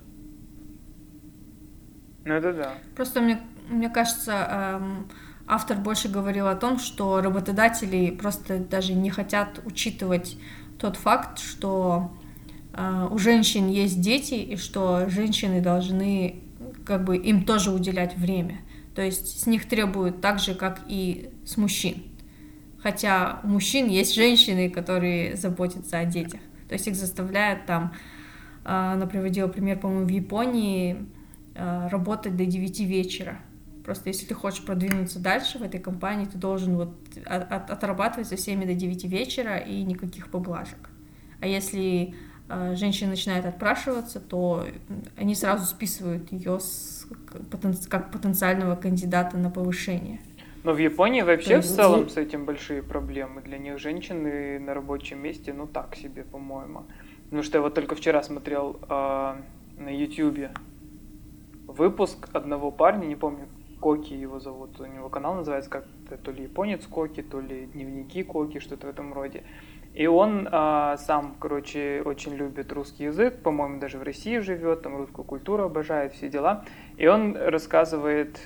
Ну 2.25 2.35
это 2.35 2.53
да. 2.53 2.75
Просто 2.95 3.21
мне, 3.21 3.41
мне 3.69 3.89
кажется, 3.89 4.33
эм, 4.33 5.09
автор 5.47 5.79
больше 5.79 6.09
говорил 6.09 6.47
о 6.49 6.55
том, 6.55 6.79
что 6.79 7.21
работодатели 7.21 8.11
просто 8.11 8.59
даже 8.59 8.95
не 8.95 9.11
хотят 9.11 9.61
учитывать 9.65 10.37
тот 10.79 10.97
факт, 10.97 11.39
что 11.39 12.11
у 12.75 13.19
женщин 13.19 13.69
есть 13.69 14.01
дети, 14.01 14.35
и 14.35 14.57
что 14.57 15.09
женщины 15.09 15.61
должны 15.61 16.37
как 16.85 17.05
бы 17.05 17.17
им 17.17 17.45
тоже 17.45 17.71
уделять 17.71 18.17
время. 18.17 18.61
То 18.95 19.03
есть 19.03 19.41
с 19.41 19.47
них 19.47 19.69
требуют 19.69 20.21
так 20.21 20.39
же, 20.39 20.55
как 20.55 20.81
и 20.87 21.31
с 21.45 21.57
мужчин. 21.57 22.03
Хотя 22.83 23.41
у 23.45 23.49
мужчин 23.49 23.89
есть 23.89 24.15
женщины, 24.15 24.69
которые 24.69 25.37
заботятся 25.37 25.99
о 25.99 26.05
детях. 26.05 26.41
То 26.69 26.75
есть 26.75 26.89
их 26.89 26.97
заставляют 26.97 27.67
там, 27.67 27.93
она 28.65 29.07
приводила 29.07 29.49
пример, 29.49 29.79
по-моему, 29.79 30.07
в 30.07 30.11
Японии, 30.11 31.07
э, 31.55 31.89
работать 31.89 32.37
до 32.37 32.45
9 32.47 32.85
вечера. 32.85 33.39
Просто 33.85 34.09
если 34.09 34.27
ты 34.27 34.35
хочешь 34.35 34.65
продвинуться 34.65 35.19
дальше 35.19 35.59
в 35.59 35.63
этой 35.63 35.81
компании, 35.81 36.27
ты 36.27 36.39
должен 36.39 36.77
вот 36.77 36.95
от- 37.27 37.53
от- 37.53 37.71
отрабатывать 37.71 38.29
со 38.29 38.37
всеми 38.37 38.65
до 38.65 38.75
9 38.75 39.07
вечера 39.09 39.57
и 39.57 39.83
никаких 39.83 40.29
поблажек. 40.31 40.91
А 41.41 41.47
если 41.47 42.15
женщина 42.75 43.11
начинает 43.11 43.45
отпрашиваться, 43.47 44.21
то 44.21 44.67
они 45.17 45.35
сразу 45.35 45.65
списывают 45.67 46.33
ее 46.33 46.61
с, 46.61 47.07
как 47.27 47.43
потен- 47.43 47.89
как 47.89 48.11
потенциального 48.11 48.77
кандидата 48.77 49.37
на 49.37 49.51
повышение. 49.51 50.21
Но 50.65 50.73
в 50.73 50.79
Японии 50.79 51.23
вообще 51.23 51.57
То 51.57 51.63
в 51.63 51.65
есть 51.65 51.75
целом 51.75 52.09
с 52.09 52.17
этим 52.17 52.45
большие 52.45 52.83
проблемы. 52.83 53.43
Для 53.43 53.59
них 53.59 53.79
женщины 53.79 54.61
на 54.61 54.75
рабочем 54.75 55.19
месте, 55.21 55.53
ну 55.53 55.67
так 55.67 55.97
себе, 55.97 56.23
по-моему. 56.23 56.85
Потому 57.25 57.43
что 57.43 57.59
я 57.59 57.63
вот 57.63 57.75
только 57.75 57.95
вчера 57.95 58.23
смотрел 58.23 58.79
а, 58.89 59.41
на 59.79 59.89
Ютьюбе 59.89 60.53
выпуск 61.67 62.29
одного 62.33 62.71
парня, 62.71 63.07
не 63.07 63.17
помню, 63.17 63.49
Коки 63.81 64.13
его 64.13 64.39
зовут, 64.39 64.79
у 64.81 64.87
него 64.87 65.09
канал 65.09 65.35
называется 65.35 65.69
как-то 65.69 66.17
то 66.17 66.31
ли 66.31 66.45
японец 66.45 66.87
Коки, 66.87 67.21
то 67.21 67.41
ли 67.41 67.67
дневники 67.67 68.23
Коки, 68.23 68.61
что-то 68.61 68.87
в 68.87 68.91
этом 68.91 69.13
роде. 69.13 69.43
И 69.95 70.07
он 70.07 70.49
а, 70.51 70.97
сам, 70.97 71.37
короче, 71.39 72.03
очень 72.05 72.35
любит 72.35 72.73
русский 72.73 73.05
язык, 73.05 73.43
по-моему, 73.43 73.79
даже 73.79 73.99
в 73.99 74.03
России 74.03 74.39
живет, 74.39 74.83
там 74.83 74.97
русскую 74.97 75.25
культуру 75.25 75.65
обожает, 75.65 76.15
все 76.15 76.29
дела. 76.29 76.65
И 76.97 77.07
он 77.07 77.37
рассказывает 77.37 78.41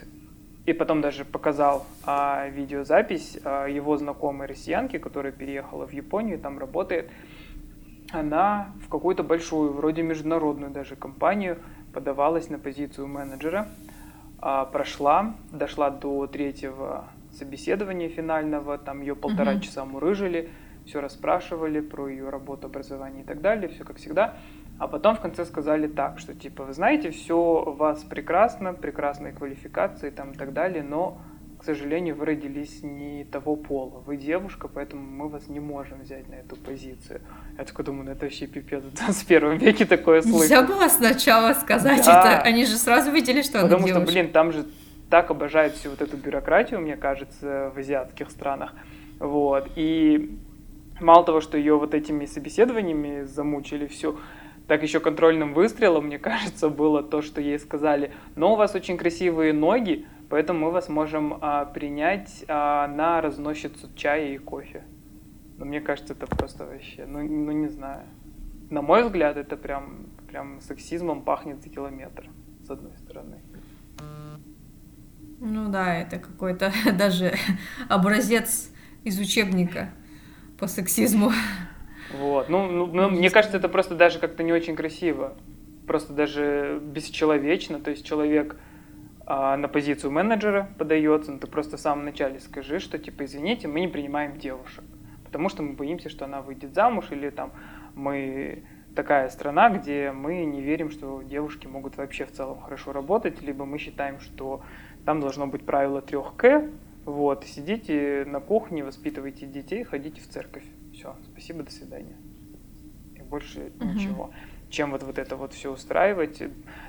и 0.67 0.73
потом 0.73 1.01
даже 1.01 1.25
показал 1.25 1.87
а, 2.05 2.49
видеозапись 2.49 3.39
а, 3.45 3.67
его 3.67 3.97
знакомой 3.97 4.49
россиянки, 4.49 4.99
которая 4.99 5.31
переехала 5.33 5.87
в 5.87 5.93
Японию, 5.93 6.41
там 6.41 6.59
работает. 6.59 7.09
Она 8.11 8.73
в 8.85 8.89
какую-то 8.89 9.23
большую, 9.23 9.73
вроде 9.73 10.03
международную 10.03 10.73
даже 10.73 10.97
компанию 10.97 11.59
подавалась 11.93 12.51
на 12.51 12.59
позицию 12.59 13.07
менеджера, 13.07 13.69
а, 14.41 14.65
прошла, 14.65 15.37
дошла 15.53 15.91
до 15.91 16.27
третьего 16.27 17.05
собеседования 17.33 18.09
финального, 18.09 18.77
там 18.77 19.01
ее 19.01 19.15
полтора 19.15 19.53
Мгм. 19.53 19.61
часа 19.61 19.85
мурыжили, 19.85 20.51
все 20.87 21.01
расспрашивали 21.01 21.81
про 21.81 22.09
ее 22.09 22.29
работу, 22.31 22.67
образование 22.67 23.23
и 23.23 23.27
так 23.27 23.41
далее, 23.41 23.69
все 23.69 23.85
как 23.85 23.97
всегда. 23.97 24.35
А 24.79 24.89
потом 24.89 25.17
в 25.17 25.21
конце 25.21 25.45
сказали 25.45 25.87
так, 25.87 26.19
что 26.19 26.35
типа, 26.35 26.65
вы 26.65 26.73
знаете, 26.73 27.11
все 27.11 27.37
у 27.67 27.73
вас 27.73 28.05
прекрасно, 28.05 28.73
прекрасные 28.75 29.33
квалификации 29.33 30.11
там 30.11 30.33
и 30.33 30.35
так 30.37 30.53
далее, 30.53 30.83
но, 30.83 31.19
к 31.59 31.65
сожалению, 31.65 32.15
вы 32.15 32.27
родились 32.27 32.83
не 32.83 33.25
того 33.25 33.57
пола. 33.57 34.01
Вы 34.07 34.19
девушка, 34.19 34.69
поэтому 34.69 35.03
мы 35.03 35.29
вас 35.31 35.49
не 35.49 35.61
можем 35.61 36.01
взять 36.03 36.29
на 36.29 36.35
эту 36.35 36.57
позицию. 36.57 37.23
Я 37.59 37.65
такой 37.65 37.87
думаю, 37.87 38.05
ну 38.05 38.11
это 38.13 38.27
вообще 38.27 38.47
пипец, 38.47 38.83
в 38.85 38.95
21 38.95 39.57
веке 39.57 39.87
такое 39.87 40.21
Нельзя 40.23 40.39
слышать. 40.39 40.67
было 40.69 40.89
сначала 40.89 41.55
сказать 41.55 42.05
Да. 42.05 42.35
это. 42.35 42.43
Они 42.43 42.67
же 42.67 42.77
сразу 42.77 43.11
видели, 43.11 43.41
что 43.43 43.61
она 43.61 43.69
Потому 43.69 43.89
что, 43.89 44.01
блин, 44.01 44.31
там 44.31 44.53
же 44.53 44.67
так 45.09 45.31
обожают 45.31 45.75
всю 45.75 45.89
вот 45.91 46.03
эту 46.03 46.17
бюрократию, 46.19 46.81
мне 46.81 46.97
кажется, 46.97 47.73
в 47.75 47.79
азиатских 47.79 48.31
странах. 48.31 48.75
Вот. 49.21 49.71
И 49.77 50.39
мало 51.01 51.25
того, 51.25 51.41
что 51.41 51.59
ее 51.59 51.79
вот 51.79 51.95
этими 51.95 52.27
собеседованиями 52.27 53.23
замучили 53.25 53.87
все, 53.87 54.19
так 54.67 54.83
еще 54.83 55.01
контрольным 55.01 55.55
выстрелом, 55.55 56.07
мне 56.07 56.19
кажется, 56.31 56.69
было 56.69 57.03
то, 57.03 57.23
что 57.23 57.41
ей 57.41 57.59
сказали, 57.59 58.13
но 58.35 58.55
у 58.55 58.57
вас 58.57 58.75
очень 58.75 58.97
красивые 58.97 59.53
ноги, 59.53 60.07
поэтому 60.29 60.67
мы 60.67 60.71
вас 60.73 60.89
можем 60.89 61.39
а, 61.41 61.65
принять 61.65 62.45
а, 62.49 62.89
на 62.89 63.21
разносчицу 63.21 63.89
чая 63.95 64.35
и 64.35 64.39
кофе. 64.39 64.85
Но 65.59 65.65
мне 65.65 65.81
кажется, 65.81 66.13
это 66.13 66.27
просто 66.27 66.67
вообще, 66.67 67.07
ну, 67.07 67.23
ну 67.23 67.53
не 67.53 67.69
знаю. 67.69 68.03
На 68.69 68.83
мой 68.83 69.05
взгляд, 69.05 69.37
это 69.37 69.57
прям, 69.57 70.07
прям 70.29 70.61
сексизмом 70.61 71.23
пахнет 71.23 71.63
за 71.63 71.71
километр, 71.71 72.29
с 72.67 72.71
одной 72.71 72.97
стороны. 72.99 73.37
Ну 75.39 75.71
да, 75.71 75.95
это 75.95 76.19
какой-то 76.19 76.73
даже 76.99 77.35
образец 77.89 78.71
из 79.05 79.19
учебника 79.19 79.91
по 80.59 80.67
сексизму. 80.67 81.33
Вот. 82.19 82.49
Ну, 82.49 82.71
ну, 82.71 82.87
ну, 82.87 83.11
мне 83.11 83.31
кажется, 83.31 83.57
это 83.57 83.69
просто 83.69 83.95
даже 83.95 84.19
как-то 84.19 84.43
не 84.43 84.53
очень 84.53 84.77
красиво. 84.77 85.35
Просто 85.87 86.13
даже 86.13 86.81
бесчеловечно. 86.83 87.81
То 87.81 87.91
есть 87.91 88.05
человек 88.05 88.57
а, 89.27 89.57
на 89.57 89.69
позицию 89.69 90.13
менеджера 90.13 90.71
подается, 90.79 91.33
но 91.33 91.39
ты 91.39 91.47
просто 91.47 91.77
в 91.77 91.81
самом 91.81 92.05
начале 92.05 92.41
скажи, 92.41 92.79
что 92.79 92.99
типа, 92.99 93.25
извините, 93.25 93.69
мы 93.69 93.81
не 93.81 93.89
принимаем 93.89 94.39
девушек. 94.39 94.85
Потому 95.25 95.49
что 95.49 95.63
мы 95.63 95.75
боимся, 95.75 96.09
что 96.09 96.25
она 96.25 96.41
выйдет 96.41 96.75
замуж, 96.75 97.07
или 97.11 97.31
там 97.31 97.53
мы 97.95 98.63
такая 98.95 99.29
страна, 99.29 99.69
где 99.71 100.13
мы 100.13 100.45
не 100.45 100.63
верим, 100.63 100.91
что 100.91 101.23
девушки 101.23 101.67
могут 101.67 101.97
вообще 101.97 102.25
в 102.25 102.33
целом 102.33 102.61
хорошо 102.61 102.93
работать, 102.93 103.43
либо 103.43 103.65
мы 103.65 103.79
считаем, 103.79 104.21
что 104.21 104.63
там 105.05 105.21
должно 105.21 105.47
быть 105.47 105.67
правило 105.67 106.01
трех 106.01 106.35
К, 106.37 106.69
вот, 107.07 107.45
сидите 107.45 108.25
на 108.27 108.41
кухне, 108.41 108.85
воспитывайте 108.85 109.47
детей, 109.47 109.85
ходите 109.85 110.21
в 110.21 110.29
церковь. 110.29 110.65
Все, 110.93 111.17
спасибо, 111.33 111.63
до 111.63 111.71
свидания. 111.71 112.17
И 113.15 113.23
больше 113.23 113.73
Мгм. 113.79 113.93
ничего. 113.95 114.31
Чем 114.69 114.91
вот, 114.91 115.05
вот 115.05 115.19
это 115.19 115.37
вот 115.37 115.53
все 115.53 115.73
устраивать. 115.73 116.43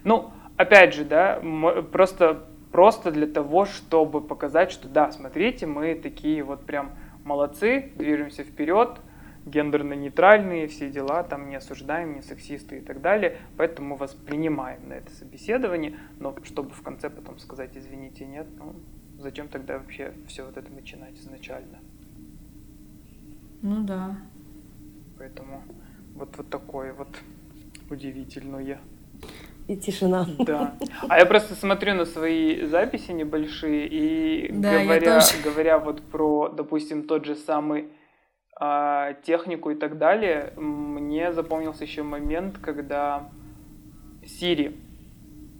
Ну, 0.03 0.31
опять 0.57 0.93
же, 0.93 1.05
да, 1.05 1.41
просто 1.91 2.43
просто 2.71 3.11
для 3.11 3.27
того, 3.27 3.65
чтобы 3.65 4.21
показать, 4.21 4.71
что 4.71 4.87
да, 4.87 5.11
смотрите, 5.11 5.65
мы 5.65 5.95
такие 5.95 6.43
вот 6.43 6.65
прям 6.65 6.91
молодцы, 7.23 7.91
движемся 7.95 8.43
вперед, 8.43 8.99
гендерно-нейтральные, 9.45 10.67
все 10.67 10.89
дела, 10.89 11.23
там 11.23 11.49
не 11.49 11.55
осуждаем, 11.55 12.15
не 12.15 12.21
сексисты 12.21 12.79
и 12.79 12.81
так 12.81 13.01
далее, 13.01 13.37
поэтому 13.55 13.89
мы 13.89 13.95
вас 13.95 14.13
принимаем 14.13 14.89
на 14.89 14.93
это 14.93 15.11
собеседование, 15.11 15.97
но 16.19 16.35
чтобы 16.43 16.71
в 16.71 16.81
конце 16.81 17.09
потом 17.09 17.39
сказать, 17.39 17.71
извините, 17.75 18.25
нет, 18.25 18.47
ну, 18.57 18.75
зачем 19.19 19.47
тогда 19.47 19.77
вообще 19.77 20.13
все 20.27 20.45
вот 20.45 20.57
это 20.57 20.71
начинать 20.71 21.15
изначально? 21.15 21.79
Ну 23.61 23.83
да. 23.83 24.17
Поэтому 25.17 25.63
вот, 26.15 26.35
вот 26.37 26.49
такое 26.49 26.93
вот 26.93 27.09
удивительное. 27.89 28.79
И 29.67 29.75
тишина. 29.75 30.25
Да. 30.39 30.77
А 31.09 31.17
я 31.17 31.25
просто 31.25 31.55
смотрю 31.55 31.95
на 31.95 32.05
свои 32.05 32.65
записи 32.65 33.11
небольшие 33.11 33.87
и 33.87 34.51
Да, 34.51 34.73
я 34.73 34.83
говоря, 34.83 35.19
тоже. 35.19 35.43
говоря 35.43 35.79
вот 35.79 36.01
про, 36.03 36.49
допустим, 36.49 37.03
тот 37.07 37.25
же 37.25 37.35
самый 37.35 37.89
а, 38.59 39.13
технику 39.23 39.71
и 39.71 39.75
так 39.75 39.97
далее, 39.97 40.53
мне 40.55 41.33
запомнился 41.33 41.83
еще 41.83 42.03
момент, 42.03 42.57
когда 42.59 43.29
Siri 44.23 44.79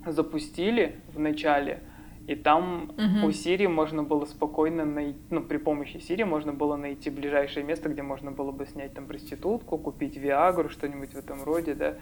запустили 0.05 1.01
в 1.13 1.19
начале, 1.19 1.81
и 2.27 2.35
там 2.35 2.91
Мгм. 2.97 3.23
у 3.23 3.29
Siri 3.29 3.67
можно 3.69 4.03
было 4.03 4.25
спокойно 4.25 4.85
найти, 4.85 5.19
ну, 5.29 5.41
при 5.41 5.57
помощи 5.57 5.95
Siri 5.95 6.25
можно 6.25 6.53
было 6.53 6.75
найти 6.75 7.09
ближайшее 7.09 7.65
место, 7.65 7.87
где 7.87 8.01
можно 8.01 8.31
было 8.31 8.51
бы 8.51 8.65
снять 8.65 8.93
там 8.93 9.05
проститутку, 9.05 9.77
купить 9.77 10.17
Виагру, 10.17 10.69
что-нибудь 10.69 11.13
в 11.13 11.17
этом 11.17 11.43
роде, 11.43 11.73
да. 11.73 11.95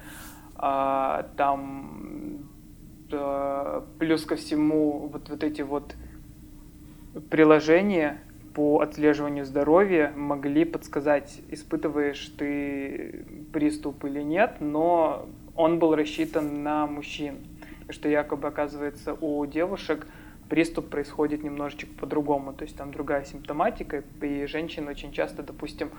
А, 0.55 1.29
там 1.37 2.49
да, 3.09 3.83
плюс 3.99 4.25
ко 4.25 4.35
всему 4.35 5.09
вот, 5.13 5.29
вот 5.29 5.43
эти 5.43 5.61
вот 5.61 5.95
приложения 7.29 8.19
по 8.55 8.79
отслеживанию 8.79 9.45
здоровья 9.45 10.11
могли 10.15 10.65
подсказать, 10.65 11.41
испытываешь 11.51 12.33
ты 12.37 13.25
приступ 13.53 14.05
или 14.05 14.21
нет, 14.21 14.55
но 14.59 15.27
он 15.55 15.77
был 15.77 15.93
рассчитан 15.93 16.63
на 16.63 16.87
мужчин. 16.87 17.35
И 17.87 17.91
что 17.91 18.09
якобы, 18.09 18.47
оказывается, 18.47 19.13
у 19.13 19.45
девушек 19.45 20.07
приступ 20.49 20.89
происходит 20.89 21.43
немножечко 21.43 21.87
по-другому, 21.99 22.53
то 22.53 22.63
есть 22.63 22.77
там 22.77 22.91
другая 22.91 23.23
симптоматика, 23.25 24.03
и 24.21 24.45
женщины 24.45 24.91
очень 24.91 25.11
часто, 25.11 25.43
допустим, 25.43 25.89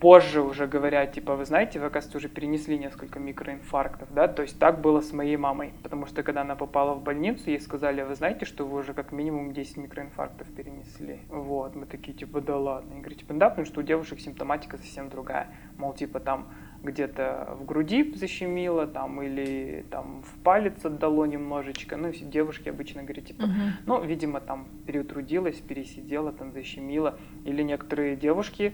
позже 0.00 0.40
уже 0.40 0.66
говорят, 0.66 1.12
типа, 1.12 1.36
вы 1.36 1.44
знаете, 1.44 1.78
вы, 1.78 1.86
оказывается, 1.86 2.18
уже 2.18 2.28
перенесли 2.28 2.78
несколько 2.78 3.18
микроинфарктов, 3.18 4.12
да, 4.12 4.28
то 4.28 4.42
есть 4.42 4.58
так 4.58 4.80
было 4.80 5.00
с 5.00 5.12
моей 5.12 5.36
мамой, 5.36 5.74
потому 5.82 6.06
что 6.06 6.22
когда 6.22 6.40
она 6.40 6.56
попала 6.56 6.94
в 6.94 7.02
больницу, 7.02 7.50
ей 7.50 7.60
сказали, 7.60 8.02
вы 8.02 8.14
знаете, 8.14 8.46
что 8.46 8.66
вы 8.66 8.78
уже 8.78 8.94
как 8.94 9.12
минимум 9.12 9.52
10 9.52 9.76
микроинфарктов 9.76 10.48
перенесли, 10.48 11.20
вот, 11.28 11.76
мы 11.76 11.86
такие, 11.86 12.16
типа, 12.16 12.40
да 12.40 12.56
ладно, 12.56 12.94
я 12.94 13.00
говорю, 13.00 13.16
типа, 13.16 13.34
да, 13.34 13.50
потому 13.50 13.66
что 13.66 13.80
у 13.80 13.82
девушек 13.82 14.20
симптоматика 14.20 14.78
совсем 14.78 15.10
другая, 15.10 15.48
мол, 15.76 15.92
типа, 15.92 16.18
там 16.18 16.48
где-то 16.82 17.56
в 17.60 17.64
груди 17.64 18.12
защемило, 18.14 18.86
там, 18.86 19.20
или 19.22 19.84
там 19.90 20.22
в 20.22 20.42
палец 20.42 20.84
отдало 20.84 21.24
немножечко, 21.24 21.96
ну, 21.96 22.10
все 22.12 22.24
девушки 22.24 22.68
обычно 22.68 23.02
говорят, 23.02 23.26
типа, 23.26 23.46
Мгм. 23.46 23.72
ну, 23.86 24.02
видимо, 24.02 24.40
там 24.40 24.66
перетрудилась, 24.86 25.56
пересидела, 25.56 26.32
там 26.32 26.52
защемила. 26.52 27.18
Или 27.44 27.62
некоторые 27.62 28.16
девушки, 28.16 28.72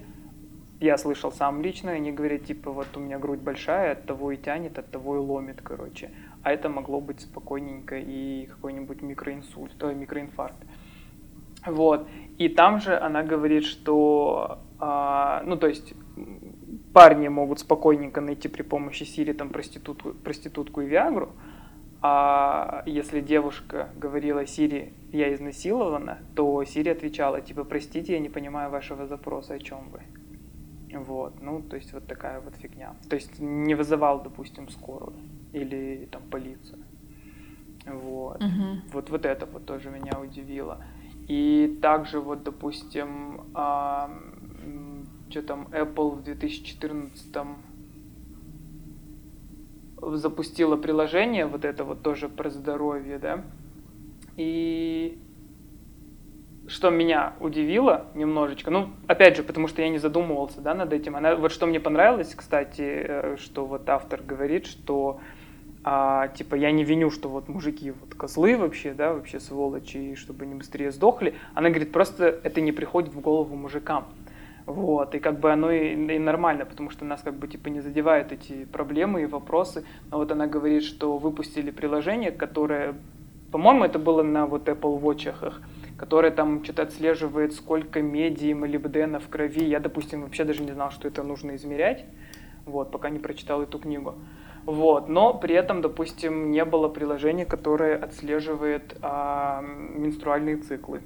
я 0.81 0.99
слышал 0.99 1.33
сам 1.33 1.63
лично, 1.63 1.93
они 1.93 2.13
говорят, 2.13 2.45
типа, 2.45 2.71
вот 2.71 2.89
у 2.97 3.01
меня 3.01 3.19
грудь 3.19 3.41
большая, 3.41 3.93
от 3.93 4.07
того 4.07 4.33
и 4.33 4.37
тянет, 4.37 4.79
от 4.79 4.91
того 4.91 5.17
и 5.17 5.19
ломит, 5.19 5.61
короче. 5.63 6.11
А 6.43 6.53
это 6.53 6.69
могло 6.69 7.01
быть 7.01 7.21
спокойненько 7.21 7.99
и 7.99 8.47
какой-нибудь 8.47 9.03
микроинсульт, 9.03 9.73
то 9.79 9.93
микроинфаркт. 9.93 10.59
Вот. 11.67 12.09
И 12.39 12.49
там 12.49 12.81
же 12.81 12.97
она 12.97 13.23
говорит, 13.23 13.65
что, 13.65 14.61
а, 14.79 15.43
ну, 15.45 15.57
то 15.57 15.67
есть, 15.67 15.95
парни 16.97 17.29
могут 17.29 17.59
спокойненько 17.59 18.23
найти 18.23 18.49
при 18.49 18.63
помощи 18.63 19.05
Сири 19.05 19.35
там 19.35 19.51
проститутку, 19.51 20.15
проститутку 20.15 20.81
и 20.81 20.87
Виагру, 20.87 21.29
а 22.01 22.83
если 22.87 23.21
девушка 23.21 23.91
говорила 24.01 24.47
Сири, 24.47 24.95
я 25.13 25.35
изнасилована, 25.35 26.19
то 26.35 26.65
Сири 26.65 26.89
отвечала, 26.89 27.43
типа, 27.43 27.65
простите, 27.65 28.15
я 28.15 28.19
не 28.19 28.31
понимаю 28.31 28.71
вашего 28.71 29.07
запроса, 29.07 29.55
о 29.55 29.59
чем 29.59 29.91
вы. 29.93 30.01
Вот, 30.99 31.43
ну, 31.43 31.61
то 31.61 31.77
есть 31.77 31.93
вот 31.93 32.07
такая 32.07 32.41
вот 32.41 32.57
фигня. 32.57 32.95
То 33.11 33.17
есть 33.17 33.41
не 33.41 33.75
вызывал, 33.75 34.23
допустим, 34.23 34.71
скорую 34.71 35.13
или 35.53 36.09
там 36.11 36.23
полицию. 36.31 36.79
Вот. 37.87 38.41
Мгм. 38.41 38.81
Вот, 38.93 39.11
вот 39.11 39.27
это 39.27 39.45
вот 39.45 39.67
тоже 39.67 39.91
меня 39.91 40.19
удивило. 40.19 40.79
И 41.29 41.79
также 41.83 42.21
вот, 42.21 42.43
допустим, 42.43 43.43
что 45.31 45.43
там 45.43 45.69
Apple 45.73 46.17
в 46.17 46.23
2014 46.23 47.37
запустила 50.03 50.77
приложение, 50.77 51.47
вот 51.47 51.65
это 51.65 51.85
вот 51.85 52.03
тоже 52.03 52.29
про 52.29 52.51
здоровье, 52.51 53.19
да, 53.19 53.45
и 54.37 55.19
что 56.69 56.91
меня 56.91 57.35
удивило 57.41 58.07
немножечко, 58.15 58.71
ну, 58.71 58.91
опять 59.07 59.37
же, 59.37 59.43
потому 59.43 59.69
что 59.69 59.83
я 59.83 59.89
не 59.89 59.99
задумывался, 59.99 60.61
да, 60.61 60.75
над 60.75 60.93
этим. 60.93 61.17
Она, 61.17 61.37
вот 61.37 61.53
что 61.53 61.67
мне 61.67 61.79
понравилось, 61.79 62.35
кстати, 62.35 62.83
э, 62.83 63.37
что 63.39 63.65
вот 63.67 63.89
автор 63.89 64.21
говорит, 64.23 64.67
что 64.67 65.21
а, 65.85 66.27
типа 66.29 66.57
я 66.57 66.73
не 66.73 66.83
виню, 66.83 67.11
что 67.11 67.29
вот 67.29 67.49
мужики 67.49 67.93
вот 67.93 68.17
козлы 68.17 68.57
вообще, 68.57 68.93
да, 68.93 69.13
вообще 69.13 69.39
сволочи, 69.39 70.17
чтобы 70.17 70.45
они 70.45 70.57
быстрее 70.57 70.91
сдохли. 70.91 71.35
Она 71.55 71.69
говорит, 71.69 71.93
просто 71.93 72.41
это 72.43 72.61
не 72.61 72.73
приходит 72.73 73.15
в 73.15 73.21
голову 73.21 73.55
мужикам. 73.55 74.09
Вот, 74.67 75.15
и 75.15 75.21
как 75.21 75.39
бы 75.39 75.53
оно 75.53 75.71
и, 75.71 75.95
и 75.95 76.19
нормально, 76.19 76.65
потому 76.67 76.91
что 76.91 77.05
нас 77.05 77.23
как 77.23 77.35
бы 77.35 77.47
типа 77.47 77.69
не 77.69 77.81
задевают 77.81 78.33
эти 78.33 78.65
проблемы 78.65 79.23
и 79.23 79.27
вопросы. 79.27 79.85
Но 80.11 80.19
вот 80.19 80.33
она 80.33 80.49
говорит, 80.49 80.83
что 80.83 81.19
выпустили 81.19 81.71
приложение, 81.71 82.33
которое, 82.33 82.97
по-моему, 83.53 83.85
это 83.85 84.01
было 84.01 84.25
на 84.25 84.47
вот 84.47 84.69
Apple 84.69 85.01
Watch, 85.01 85.55
которое 85.97 86.33
там 86.33 86.65
что-то 86.65 86.83
отслеживает, 86.83 87.55
сколько 87.55 88.03
меди, 88.03 88.53
молибдена 88.55 89.21
в 89.21 89.29
крови. 89.29 89.65
Я, 89.65 89.79
допустим, 89.79 90.23
вообще 90.23 90.43
даже 90.43 90.65
не 90.65 90.73
знал, 90.73 90.91
что 90.91 91.07
это 91.07 91.23
нужно 91.23 91.55
измерять, 91.55 92.05
вот, 92.65 92.91
пока 92.91 93.09
не 93.09 93.21
прочитал 93.21 93.63
эту 93.63 93.79
книгу. 93.79 94.17
Вот, 94.65 95.09
но 95.09 95.33
при 95.33 95.55
этом, 95.55 95.81
допустим, 95.81 96.51
не 96.51 96.65
было 96.65 96.89
приложения, 96.89 97.47
которое 97.47 97.97
отслеживает 97.97 98.97
а, 99.01 99.63
менструальные 99.63 100.57
циклы. 100.57 101.03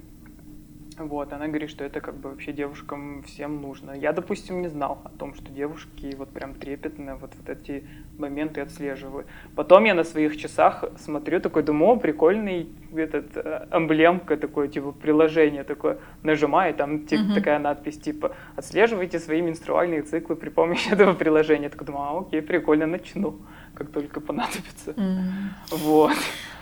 Вот, 1.07 1.33
она 1.33 1.47
говорит, 1.47 1.69
что 1.69 1.83
это 1.83 2.01
как 2.01 2.15
бы 2.15 2.29
вообще 2.29 2.51
девушкам 2.53 3.23
всем 3.23 3.61
нужно. 3.61 3.91
Я, 3.91 4.13
допустим, 4.13 4.61
не 4.61 4.67
знал 4.67 5.01
о 5.03 5.09
том, 5.09 5.33
что 5.35 5.51
девушки 5.51 6.15
вот 6.17 6.29
прям 6.29 6.53
трепетно 6.53 7.15
вот, 7.15 7.31
вот 7.35 7.49
эти 7.49 7.83
моменты 8.17 8.61
отслеживают. 8.61 9.27
Потом 9.55 9.85
я 9.85 9.93
на 9.93 10.03
своих 10.03 10.37
часах 10.37 10.83
смотрю, 10.99 11.39
такой 11.39 11.63
думаю, 11.63 11.91
о, 11.93 11.95
прикольный 11.97 12.69
этот 12.95 13.35
э, 13.35 13.67
эмблемка 13.71 14.37
такое, 14.37 14.67
типа 14.67 14.91
приложение 14.91 15.63
такое, 15.63 15.97
нажимаю, 16.23 16.73
там 16.73 17.05
типа, 17.05 17.23
Мгм. 17.23 17.33
такая 17.33 17.59
надпись, 17.59 17.97
типа, 17.99 18.35
отслеживайте 18.55 19.19
свои 19.19 19.41
менструальные 19.41 20.01
циклы 20.03 20.35
при 20.35 20.49
помощи 20.49 20.89
этого 20.93 21.13
приложения. 21.13 21.63
Я 21.63 21.69
такой 21.69 21.87
думаю, 21.87 22.03
а, 22.03 22.19
окей, 22.19 22.41
прикольно, 22.41 22.85
начну, 22.87 23.39
как 23.73 23.91
только 23.91 24.19
понадобится. 24.21 24.93
М. 24.97 25.53
Вот. 25.71 26.13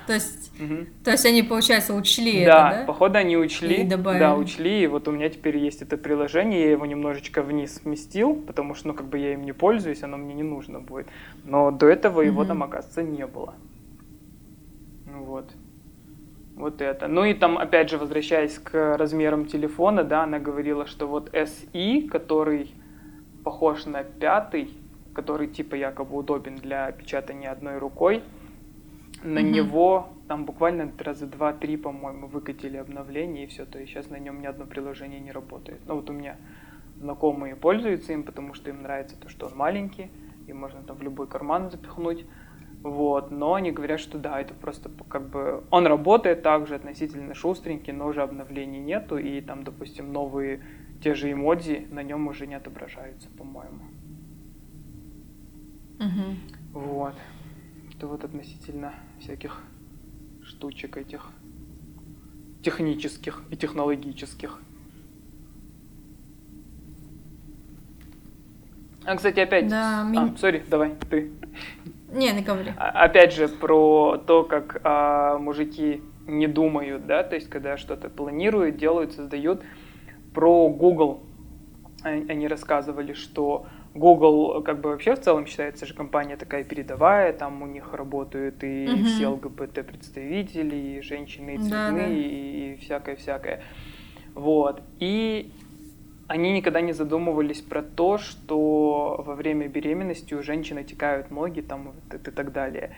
То 0.10 0.16
есть, 0.16 0.52
Мгм. 0.60 0.88
то 1.04 1.12
есть 1.12 1.24
они, 1.28 1.44
получается, 1.44 1.94
учли 1.94 2.44
да, 2.44 2.70
это, 2.72 2.80
да? 2.80 2.86
походу 2.88 3.20
они 3.20 3.38
учли, 3.38 3.84
И 3.84 3.84
добавили. 3.84 4.20
да, 4.20 4.36
учли, 4.36 4.82
и 4.82 4.88
вот 4.88 5.08
у 5.08 5.12
меня 5.12 5.30
теперь 5.30 5.56
есть 5.58 5.84
это 5.84 5.98
приложение, 5.98 6.62
я 6.64 6.72
его 6.72 6.88
немножечко 6.88 7.44
вниз 7.44 7.76
сместил, 7.76 8.34
потому 8.34 8.74
что, 8.74 8.88
ну, 8.88 8.94
как 8.96 9.06
бы 9.08 9.20
я 9.20 9.34
им 9.34 9.44
не 9.44 9.52
пользуюсь, 9.52 10.02
оно 10.02 10.18
мне 10.18 10.34
не 10.34 10.42
нужно 10.42 10.80
будет. 10.80 11.06
Но 11.46 11.70
до 11.70 11.86
этого 11.86 12.22
его 12.22 12.40
Мгм. 12.42 12.48
там, 12.48 12.64
оказывается, 12.64 13.04
не 13.04 13.28
было. 13.28 13.54
Вот. 15.06 15.52
Вот 16.56 16.82
это. 16.82 17.08
Ну 17.08 17.24
и 17.24 17.36
там, 17.36 17.60
опять 17.60 17.92
же, 17.92 18.00
возвращаясь 18.00 18.58
к 18.58 18.98
размерам 18.98 19.46
телефона, 19.46 20.04
да, 20.04 20.24
она 20.24 20.40
говорила, 20.40 20.88
что 20.88 21.06
вот 21.06 21.30
SE, 21.36 22.08
который 22.10 22.74
похож 23.44 23.86
на 23.86 24.02
пятый, 24.04 24.72
который 25.14 25.46
типа 25.48 25.76
якобы 25.76 26.18
удобен 26.18 26.56
для 26.56 26.92
печатания 26.94 27.52
одной 27.52 27.78
рукой, 27.78 28.24
на 29.22 29.40
Мгм. 29.40 29.52
него 29.52 30.18
там 30.28 30.46
буквально 30.46 30.94
раза 30.98 31.28
два-три, 31.28 31.78
по-моему, 31.78 32.28
выкатили 32.28 32.78
обновление 32.78 33.46
и 33.46 33.48
все. 33.48 33.66
То 33.66 33.80
есть 33.80 33.92
сейчас 33.92 34.10
на 34.10 34.20
нем 34.20 34.42
ни 34.42 34.46
одно 34.48 34.66
приложение 34.66 35.20
не 35.20 35.32
работает. 35.32 35.82
Ну 35.86 35.96
вот 35.96 36.10
у 36.10 36.14
меня 36.14 36.38
знакомые 37.00 37.56
пользуются 37.56 38.14
им, 38.14 38.24
потому 38.24 38.54
что 38.54 38.70
им 38.70 38.84
нравится 38.84 39.18
то, 39.18 39.30
что 39.30 39.48
он 39.48 39.56
маленький, 39.56 40.12
и 40.48 40.54
можно 40.54 40.84
там 40.84 40.98
в 40.98 41.02
любой 41.02 41.28
карман 41.28 41.70
запихнуть. 41.72 42.26
Вот, 42.84 43.32
но 43.32 43.56
они 43.56 43.72
говорят, 43.72 44.00
что 44.00 44.18
да, 44.18 44.40
это 44.40 44.54
просто 44.54 44.90
как 45.10 45.30
бы 45.30 45.66
он 45.70 45.86
работает 45.88 46.44
также 46.44 46.76
относительно 46.76 47.34
шустренький, 47.34 47.92
но 47.92 48.08
уже 48.08 48.22
обновлений 48.22 48.80
нету, 48.80 49.18
и 49.18 49.42
там, 49.42 49.64
допустим, 49.64 50.14
новые 50.14 50.62
те 51.00 51.14
же 51.14 51.32
эмодзи 51.32 51.88
на 51.90 52.04
нем 52.04 52.28
уже 52.28 52.48
не 52.48 52.56
отображаются, 52.56 53.30
по-моему. 53.32 53.82
Мгм. 56.00 56.42
Вот. 56.74 57.16
Это 58.00 58.08
вот 58.08 58.24
относительно 58.24 58.94
всяких 59.20 59.62
штучек 60.42 60.96
этих. 60.96 61.32
технических 62.64 63.44
и 63.52 63.58
технологических. 63.58 64.62
А, 69.04 69.18
кстати, 69.18 69.42
опять... 69.42 69.68
Да, 69.68 70.10
а, 70.16 70.38
сори, 70.38 70.64
давай, 70.70 70.96
ты. 71.10 71.30
Не, 72.10 72.32
не 72.32 72.42
говори. 72.42 72.72
А- 72.78 73.04
Опять 73.04 73.34
же, 73.34 73.50
про 73.50 74.18
то, 74.26 74.46
как 74.46 74.80
а, 74.86 75.38
мужики 75.38 76.02
не 76.26 76.48
думают, 76.48 77.06
да, 77.06 77.24
то 77.24 77.36
есть, 77.36 77.50
когда 77.50 77.76
что-то 77.76 78.08
планируют, 78.08 78.78
делают, 78.78 79.12
создают. 79.12 79.62
Про 80.34 80.70
Google 80.70 81.22
они 82.02 82.48
рассказывали, 82.48 83.12
что 83.12 83.68
Google 84.00 84.64
как 84.64 84.82
бы 84.82 84.90
вообще 84.90 85.16
в 85.16 85.22
целом 85.22 85.46
считается 85.46 85.86
же 85.86 85.94
компания 85.94 86.38
такая 86.38 86.64
передовая, 86.64 87.34
там 87.34 87.62
у 87.62 87.68
них 87.68 87.94
работают 87.94 88.64
и 88.64 88.88
Мгм. 88.88 89.04
все 89.06 89.28
ЛГБТ 89.28 89.86
представители, 89.86 90.76
и 90.76 91.02
женщины, 91.02 91.56
и 91.56 91.58
Да, 91.58 91.64
цветные, 91.64 91.94
да. 91.96 92.08
и, 92.08 92.74
и 92.74 92.78
всякое-всякое. 92.78 93.62
Вот. 94.36 94.82
И 95.00 95.52
они 96.28 96.52
никогда 96.54 96.82
не 96.82 96.94
задумывались 96.94 97.62
про 97.62 97.82
то, 97.82 98.18
что 98.18 99.22
во 99.26 99.36
время 99.36 99.68
беременности 99.68 100.34
у 100.34 100.44
женщины 100.44 100.84
текают 100.84 101.32
ноги 101.32 101.62
там 101.62 101.94
и 102.14 102.18
так 102.18 102.52
далее. 102.54 102.92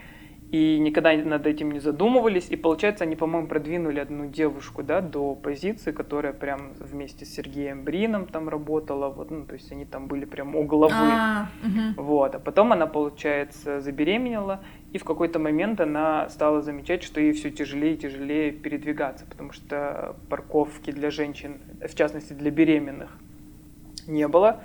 И 0.51 0.79
никогда 0.79 1.13
над 1.13 1.47
этим 1.47 1.71
не 1.71 1.79
задумывались. 1.79 2.49
И 2.49 2.57
получается, 2.57 3.05
они, 3.05 3.15
по-моему, 3.15 3.47
продвинули 3.47 3.99
одну 3.99 4.25
девушку, 4.25 4.83
да, 4.83 4.99
до 4.99 5.33
позиции, 5.33 5.91
которая 5.93 6.33
прям 6.33 6.73
вместе 6.77 7.25
с 7.25 7.33
Сергеем 7.33 7.85
Брином 7.85 8.27
там 8.27 8.49
работала. 8.49 9.07
Вот, 9.07 9.31
ну, 9.31 9.45
то 9.45 9.53
есть 9.53 9.71
они 9.71 9.85
там 9.85 10.07
были 10.07 10.25
прям 10.25 10.55
у 10.57 10.63
головы. 10.63 10.93
А. 10.93 11.47
Вот. 11.95 12.35
А 12.35 12.39
потом 12.39 12.73
она, 12.73 12.85
получается, 12.85 13.79
забеременела, 13.79 14.61
и 14.91 14.97
в 14.97 15.05
какой-то 15.05 15.39
момент 15.39 15.79
она 15.79 16.27
стала 16.27 16.61
замечать, 16.61 17.01
что 17.03 17.21
ей 17.21 17.31
все 17.31 17.49
тяжелее 17.49 17.93
и 17.93 17.97
тяжелее 17.97 18.51
передвигаться, 18.51 19.25
потому 19.25 19.53
что 19.53 20.17
парковки 20.29 20.91
для 20.91 21.11
женщин, 21.11 21.61
в 21.79 21.95
частности 21.95 22.33
для 22.33 22.51
беременных, 22.51 23.09
не 24.05 24.27
было. 24.27 24.61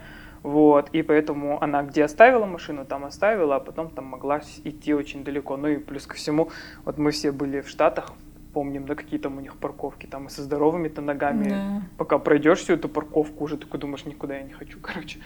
Вот, 0.46 0.90
и 0.90 1.02
поэтому 1.02 1.60
она 1.60 1.82
где 1.82 2.04
оставила 2.04 2.46
машину, 2.46 2.84
там 2.84 3.04
оставила, 3.04 3.56
а 3.56 3.58
потом 3.58 3.90
там 3.90 4.04
могла 4.04 4.40
идти 4.62 4.94
очень 4.94 5.24
далеко. 5.24 5.56
Ну 5.56 5.66
и 5.66 5.76
плюс 5.78 6.06
ко 6.06 6.14
всему, 6.14 6.50
вот 6.84 6.98
мы 6.98 7.10
все 7.10 7.32
были 7.32 7.62
в 7.62 7.68
Штатах, 7.68 8.12
помним, 8.54 8.86
да, 8.86 8.94
какие 8.94 9.18
там 9.18 9.38
у 9.38 9.40
них 9.40 9.56
парковки, 9.56 10.06
там 10.06 10.26
и 10.26 10.28
со 10.28 10.42
здоровыми-то 10.44 11.02
ногами. 11.02 11.48
Да. 11.48 11.82
Пока 11.98 12.18
пройдешь 12.18 12.60
всю 12.60 12.74
эту 12.74 12.88
парковку, 12.88 13.42
уже 13.42 13.56
такой 13.56 13.80
думаешь, 13.80 14.04
никуда 14.04 14.36
я 14.36 14.44
не 14.44 14.52
хочу, 14.52 14.78
короче. 14.80 15.18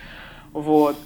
Вот. 0.54 0.96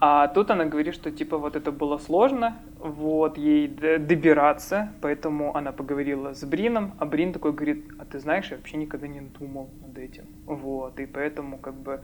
А 0.00 0.28
тут 0.28 0.50
она 0.50 0.66
говорит, 0.66 0.92
что 0.92 1.10
типа 1.10 1.38
вот 1.38 1.56
это 1.56 1.72
было 1.72 1.96
сложно, 1.96 2.58
вот, 2.78 3.38
ей 3.38 3.68
добираться, 3.68 4.92
поэтому 5.00 5.56
она 5.56 5.72
поговорила 5.72 6.34
с 6.34 6.44
Брином, 6.44 6.92
а 6.98 7.06
Брин 7.06 7.32
такой 7.32 7.52
говорит, 7.52 7.86
а 7.98 8.04
ты 8.04 8.18
знаешь, 8.18 8.50
я 8.50 8.58
вообще 8.58 8.76
никогда 8.76 9.08
не 9.08 9.20
думал 9.20 9.70
над 9.80 9.96
этим, 9.96 10.24
вот, 10.44 11.00
и 11.00 11.06
поэтому 11.06 11.56
как 11.56 11.74
бы 11.74 12.02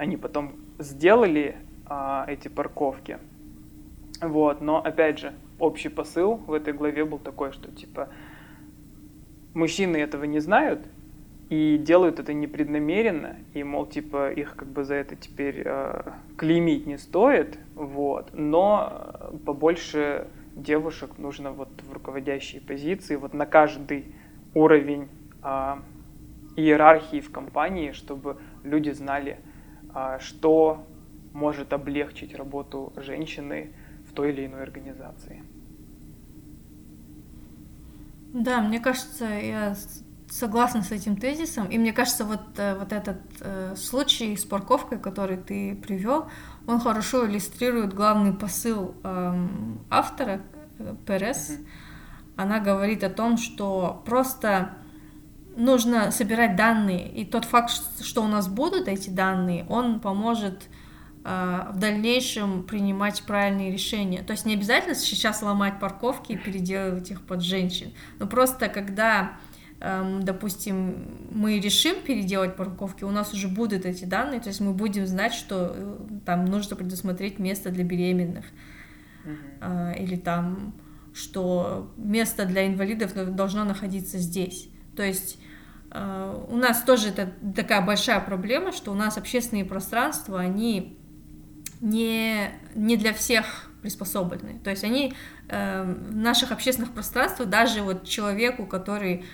они 0.00 0.16
потом 0.16 0.52
сделали 0.78 1.56
а, 1.84 2.24
эти 2.26 2.48
парковки, 2.48 3.18
вот, 4.22 4.62
но 4.62 4.82
опять 4.82 5.18
же, 5.18 5.34
общий 5.58 5.90
посыл 5.90 6.36
в 6.36 6.54
этой 6.54 6.72
главе 6.72 7.04
был 7.04 7.18
такой, 7.18 7.52
что 7.52 7.70
типа 7.70 8.08
мужчины 9.52 9.98
этого 9.98 10.24
не 10.24 10.38
знают, 10.38 10.86
и 11.50 11.76
делают 11.76 12.18
это 12.18 12.32
непреднамеренно, 12.32 13.36
и, 13.52 13.62
мол, 13.62 13.84
типа, 13.84 14.32
их 14.32 14.56
как 14.56 14.68
бы 14.68 14.84
за 14.84 14.94
это 14.94 15.16
теперь 15.16 15.62
э, 15.66 16.12
клеймить 16.38 16.86
не 16.86 16.96
стоит, 16.96 17.58
вот, 17.74 18.30
но 18.32 19.30
побольше 19.44 20.28
девушек 20.56 21.18
нужно 21.18 21.52
вот 21.52 21.68
в 21.82 21.92
руководящие 21.92 22.62
позиции, 22.62 23.16
вот 23.16 23.34
на 23.34 23.44
каждый 23.44 24.14
уровень 24.54 25.08
э, 25.42 25.74
иерархии 26.56 27.20
в 27.20 27.30
компании, 27.30 27.92
чтобы 27.92 28.38
люди 28.64 28.90
знали, 28.90 29.40
что 30.20 30.86
может 31.32 31.72
облегчить 31.72 32.34
работу 32.34 32.92
женщины 32.96 33.72
в 34.08 34.12
той 34.12 34.32
или 34.32 34.46
иной 34.46 34.62
организации. 34.62 35.42
Да, 38.32 38.60
мне 38.60 38.80
кажется, 38.80 39.24
я 39.24 39.76
согласна 40.30 40.82
с 40.82 40.92
этим 40.92 41.16
тезисом. 41.16 41.66
И 41.66 41.78
мне 41.78 41.92
кажется, 41.92 42.24
вот, 42.24 42.40
э, 42.56 42.78
вот 42.78 42.92
этот 42.92 43.18
э, 43.40 43.74
случай 43.76 44.36
с 44.36 44.44
парковкой, 44.44 44.98
который 44.98 45.36
ты 45.36 45.74
привел, 45.74 46.28
он 46.66 46.80
хорошо 46.80 47.26
иллюстрирует 47.26 47.92
главный 47.92 48.32
посыл 48.32 48.94
эм, 49.02 49.80
автора 49.90 50.42
э, 50.78 50.94
Перес. 51.06 51.50
Мгм. 51.50 51.66
Она 52.36 52.60
говорит 52.60 53.02
о 53.02 53.10
том, 53.10 53.36
что 53.36 54.02
просто 54.06 54.70
нужно 55.60 56.10
собирать 56.10 56.56
данные, 56.56 57.08
и 57.08 57.24
тот 57.24 57.44
факт, 57.44 57.70
что 58.02 58.22
у 58.22 58.26
нас 58.26 58.48
будут 58.48 58.88
эти 58.88 59.10
данные, 59.10 59.66
он 59.68 60.00
поможет 60.00 60.68
э, 61.24 61.66
в 61.72 61.78
дальнейшем 61.78 62.64
принимать 62.64 63.22
правильные 63.22 63.70
решения. 63.70 64.22
То 64.22 64.32
есть 64.32 64.46
не 64.46 64.54
обязательно 64.54 64.94
сейчас 64.94 65.42
ломать 65.42 65.78
парковки 65.78 66.32
и 66.32 66.36
переделывать 66.36 67.10
их 67.10 67.22
под 67.22 67.42
женщин, 67.42 67.92
но 68.18 68.26
просто 68.26 68.68
когда, 68.68 69.32
эм, 69.80 70.22
допустим, 70.22 71.28
мы 71.30 71.60
решим 71.60 71.96
переделать 72.00 72.56
парковки, 72.56 73.04
у 73.04 73.10
нас 73.10 73.34
уже 73.34 73.48
будут 73.48 73.84
эти 73.84 74.06
данные, 74.06 74.40
то 74.40 74.48
есть 74.48 74.60
мы 74.60 74.72
будем 74.72 75.06
знать, 75.06 75.34
что 75.34 75.74
э, 75.74 75.96
там 76.24 76.46
нужно 76.46 76.74
предусмотреть 76.74 77.38
место 77.38 77.70
для 77.70 77.84
беременных 77.84 78.46
а, 79.60 79.92
или 79.92 80.16
там, 80.16 80.72
что 81.12 81.92
место 81.98 82.46
для 82.46 82.66
инвалидов 82.66 83.12
должно 83.34 83.64
находиться 83.64 84.16
здесь. 84.16 84.70
То 84.96 85.02
есть 85.02 85.38
у 85.92 86.56
нас 86.56 86.82
тоже 86.82 87.08
это 87.08 87.32
такая 87.54 87.80
большая 87.80 88.20
проблема, 88.20 88.72
что 88.72 88.92
у 88.92 88.94
нас 88.94 89.18
общественные 89.18 89.64
пространства, 89.64 90.38
они 90.38 90.96
не, 91.80 92.50
не 92.74 92.96
для 92.96 93.12
всех 93.12 93.70
приспособлены. 93.82 94.60
То 94.62 94.70
есть 94.70 94.84
они 94.84 95.14
э, 95.48 95.82
в 95.82 96.14
наших 96.14 96.52
общественных 96.52 96.92
пространствах, 96.92 97.48
даже 97.48 97.82
вот 97.82 98.04
человеку, 98.04 98.66
который 98.66 99.24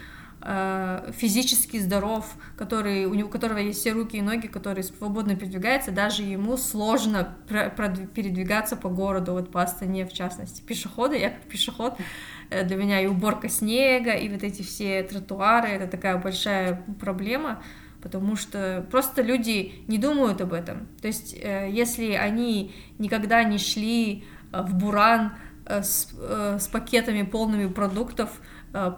э, 0.46 1.10
физически 1.12 1.78
здоров, 1.78 2.36
который, 2.56 3.06
у 3.06 3.14
него, 3.14 3.28
у 3.28 3.30
которого 3.30 3.58
есть 3.58 3.80
все 3.80 3.92
руки 3.92 4.16
и 4.16 4.22
ноги, 4.22 4.46
который 4.46 4.84
свободно 4.84 5.34
передвигается, 5.34 5.90
даже 5.90 6.22
ему 6.22 6.56
сложно 6.56 7.36
передвигаться 7.48 8.76
по 8.76 8.88
городу, 8.88 9.32
вот 9.32 9.50
по 9.50 9.62
Астане 9.62 10.06
в 10.06 10.12
частности. 10.12 10.62
Пешеходы, 10.62 11.18
я 11.18 11.30
как 11.30 11.42
пешеход, 11.42 11.94
э, 12.50 12.64
для 12.64 12.76
меня 12.76 13.00
и 13.00 13.06
уборка 13.06 13.48
снега, 13.48 14.12
и 14.12 14.28
вот 14.28 14.44
эти 14.44 14.62
все 14.62 15.02
тротуары, 15.02 15.68
это 15.68 15.88
такая 15.88 16.16
большая 16.16 16.84
проблема, 17.00 17.60
потому 18.00 18.36
что 18.36 18.86
просто 18.90 19.22
люди 19.22 19.82
не 19.88 19.98
думают 19.98 20.40
об 20.40 20.52
этом. 20.52 20.86
То 21.02 21.08
есть, 21.08 21.34
э, 21.34 21.68
если 21.72 22.12
они 22.12 22.72
никогда 22.98 23.42
не 23.42 23.58
шли 23.58 24.24
в 24.52 24.74
Буран 24.74 25.32
с, 25.68 26.14
с 26.14 26.68
пакетами 26.68 27.22
полными 27.22 27.66
продуктов 27.66 28.40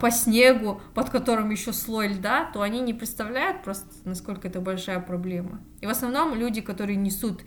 по 0.00 0.10
снегу, 0.10 0.80
под 0.94 1.10
которым 1.10 1.50
еще 1.50 1.72
слой 1.72 2.08
льда, 2.08 2.50
то 2.52 2.62
они 2.62 2.80
не 2.80 2.94
представляют 2.94 3.62
просто, 3.62 3.88
насколько 4.04 4.48
это 4.48 4.60
большая 4.60 5.00
проблема. 5.00 5.60
И 5.80 5.86
в 5.86 5.90
основном 5.90 6.34
люди, 6.34 6.60
которые 6.60 6.96
несут 6.96 7.42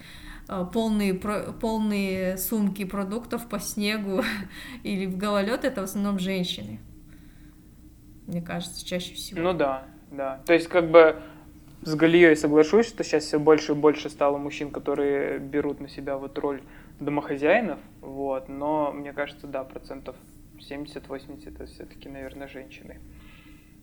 э, 0.47 0.65
полные, 0.73 1.13
полные 1.13 2.37
сумки 2.37 2.85
продуктов 2.85 3.47
по 3.47 3.59
снегу 3.59 4.23
или 4.83 5.05
в 5.07 5.17
гололед, 5.17 5.65
это 5.65 5.81
в 5.81 5.83
основном 5.85 6.19
женщины. 6.19 6.79
Мне 8.27 8.41
кажется, 8.41 8.85
чаще 8.85 9.13
всего. 9.13 9.41
Ну 9.41 9.53
да, 9.53 9.83
да. 10.11 10.41
То 10.45 10.53
есть 10.53 10.67
как 10.67 10.89
бы 10.89 11.21
с 11.81 11.95
Галией 11.95 12.35
соглашусь, 12.35 12.87
что 12.87 13.03
сейчас 13.03 13.25
все 13.25 13.39
больше 13.39 13.73
и 13.73 13.75
больше 13.75 14.09
стало 14.09 14.37
мужчин, 14.37 14.71
которые 14.71 15.39
берут 15.39 15.79
на 15.79 15.89
себя 15.89 16.17
вот 16.17 16.37
роль 16.37 16.61
домохозяинов, 16.99 17.79
вот, 18.01 18.47
но 18.47 18.91
мне 18.91 19.11
кажется, 19.11 19.47
да, 19.47 19.63
процентов 19.63 20.15
70-80 20.69 21.47
это 21.47 21.65
все-таки, 21.65 22.09
наверное, 22.09 22.47
женщины. 22.47 22.99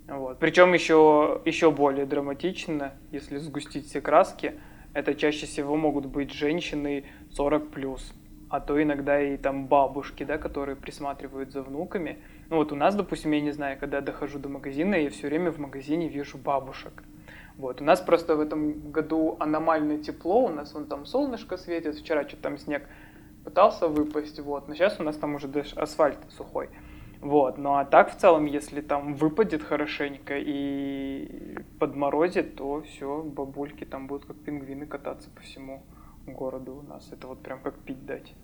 Вот. 0.08 0.38
Причем 0.38 0.72
еще, 0.72 1.42
еще 1.44 1.70
более 1.70 2.06
драматично, 2.06 2.94
если 3.12 3.36
сгустить 3.36 3.86
все 3.86 4.00
краски, 4.00 4.54
это 4.94 5.14
чаще 5.14 5.46
всего 5.46 5.76
могут 5.76 6.06
быть 6.06 6.32
женщины 6.32 7.04
40 7.32 7.70
плюс, 7.70 8.14
а 8.48 8.60
то 8.60 8.82
иногда 8.82 9.20
и 9.20 9.36
там 9.36 9.66
бабушки, 9.66 10.24
да, 10.24 10.38
которые 10.38 10.76
присматривают 10.76 11.52
за 11.52 11.62
внуками. 11.62 12.18
Ну 12.48 12.56
вот 12.56 12.72
у 12.72 12.76
нас, 12.76 12.94
допустим, 12.94 13.32
я 13.32 13.40
не 13.42 13.52
знаю, 13.52 13.78
когда 13.78 14.00
дохожу 14.00 14.38
до 14.38 14.48
магазина, 14.48 14.94
я 14.94 15.10
все 15.10 15.26
время 15.26 15.52
в 15.52 15.58
магазине 15.58 16.08
вижу 16.08 16.38
бабушек. 16.38 17.04
Вот. 17.58 17.82
У 17.82 17.84
нас 17.84 18.00
просто 18.00 18.36
в 18.36 18.40
этом 18.40 18.90
году 18.90 19.36
аномально 19.40 19.98
тепло, 19.98 20.44
у 20.44 20.48
нас 20.48 20.72
вон 20.72 20.86
там 20.86 21.04
солнышко 21.04 21.58
светит, 21.58 21.96
вчера 21.96 22.26
что-то 22.26 22.44
там 22.44 22.58
снег 22.58 22.82
пытался 23.48 23.88
выпасть, 23.88 24.38
вот, 24.40 24.68
но 24.68 24.74
сейчас 24.74 25.00
у 25.00 25.02
нас 25.02 25.16
там 25.16 25.34
уже 25.34 25.48
даже 25.48 25.74
асфальт 25.76 26.18
сухой. 26.36 26.68
Вот, 27.22 27.56
ну 27.56 27.76
а 27.76 27.86
так 27.86 28.14
в 28.14 28.16
целом, 28.16 28.44
если 28.44 28.82
там 28.82 29.14
выпадет 29.14 29.62
хорошенько 29.62 30.34
и 30.36 31.56
подморозит, 31.78 32.56
то 32.56 32.82
все, 32.82 33.22
бабульки 33.22 33.84
там 33.84 34.06
будут 34.06 34.26
как 34.26 34.36
пингвины 34.36 34.84
кататься 34.86 35.30
по 35.30 35.40
всему 35.40 35.82
городу 36.26 36.74
у 36.74 36.82
нас. 36.82 37.08
Это 37.10 37.26
вот 37.26 37.42
прям 37.42 37.60
как 37.60 37.74
пить 37.78 38.04
дать. 38.04 38.34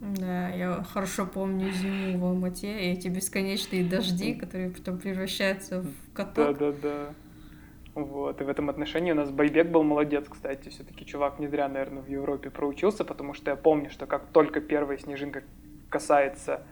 Да, 0.00 0.50
я 0.50 0.82
хорошо 0.82 1.24
помню 1.24 1.72
зиму 1.72 2.18
в 2.18 2.24
Алмате, 2.26 2.68
и 2.68 2.92
эти 2.92 3.08
бесконечные 3.08 3.88
дожди, 3.88 4.34
которые 4.34 4.70
потом 4.70 4.98
превращаются 4.98 5.80
в 5.80 6.12
каток. 6.12 6.58
Да-да-да. 6.58 7.14
Вот, 7.94 8.40
и 8.40 8.44
в 8.44 8.48
этом 8.48 8.70
отношении 8.70 9.12
у 9.12 9.14
нас 9.14 9.30
Байбек 9.30 9.68
был 9.68 9.84
молодец, 9.84 10.26
кстати, 10.28 10.68
все-таки 10.68 11.06
чувак 11.06 11.38
не 11.38 11.46
зря, 11.46 11.68
наверное, 11.68 12.02
в 12.02 12.08
Европе 12.08 12.50
проучился, 12.50 13.04
потому 13.04 13.34
что 13.34 13.52
я 13.52 13.56
помню, 13.56 13.88
что 13.90 14.06
как 14.06 14.26
только 14.32 14.60
первая 14.60 14.98
снежинка 14.98 15.44
касается 15.90 16.62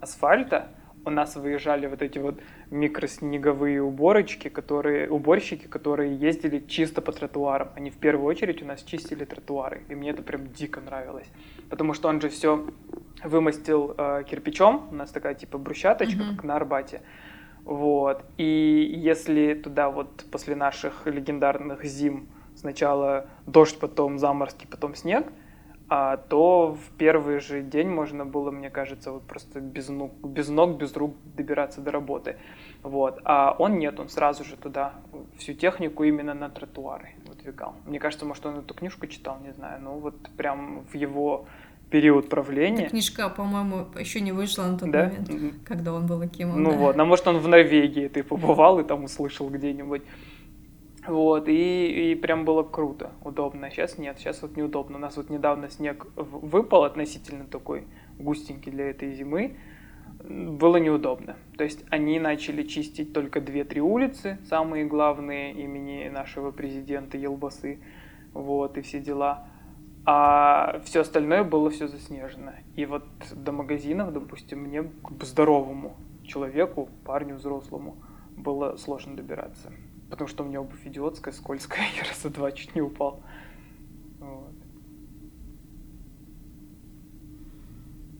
асфальта, 0.00 0.68
у 1.04 1.10
нас 1.10 1.36
выезжали 1.36 1.86
вот 1.86 2.02
эти 2.02 2.18
вот 2.18 2.40
микроснеговые 2.70 3.82
уборочки, 3.82 4.48
которые, 4.48 5.10
уборщики, 5.10 5.66
которые 5.66 6.14
ездили 6.14 6.60
чисто 6.66 7.00
по 7.00 7.12
тротуарам. 7.12 7.70
Они 7.74 7.90
в 7.90 7.96
первую 7.96 8.26
очередь 8.26 8.62
у 8.62 8.66
нас 8.66 8.82
чистили 8.82 9.24
тротуары, 9.24 9.82
и 9.88 9.94
мне 9.94 10.10
это 10.10 10.22
прям 10.22 10.48
дико 10.48 10.80
нравилось. 10.80 11.28
Потому 11.68 11.94
что 11.94 12.08
он 12.08 12.20
же 12.20 12.28
все 12.28 12.66
вымостил 13.24 13.94
э, 13.96 14.24
кирпичом, 14.28 14.88
у 14.90 14.94
нас 14.94 15.10
такая 15.10 15.34
типа 15.34 15.58
брусчаточка, 15.58 16.20
mm-hmm. 16.20 16.36
как 16.36 16.44
на 16.44 16.56
Арбате. 16.56 17.02
Вот. 17.64 18.24
И 18.36 18.92
если 18.96 19.54
туда 19.54 19.90
вот 19.90 20.24
после 20.30 20.56
наших 20.56 21.06
легендарных 21.06 21.84
зим 21.84 22.28
сначала 22.54 23.26
дождь, 23.46 23.78
потом 23.78 24.18
заморозки, 24.18 24.66
потом 24.66 24.94
снег, 24.94 25.26
а, 25.92 26.18
то 26.18 26.74
в 26.76 26.96
первый 26.98 27.40
же 27.40 27.62
день 27.62 27.88
можно 27.88 28.24
было, 28.24 28.52
мне 28.52 28.70
кажется, 28.70 29.10
вот 29.10 29.26
просто 29.26 29.58
без 29.58 29.88
ног, 29.88 30.12
без 30.22 30.48
ног, 30.48 30.76
без 30.76 30.96
рук 30.96 31.16
добираться 31.34 31.80
до 31.80 31.90
работы. 31.90 32.36
Вот. 32.84 33.20
А 33.24 33.56
он 33.58 33.78
нет, 33.78 33.98
он 33.98 34.08
сразу 34.08 34.44
же 34.44 34.56
туда 34.56 34.94
всю 35.36 35.54
технику 35.54 36.04
именно 36.04 36.32
на 36.32 36.48
тротуары 36.48 37.16
выдвигал. 37.26 37.74
Мне 37.86 37.98
кажется, 37.98 38.24
может, 38.24 38.46
он 38.46 38.58
эту 38.58 38.72
книжку 38.72 39.08
читал, 39.08 39.38
не 39.40 39.52
знаю, 39.52 39.82
ну 39.82 39.98
вот 39.98 40.14
прям 40.36 40.84
в 40.84 40.94
его 40.94 41.46
период 41.90 42.28
правления. 42.28 42.82
Эта 42.82 42.90
книжка, 42.90 43.28
по-моему, 43.28 43.86
еще 43.98 44.20
не 44.20 44.32
вышла 44.32 44.64
на 44.64 44.78
тот 44.78 44.90
да? 44.90 45.06
момент, 45.06 45.28
mm-hmm. 45.28 45.54
когда 45.64 45.92
он 45.92 46.06
был 46.06 46.20
Акимом. 46.20 46.62
Ну 46.62 46.70
да. 46.70 46.76
вот, 46.76 46.98
а 46.98 47.04
может 47.04 47.26
он 47.26 47.38
в 47.38 47.48
Норвегии 47.48 48.08
ты 48.08 48.22
побывал 48.22 48.78
и 48.78 48.84
там 48.84 49.04
услышал 49.04 49.50
где-нибудь. 49.50 50.02
Вот, 51.06 51.48
и, 51.48 52.12
и 52.12 52.14
прям 52.14 52.44
было 52.44 52.62
круто, 52.62 53.10
удобно. 53.24 53.70
Сейчас 53.70 53.98
нет, 53.98 54.18
сейчас 54.18 54.42
вот 54.42 54.56
неудобно. 54.56 54.98
У 54.98 55.00
нас 55.00 55.16
вот 55.16 55.30
недавно 55.30 55.70
снег 55.70 56.06
выпал 56.14 56.84
относительно 56.84 57.44
такой 57.46 57.84
густенький 58.18 58.70
для 58.70 58.90
этой 58.90 59.12
зимы. 59.12 59.56
Было 60.22 60.76
неудобно. 60.76 61.36
То 61.56 61.64
есть 61.64 61.84
они 61.88 62.20
начали 62.20 62.62
чистить 62.62 63.14
только 63.14 63.38
2-3 63.38 63.78
улицы, 63.80 64.38
самые 64.48 64.84
главные 64.84 65.54
имени 65.54 66.08
нашего 66.10 66.50
президента 66.50 67.16
Елбасы, 67.16 67.80
вот, 68.34 68.76
и 68.76 68.82
все 68.82 69.00
дела. 69.00 69.49
А 70.06 70.80
все 70.84 71.00
остальное 71.00 71.44
было 71.44 71.70
все 71.70 71.86
заснежено. 71.86 72.52
И 72.74 72.86
вот 72.86 73.06
до 73.32 73.52
магазинов, 73.52 74.12
допустим, 74.12 74.60
мне, 74.60 74.82
как 74.82 75.12
бы 75.12 75.26
здоровому 75.26 75.96
человеку, 76.24 76.88
парню 77.04 77.36
взрослому, 77.36 77.96
было 78.36 78.76
сложно 78.76 79.16
добираться 79.16 79.70
потому 80.10 80.28
что 80.28 80.42
у 80.42 80.46
меня 80.46 80.60
обувь 80.60 80.84
идиотская, 80.84 81.32
скользкая, 81.32 81.86
я 81.96 82.02
раза 82.06 82.28
два 82.28 82.52
чуть 82.52 82.74
не 82.74 82.82
упал. 82.82 83.22
Вот. 84.18 84.54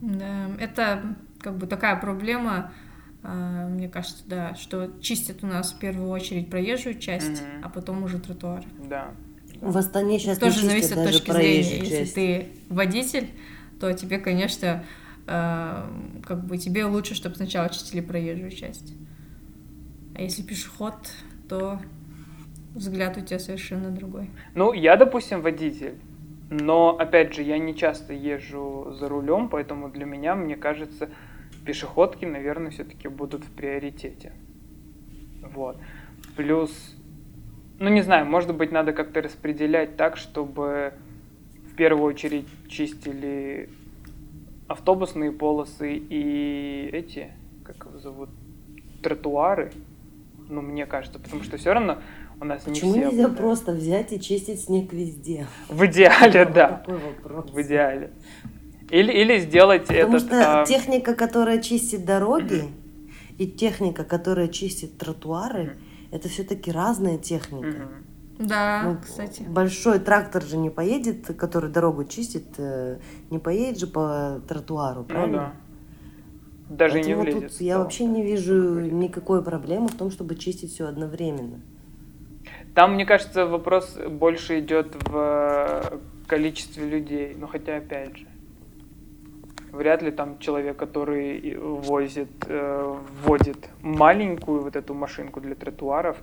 Да, 0.00 0.48
это 0.58 1.16
как 1.40 1.58
бы 1.58 1.66
такая 1.66 1.96
проблема, 2.00 2.72
а, 3.22 3.68
мне 3.68 3.88
кажется, 3.88 4.24
да, 4.26 4.54
что 4.54 4.98
чистят 5.00 5.42
у 5.44 5.46
нас 5.46 5.72
в 5.72 5.78
первую 5.78 6.08
очередь 6.08 6.48
проезжую 6.48 6.98
часть, 6.98 7.42
mm-hmm. 7.42 7.60
а 7.62 7.68
потом 7.68 8.02
уже 8.02 8.18
тротуар. 8.18 8.64
Да. 8.88 9.12
В 9.60 9.76
Астане 9.76 10.18
сейчас 10.18 10.38
тоже 10.38 10.64
зависит 10.64 10.96
от 10.96 11.06
точки 11.06 11.30
зрения. 11.30 11.80
Часть. 11.80 11.90
Если 11.90 12.14
ты 12.14 12.48
водитель, 12.68 13.30
то 13.78 13.92
тебе, 13.92 14.18
конечно, 14.18 14.84
а, 15.26 15.90
как 16.24 16.44
бы 16.46 16.58
тебе 16.58 16.84
лучше, 16.86 17.14
чтобы 17.14 17.36
сначала 17.36 17.68
чистили 17.68 18.00
проезжую 18.00 18.50
часть. 18.50 18.94
А 20.14 20.22
если 20.22 20.42
пешеход, 20.42 20.94
то 21.48 21.78
взгляд 22.74 23.16
у 23.16 23.20
тебя 23.20 23.38
совершенно 23.38 23.90
другой. 23.90 24.30
Ну, 24.54 24.72
я, 24.72 24.96
допустим, 24.96 25.42
водитель, 25.42 25.94
но, 26.50 26.96
опять 26.98 27.34
же, 27.34 27.42
я 27.42 27.58
не 27.58 27.76
часто 27.76 28.12
езжу 28.12 28.92
за 28.98 29.08
рулем, 29.08 29.48
поэтому 29.48 29.90
для 29.90 30.04
меня, 30.04 30.34
мне 30.34 30.56
кажется, 30.56 31.08
пешеходки, 31.64 32.24
наверное, 32.24 32.70
все-таки 32.70 33.08
будут 33.08 33.44
в 33.44 33.50
приоритете. 33.50 34.32
Вот. 35.42 35.78
Плюс, 36.36 36.70
ну, 37.80 37.88
не 37.88 38.02
знаю, 38.02 38.26
может 38.26 38.54
быть, 38.54 38.70
надо 38.72 38.92
как-то 38.92 39.22
распределять 39.22 39.96
так, 39.96 40.18
чтобы 40.18 40.92
в 41.72 41.74
первую 41.74 42.04
очередь 42.04 42.46
чистили 42.68 43.70
автобусные 44.68 45.32
полосы 45.32 45.96
и 45.96 46.90
эти, 46.92 47.30
как 47.64 47.86
его 47.86 47.98
зовут, 47.98 48.28
тротуары, 49.02 49.72
ну, 50.50 50.60
мне 50.60 50.84
кажется, 50.84 51.18
потому 51.18 51.42
что 51.42 51.56
все 51.56 51.72
равно 51.72 51.98
у 52.38 52.44
нас 52.44 52.62
Почему 52.64 52.94
не 52.94 53.00
все... 53.00 53.10
нельзя 53.10 53.28
просто 53.28 53.72
взять 53.72 54.12
и 54.12 54.20
чистить 54.20 54.60
снег 54.60 54.92
везде? 54.92 55.46
В 55.70 55.86
идеале, 55.86 56.44
да. 56.44 56.84
В 56.86 57.62
идеале. 57.62 58.10
Или, 58.90 59.10
или 59.10 59.38
сделать 59.38 59.86
Потому 59.86 60.16
этот... 60.16 60.28
что 60.28 60.62
а... 60.62 60.66
техника, 60.66 61.14
которая 61.14 61.62
чистит 61.62 62.04
дороги, 62.04 62.64
и 63.38 63.46
техника, 63.46 64.04
которая 64.04 64.48
чистит 64.48 64.98
тротуары, 64.98 65.78
это 66.10 66.28
все-таки 66.28 66.70
разная 66.70 67.18
техника. 67.18 67.88
Да, 68.38 68.82
ну, 68.84 68.96
кстати. 69.02 69.42
Большой 69.42 69.98
трактор 69.98 70.42
же 70.42 70.56
не 70.56 70.70
поедет, 70.70 71.26
который 71.36 71.70
дорогу 71.70 72.04
чистит, 72.04 72.46
э, 72.56 72.98
не 73.28 73.38
поедет 73.38 73.78
же 73.78 73.86
по 73.86 74.40
тротуару, 74.48 75.04
правильно? 75.04 75.32
Ну, 75.32 75.38
да. 76.70 76.76
Даже 76.76 76.94
Поэтому 76.94 77.16
не 77.16 77.22
влезет. 77.22 77.50
Тут 77.50 77.60
я 77.60 77.78
вообще 77.78 78.06
не 78.06 78.22
вижу 78.22 78.80
никакой 78.80 79.44
проблемы 79.44 79.88
в 79.88 79.94
том, 79.94 80.10
чтобы 80.10 80.36
чистить 80.36 80.72
все 80.72 80.86
одновременно. 80.86 81.60
Там, 82.74 82.94
мне 82.94 83.04
кажется, 83.04 83.46
вопрос 83.46 83.98
больше 84.08 84.60
идет 84.60 84.96
в 85.04 86.00
количестве 86.26 86.88
людей. 86.88 87.34
Но 87.34 87.46
хотя, 87.46 87.76
опять 87.76 88.16
же, 88.16 88.26
вряд 89.72 90.02
ли 90.02 90.10
там 90.10 90.38
человек, 90.38 90.76
который 90.76 91.56
возит, 91.56 92.30
э, 92.46 92.96
вводит 93.22 93.68
маленькую 93.82 94.62
вот 94.62 94.76
эту 94.76 94.94
машинку 94.94 95.40
для 95.40 95.54
тротуаров, 95.54 96.16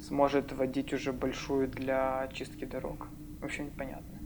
сможет 0.00 0.52
водить 0.52 0.92
уже 0.92 1.12
большую 1.12 1.68
для 1.68 2.28
чистки 2.32 2.64
дорог. 2.64 3.08
Вообще 3.40 3.64
непонятно, 3.64 4.18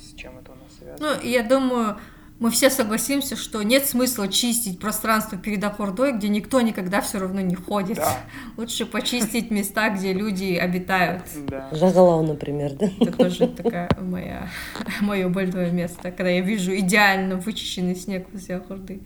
с 0.00 0.14
чем 0.14 0.38
это 0.38 0.52
у 0.52 0.54
нас 0.54 0.72
связано. 0.78 1.16
Ну, 1.16 1.28
я 1.28 1.42
думаю, 1.42 1.96
мы 2.40 2.50
все 2.50 2.70
согласимся, 2.70 3.36
что 3.36 3.62
нет 3.62 3.84
смысла 3.84 4.26
чистить 4.26 4.80
пространство 4.80 5.36
перед 5.36 5.62
Ахурдой, 5.62 6.12
где 6.12 6.28
никто 6.28 6.62
никогда 6.62 7.02
все 7.02 7.18
равно 7.18 7.42
не 7.42 7.54
ходит. 7.54 7.98
Да. 7.98 8.16
Лучше 8.56 8.86
почистить 8.86 9.50
места, 9.50 9.90
где 9.90 10.14
люди 10.14 10.54
обитают. 10.54 11.22
Да. 11.46 11.68
Жагалау, 11.70 12.26
например, 12.26 12.72
да? 12.72 12.88
Это 12.98 13.12
тоже 13.12 13.46
такая 13.46 13.90
моя, 14.00 14.48
мое 15.02 15.28
больное 15.28 15.70
место, 15.70 16.10
когда 16.10 16.30
я 16.30 16.40
вижу 16.40 16.74
идеально 16.74 17.36
вычищенный 17.36 17.94
снег 17.94 18.26
возле 18.32 18.56
Ахурды. 18.56 19.00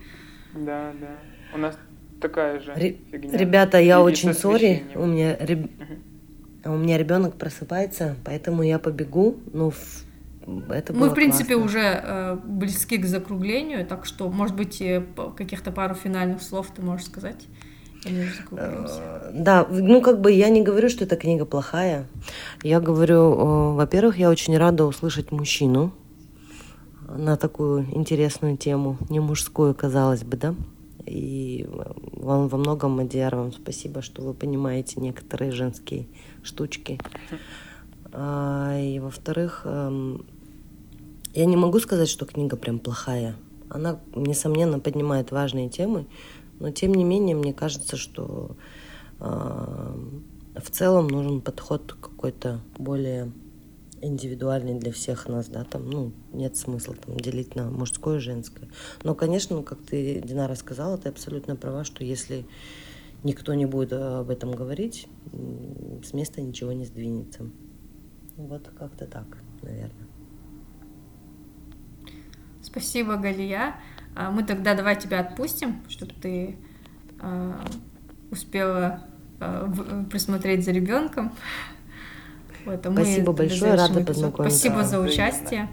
Да, 0.53 0.93
да. 1.01 1.17
У 1.53 1.57
нас 1.57 1.77
такая 2.21 2.61
же 2.61 2.73
Ре- 2.73 2.95
фигня. 3.11 3.37
Ребята, 3.37 3.79
я 3.79 4.01
очень 4.01 4.33
сори, 4.33 4.83
у 4.95 5.05
меня 5.05 5.35
реб... 5.41 5.69
у 6.63 6.77
меня 6.77 6.97
ребенок 6.97 7.35
просыпается, 7.35 8.15
поэтому 8.23 8.63
я 8.63 8.79
побегу, 8.79 9.35
ну 9.51 9.71
в 9.71 10.04
это 10.69 10.93
Мы, 10.93 11.09
в 11.09 11.13
принципе, 11.13 11.55
классно. 11.55 11.65
уже 11.65 12.01
э, 12.03 12.37
близки 12.43 12.97
к 12.97 13.05
закруглению, 13.05 13.85
так 13.85 14.05
что, 14.05 14.29
может 14.29 14.55
быть, 14.55 14.81
каких-то 15.35 15.71
пару 15.71 15.95
финальных 15.95 16.41
слов 16.41 16.67
ты 16.75 16.81
можешь 16.81 17.07
сказать? 17.07 17.47
Э, 18.51 19.31
да, 19.33 19.65
ну 19.69 20.01
как 20.01 20.21
бы 20.21 20.31
я 20.31 20.49
не 20.49 20.61
говорю, 20.61 20.89
что 20.89 21.05
эта 21.05 21.15
книга 21.15 21.45
плохая. 21.45 22.07
Я 22.63 22.79
говорю, 22.79 23.33
э, 23.33 23.73
во-первых, 23.75 24.17
я 24.17 24.29
очень 24.29 24.57
рада 24.57 24.85
услышать 24.85 25.31
мужчину 25.31 25.91
на 27.07 27.35
такую 27.37 27.85
интересную 27.95 28.57
тему, 28.57 28.97
не 29.09 29.19
мужскую, 29.19 29.73
казалось 29.73 30.23
бы, 30.23 30.37
да. 30.37 30.55
И 31.05 31.67
вам 32.13 32.47
во 32.47 32.57
многом, 32.57 32.97
Мадиар, 32.97 33.35
вам 33.35 33.53
спасибо, 33.53 34.01
что 34.01 34.23
вы 34.23 34.33
понимаете 34.33 34.99
некоторые 34.99 35.51
женские 35.51 36.07
штучки. 36.41 36.99
А, 38.11 38.75
и 38.79 38.99
во-вторых, 38.99 39.61
эм, 39.65 40.25
я 41.35 41.45
не 41.45 41.57
могу 41.57 41.79
сказать, 41.79 42.07
что 42.07 42.25
книга 42.25 42.55
прям 42.55 42.79
плохая. 42.79 43.35
Она, 43.69 43.99
несомненно, 44.15 44.79
поднимает 44.79 45.31
важные 45.31 45.69
темы, 45.69 46.07
но 46.59 46.71
тем 46.71 46.93
не 46.93 47.03
менее, 47.03 47.35
мне 47.35 47.53
кажется, 47.53 47.97
что 47.97 48.55
э, 49.19 49.25
в 50.55 50.71
целом 50.71 51.07
нужен 51.07 51.41
подход 51.41 51.93
какой-то 51.99 52.61
более 52.77 53.33
индивидуальный 54.01 54.79
для 54.79 54.93
всех 54.93 55.27
нас, 55.27 55.47
да, 55.47 55.65
там, 55.65 55.89
ну, 55.89 56.13
нет 56.31 56.55
смысла 56.55 56.95
там 56.95 57.17
делить 57.17 57.55
на 57.55 57.69
мужское 57.69 58.17
и 58.17 58.21
женское. 58.21 58.69
Но, 59.03 59.13
конечно, 59.13 59.61
как 59.61 59.81
ты, 59.81 60.21
Динара, 60.21 60.55
сказала, 60.55 60.97
ты 60.97 61.09
абсолютно 61.09 61.57
права, 61.57 61.83
что 61.83 62.05
если 62.05 62.45
никто 63.23 63.53
не 63.53 63.65
будет 63.65 63.91
об 63.91 64.29
этом 64.29 64.51
говорить, 64.51 65.07
с 66.03 66.13
места 66.13 66.41
ничего 66.41 66.71
не 66.71 66.85
сдвинется. 66.85 67.49
Вот 68.37 68.69
как-то 68.77 69.05
так, 69.05 69.25
наверное. 69.61 70.04
Спасибо, 72.75 73.15
Галия. 73.15 73.75
А, 74.15 74.31
мы 74.31 74.43
тогда 74.43 74.73
давай 74.73 74.97
тебя 74.99 75.21
отпустим, 75.21 75.81
чтобы 75.87 76.11
ты 76.21 76.57
а, 77.21 77.65
успела 78.31 78.99
а, 79.39 79.71
присмотреть 80.11 80.65
за 80.65 80.71
ребенком. 80.71 81.31
Вот, 82.65 82.85
а 82.85 82.91
Спасибо 82.91 83.31
большое, 83.31 83.75
рада 83.75 84.03
познакомиться. 84.03 84.57
Спасибо 84.59 84.83
за 84.83 84.99
участие. 84.99 85.69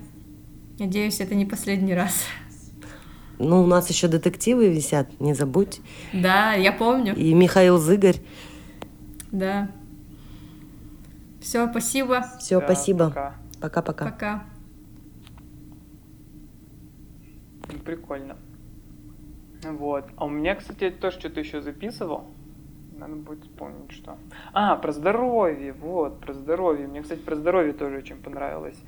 Надеюсь, 0.78 1.20
это 1.20 1.34
не 1.34 1.44
последний 1.44 1.94
раз. 1.94 2.24
Ну, 3.40 3.64
у 3.64 3.66
нас 3.66 3.90
еще 3.90 4.06
детективы 4.06 4.68
висят, 4.68 5.18
не 5.18 5.34
забудь. 5.34 5.80
Да, 6.12 6.52
я 6.52 6.70
помню. 6.70 7.16
И 7.16 7.34
Михаил 7.34 7.78
Зыгорь. 7.78 8.20
Да. 9.32 9.72
Все, 11.40 11.68
спасибо. 11.68 12.24
Все, 12.38 12.60
да, 12.60 12.66
спасибо. 12.66 13.34
Пока-пока. 13.60 14.04
Пока. 14.04 14.34
Ну, 14.34 14.52
прикольно. 17.84 18.36
Вот. 19.64 20.06
А 20.16 20.24
у 20.26 20.28
меня, 20.28 20.54
кстати, 20.54 20.90
тоже 20.90 21.20
что-то 21.20 21.40
еще 21.40 21.60
записывал. 21.60 22.24
Надо 22.96 23.14
будет 23.14 23.42
вспомнить, 23.44 23.90
что. 23.92 24.16
А, 24.52 24.76
про 24.76 24.92
здоровье. 24.92 25.72
Вот, 25.72 26.20
про 26.20 26.32
здоровье. 26.32 26.86
Мне, 26.86 27.02
кстати, 27.02 27.20
про 27.20 27.36
здоровье 27.36 27.72
тоже 27.72 27.98
очень 27.98 28.16
понравилась 28.16 28.80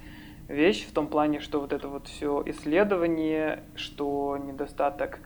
вещь 0.49 0.87
в 0.87 0.93
том 0.93 1.07
плане, 1.07 1.41
что 1.41 1.61
вот 1.61 1.73
это 1.73 1.89
вот 1.89 2.07
все 2.07 2.43
исследование, 2.47 3.65
что 3.77 4.37
недостаток 4.37 5.21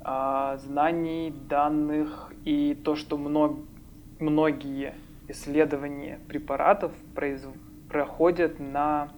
а, 0.00 0.56
знаний, 0.58 1.32
данных 1.48 2.32
и 2.44 2.78
то, 2.84 2.96
что 2.96 3.16
много, 3.16 3.60
многие 4.18 4.94
исследования 5.28 6.18
препаратов 6.28 6.92
произ, 7.14 7.42
проходят 7.88 8.58
на 8.58 9.10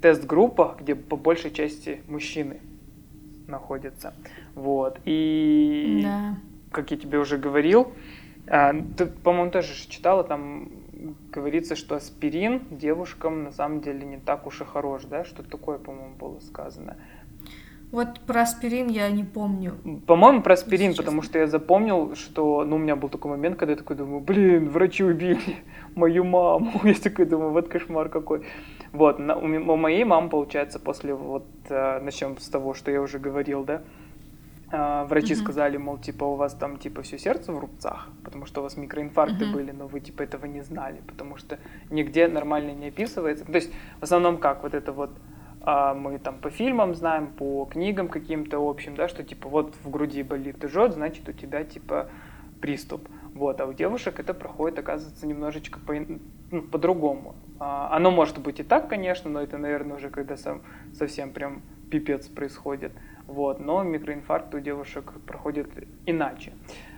тест-группах, 0.00 0.80
где 0.80 0.94
по 0.94 1.16
большей 1.16 1.50
части 1.50 2.02
мужчины 2.08 2.60
находятся. 3.46 4.14
Вот. 4.54 5.00
И, 5.04 6.00
да. 6.02 6.36
как 6.70 6.90
я 6.90 6.96
тебе 6.96 7.18
уже 7.18 7.36
говорил, 7.38 7.92
а, 8.46 8.74
ты, 8.96 9.06
по-моему, 9.06 9.50
тоже 9.50 9.74
читала, 9.88 10.24
там 10.24 10.70
говорится, 11.30 11.76
что 11.76 11.96
аспирин 11.96 12.62
девушкам 12.70 13.44
на 13.44 13.52
самом 13.52 13.80
деле 13.80 14.04
не 14.04 14.18
так 14.18 14.46
уж 14.46 14.60
и 14.60 14.64
хорош, 14.64 15.02
да? 15.04 15.24
Что 15.24 15.42
такое, 15.42 15.78
по-моему, 15.78 16.14
было 16.16 16.40
сказано. 16.40 16.96
Вот 17.92 18.20
про 18.20 18.42
аспирин 18.42 18.88
я 18.88 19.10
не 19.10 19.24
помню. 19.24 19.76
По-моему, 20.06 20.42
про 20.42 20.54
аспирин, 20.54 20.94
потому 20.94 21.22
что 21.22 21.40
я 21.40 21.48
запомнил, 21.48 22.14
что, 22.14 22.64
ну, 22.64 22.76
у 22.76 22.78
меня 22.78 22.94
был 22.94 23.08
такой 23.08 23.32
момент, 23.32 23.56
когда 23.58 23.72
я 23.72 23.76
такой 23.76 23.96
думаю, 23.96 24.20
блин, 24.20 24.68
врачи 24.68 25.02
убили 25.02 25.56
мою 25.96 26.24
маму. 26.24 26.70
Я 26.84 26.94
такой 26.94 27.26
думаю, 27.26 27.50
вот 27.50 27.68
кошмар 27.68 28.08
какой. 28.08 28.46
Вот, 28.92 29.18
на, 29.18 29.36
у, 29.36 29.44
у 29.44 29.76
моей 29.76 30.04
мамы, 30.04 30.28
получается, 30.28 30.78
после 30.78 31.14
вот, 31.14 31.46
э, 31.68 32.00
начнем 32.00 32.38
с 32.38 32.48
того, 32.48 32.74
что 32.74 32.90
я 32.90 33.00
уже 33.00 33.18
говорил, 33.18 33.64
да, 33.64 33.82
э, 34.72 35.04
врачи 35.08 35.34
mm-hmm. 35.34 35.42
сказали, 35.42 35.76
мол, 35.76 35.98
типа, 35.98 36.24
у 36.24 36.34
вас 36.36 36.54
там, 36.54 36.78
типа, 36.78 37.02
все 37.02 37.18
сердце 37.18 37.52
в 37.52 37.58
рубцах, 37.58 38.08
потому 38.24 38.46
что 38.46 38.60
у 38.60 38.62
вас 38.62 38.76
микроинфаркты 38.76 39.44
mm-hmm. 39.44 39.52
были, 39.52 39.70
но 39.72 39.86
вы, 39.86 40.00
типа, 40.00 40.22
этого 40.22 40.46
не 40.46 40.62
знали, 40.62 41.02
потому 41.06 41.36
что 41.36 41.58
нигде 41.90 42.28
нормально 42.28 42.70
не 42.70 42.88
описывается. 42.88 43.44
То 43.44 43.56
есть, 43.56 43.72
в 44.00 44.02
основном 44.02 44.38
как, 44.38 44.62
вот 44.62 44.74
это 44.74 44.92
вот, 44.92 45.10
мы 45.64 46.18
там 46.18 46.38
по 46.38 46.50
фильмам 46.50 46.94
знаем, 46.94 47.26
по 47.28 47.66
книгам 47.66 48.08
каким-то 48.08 48.58
общим, 48.58 48.94
да, 48.94 49.08
что 49.08 49.22
типа 49.22 49.48
вот 49.48 49.74
в 49.84 49.90
груди 49.90 50.22
болит 50.22 50.64
и 50.64 50.68
жжет, 50.68 50.94
значит 50.94 51.28
у 51.28 51.32
тебя 51.32 51.64
типа 51.64 52.10
приступ. 52.60 53.08
Вот, 53.34 53.60
а 53.60 53.66
у 53.66 53.72
девушек 53.72 54.18
это 54.20 54.34
проходит, 54.34 54.78
оказывается, 54.78 55.26
немножечко 55.26 55.78
по, 55.80 55.94
ну, 56.50 56.62
по-другому. 56.62 57.34
А, 57.58 57.94
оно 57.94 58.10
может 58.10 58.38
быть 58.38 58.60
и 58.60 58.62
так, 58.62 58.88
конечно, 58.88 59.30
но 59.30 59.40
это, 59.40 59.56
наверное, 59.56 59.96
уже 59.96 60.10
когда 60.10 60.36
сам, 60.36 60.62
совсем 60.92 61.32
прям 61.32 61.62
пипец 61.90 62.26
происходит. 62.28 62.92
Вот, 63.26 63.60
но 63.60 63.82
микроинфаркт 63.82 64.54
у 64.54 64.60
девушек 64.60 65.12
проходит 65.26 65.68
иначе. 66.06 66.52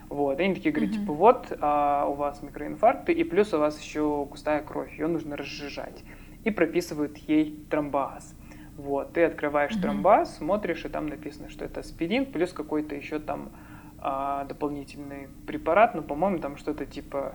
Вот, 0.08 0.40
и 0.40 0.42
они 0.42 0.54
такие 0.54 0.72
говорят, 0.72 0.94
mm-hmm. 0.94 1.00
типа, 1.00 1.12
вот, 1.12 1.52
а, 1.60 2.06
у 2.06 2.14
вас 2.14 2.42
микроинфаркты, 2.42 3.12
и 3.12 3.24
плюс 3.24 3.52
у 3.54 3.58
вас 3.58 3.80
еще 3.80 4.26
густая 4.28 4.62
кровь, 4.62 4.92
ее 4.98 5.06
нужно 5.06 5.36
разжижать. 5.36 6.02
И 6.44 6.50
прописывают 6.50 7.18
ей 7.18 7.64
тромбоаз. 7.70 8.34
Вот, 8.76 9.12
ты 9.12 9.24
открываешь 9.24 9.72
mm-hmm. 9.72 9.82
тромбаз, 9.82 10.38
смотришь, 10.38 10.84
и 10.84 10.88
там 10.88 11.06
написано, 11.06 11.50
что 11.50 11.64
это 11.64 11.80
аспирин, 11.80 12.26
плюс 12.26 12.52
какой-то 12.52 12.94
еще 12.94 13.18
там 13.18 13.50
а, 13.98 14.44
дополнительный 14.44 15.28
препарат, 15.46 15.94
но, 15.94 16.02
по-моему, 16.02 16.38
там 16.38 16.56
что-то 16.56 16.86
типа 16.86 17.34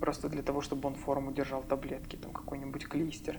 просто 0.00 0.28
для 0.28 0.42
того, 0.42 0.60
чтобы 0.60 0.88
он 0.88 0.94
форму 0.94 1.32
держал 1.32 1.62
таблетки, 1.62 2.16
там 2.16 2.32
какой-нибудь 2.32 2.88
клистер. 2.88 3.36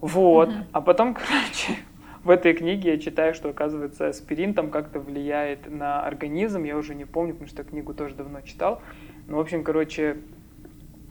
Вот, 0.00 0.48
mm-hmm. 0.48 0.66
а 0.72 0.80
потом, 0.80 1.14
короче, 1.14 1.78
в 2.24 2.30
этой 2.30 2.52
книге 2.52 2.92
я 2.92 2.98
читаю, 2.98 3.32
что, 3.32 3.48
оказывается, 3.48 4.08
аспирин 4.08 4.52
там 4.52 4.70
как-то 4.70 4.98
влияет 4.98 5.70
на 5.70 6.04
организм, 6.04 6.64
я 6.64 6.76
уже 6.76 6.94
не 6.94 7.04
помню, 7.04 7.34
потому 7.34 7.48
что 7.48 7.62
книгу 7.62 7.94
тоже 7.94 8.14
давно 8.14 8.40
читал, 8.40 8.82
ну, 9.28 9.36
в 9.36 9.40
общем, 9.40 9.62
короче, 9.62 10.18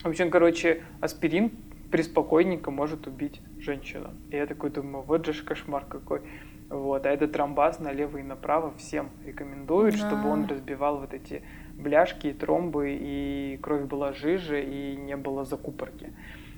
в 0.04 0.08
общем, 0.08 0.30
короче, 0.30 0.84
аспирин 1.00 1.52
преспокойненько 1.92 2.72
может 2.72 3.08
убить 3.08 3.42
женщину. 3.60 4.12
И 4.30 4.36
я 4.36 4.46
такой 4.46 4.70
думаю, 4.70 5.04
вот 5.04 5.26
же 5.26 5.44
кошмар 5.44 5.86
какой. 5.86 6.22
Вот, 6.70 7.06
а 7.06 7.10
этот 7.10 7.32
тромбаз 7.32 7.80
налево 7.80 8.18
и 8.18 8.24
направо 8.24 8.72
всем 8.78 9.10
рекомендуют, 9.26 9.96
да. 9.96 10.08
чтобы 10.08 10.30
он 10.30 10.46
разбивал 10.46 11.00
вот 11.00 11.16
эти 11.16 11.42
бляшки 11.74 12.28
и 12.28 12.34
тромбы, 12.34 12.96
и 13.00 13.58
кровь 13.62 13.84
была 13.86 14.14
жиже, 14.14 14.64
и 14.64 14.96
не 14.96 15.18
было 15.18 15.46
закупорки. 15.46 16.14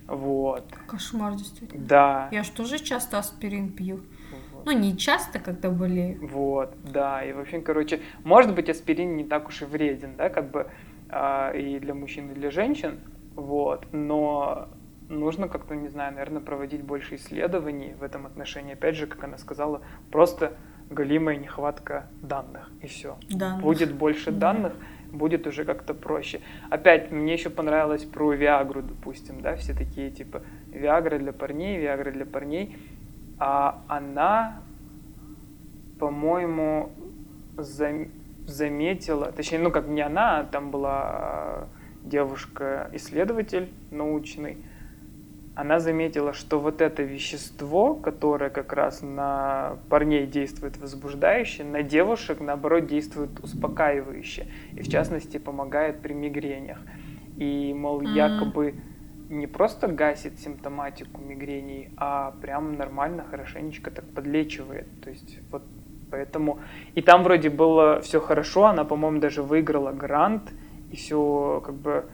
Вот. 0.07 0.65
Кошмар, 0.88 1.36
действительно. 1.36 1.86
Да. 1.86 2.29
Я 2.32 2.43
же 2.43 2.51
тоже 2.51 2.79
часто 2.79 3.19
аспирин 3.19 3.71
пью. 3.71 4.01
Вот. 4.53 4.65
Ну, 4.65 4.71
не 4.73 4.97
часто, 4.97 5.39
когда 5.39 5.69
болею. 5.69 6.19
Вот, 6.27 6.75
да. 6.84 7.23
И, 7.23 7.32
в 7.32 7.39
общем, 7.39 7.63
короче, 7.63 8.01
может 8.25 8.53
быть, 8.53 8.69
аспирин 8.69 9.15
не 9.15 9.23
так 9.23 9.47
уж 9.47 9.61
и 9.61 9.65
вреден, 9.65 10.17
да, 10.17 10.29
как 10.29 10.51
бы 10.51 10.69
э, 11.09 11.57
и 11.57 11.79
для 11.79 11.93
мужчин, 11.93 12.32
и 12.32 12.34
для 12.34 12.51
женщин, 12.51 12.99
вот, 13.36 13.86
но 13.93 14.67
нужно 15.12 15.47
как-то, 15.47 15.76
не 15.76 15.89
знаю, 15.89 16.14
наверное, 16.14 16.41
проводить 16.41 16.82
больше 16.82 17.16
исследований 17.16 17.93
в 17.99 18.03
этом 18.03 18.26
отношении. 18.26 18.74
Опять 18.74 18.95
же, 18.95 19.07
как 19.07 19.24
она 19.24 19.38
сказала, 19.38 19.82
просто 20.12 20.53
галимая 20.89 21.38
нехватка 21.38 22.07
данных, 22.22 22.70
и 22.82 22.88
все. 22.88 23.18
Данных. 23.30 23.62
Будет 23.62 23.93
больше 23.93 24.32
данных, 24.32 24.74
будет 25.12 25.47
уже 25.47 25.66
как-то 25.66 25.93
проще. 25.93 26.41
Опять, 26.70 27.12
мне 27.12 27.34
еще 27.34 27.49
понравилось 27.49 28.05
про 28.05 28.34
Виагру, 28.34 28.82
допустим, 28.82 29.41
да, 29.41 29.55
все 29.55 29.74
такие, 29.74 30.12
типа, 30.12 30.41
Виагра 30.68 31.18
для 31.18 31.34
парней, 31.34 31.80
Виагра 31.80 32.12
для 32.12 32.26
парней. 32.26 32.78
А 33.39 33.84
она, 33.88 34.62
по-моему, 35.99 36.91
зам 37.57 38.07
заметила, 38.47 39.32
точнее, 39.32 39.59
ну, 39.59 39.72
как 39.72 39.88
не 39.88 40.01
она, 40.01 40.39
а 40.39 40.43
там 40.43 40.72
была 40.72 41.68
девушка-исследователь 42.03 43.70
научный, 43.91 44.57
она 45.55 45.79
заметила, 45.79 46.33
что 46.33 46.59
вот 46.59 46.81
это 46.81 47.03
вещество, 47.03 47.93
которое 47.93 48.49
как 48.49 48.71
раз 48.73 49.01
на 49.01 49.77
парней 49.89 50.25
действует 50.25 50.77
возбуждающе, 50.77 51.63
на 51.63 51.83
девушек, 51.83 52.39
наоборот, 52.39 52.87
действует 52.87 53.39
успокаивающе. 53.43 54.47
И, 54.73 54.81
в 54.81 54.89
частности, 54.89 55.37
помогает 55.37 56.01
при 56.01 56.13
мигрениях. 56.13 56.79
И, 57.37 57.73
мол, 57.73 58.01
mm-hmm. 58.01 58.13
якобы 58.13 58.75
не 59.29 59.47
просто 59.47 59.87
гасит 59.87 60.39
симптоматику 60.39 61.21
мигрений, 61.21 61.89
а 61.97 62.33
прям 62.41 62.77
нормально, 62.77 63.25
хорошенечко 63.29 63.91
так 63.91 64.05
подлечивает. 64.05 64.87
То 65.01 65.09
есть 65.09 65.39
вот 65.51 65.63
поэтому... 66.09 66.59
И 66.95 67.01
там 67.01 67.23
вроде 67.23 67.49
было 67.49 68.01
все 68.01 68.19
хорошо, 68.19 68.65
она, 68.65 68.83
по-моему, 68.83 69.19
даже 69.19 69.41
выиграла 69.41 69.91
грант, 69.91 70.51
и 70.91 70.95
все 70.95 71.61
как 71.65 71.75
бы 71.75 72.05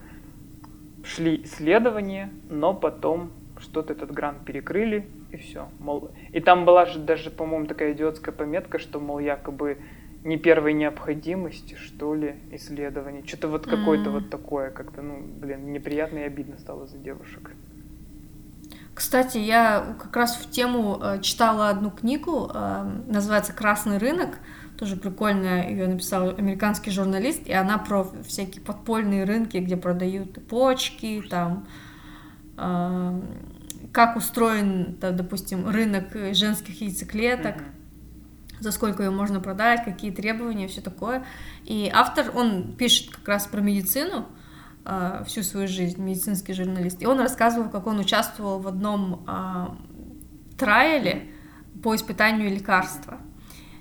шли 1.07 1.43
исследования, 1.43 2.29
но 2.49 2.73
потом 2.73 3.31
что-то 3.59 3.93
этот 3.93 4.11
грант 4.11 4.45
перекрыли, 4.45 5.07
и 5.31 5.37
все. 5.37 5.69
Мол, 5.79 6.11
и 6.31 6.39
там 6.39 6.65
была 6.65 6.85
же 6.85 6.99
даже, 6.99 7.31
по-моему, 7.31 7.65
такая 7.65 7.93
идиотская 7.93 8.33
пометка, 8.33 8.79
что, 8.79 8.99
мол, 8.99 9.19
якобы 9.19 9.79
не 10.23 10.37
первой 10.37 10.73
необходимости, 10.73 11.75
что 11.75 12.13
ли, 12.13 12.35
исследование. 12.51 13.25
Что-то 13.25 13.47
вот 13.47 13.65
какое-то 13.65 14.09
mm-hmm. 14.09 14.13
вот 14.13 14.29
такое, 14.29 14.71
как-то, 14.71 15.01
ну, 15.01 15.19
блин, 15.21 15.71
неприятно 15.71 16.19
и 16.19 16.23
обидно 16.23 16.57
стало 16.57 16.85
за 16.85 16.97
девушек. 16.97 17.51
Кстати, 18.93 19.37
я 19.37 19.95
как 20.01 20.15
раз 20.15 20.35
в 20.37 20.49
тему 20.49 20.99
э, 21.01 21.21
читала 21.21 21.69
одну 21.69 21.91
книгу, 21.91 22.49
э, 22.53 22.83
называется 23.07 23.53
«Красный 23.53 23.99
рынок», 23.99 24.39
тоже 24.77 24.95
прикольная, 24.95 25.69
ее 25.69 25.87
написал 25.87 26.29
американский 26.29 26.91
журналист, 26.91 27.47
и 27.47 27.53
она 27.53 27.77
про 27.77 28.07
всякие 28.25 28.61
подпольные 28.61 29.23
рынки, 29.23 29.57
где 29.57 29.75
продают 29.77 30.47
почки, 30.47 31.23
там, 31.29 31.67
э, 32.57 33.21
как 33.91 34.15
устроен, 34.15 34.95
там, 35.01 35.15
допустим, 35.15 35.67
рынок 35.67 36.15
женских 36.33 36.81
яйцеклеток, 36.81 37.57
mm-hmm. 37.57 38.61
за 38.61 38.71
сколько 38.71 39.03
ее 39.03 39.09
можно 39.09 39.39
продать, 39.39 39.83
какие 39.83 40.11
требования, 40.11 40.67
все 40.67 40.81
такое. 40.81 41.25
И 41.65 41.91
автор, 41.93 42.31
он 42.35 42.73
пишет 42.73 43.09
как 43.09 43.27
раз 43.27 43.47
про 43.47 43.61
медицину, 43.61 44.27
э, 44.85 45.23
всю 45.25 45.43
свою 45.43 45.67
жизнь, 45.67 46.01
медицинский 46.01 46.53
журналист, 46.53 47.01
и 47.01 47.05
он 47.05 47.19
рассказывал, 47.19 47.69
как 47.69 47.87
он 47.87 47.99
участвовал 47.99 48.59
в 48.59 48.67
одном 48.67 49.25
э, 49.27 50.55
трайле, 50.57 51.29
по 51.81 51.95
испытанию 51.95 52.49
лекарства. 52.49 53.19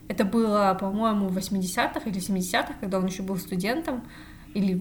Это 0.09 0.25
было, 0.25 0.77
по-моему, 0.79 1.29
в 1.29 1.37
80-х 1.37 2.01
или 2.09 2.21
70-х, 2.21 2.75
когда 2.81 2.99
он 2.99 3.07
еще 3.07 3.23
был 3.23 3.37
студентом, 3.37 4.05
или, 4.55 4.81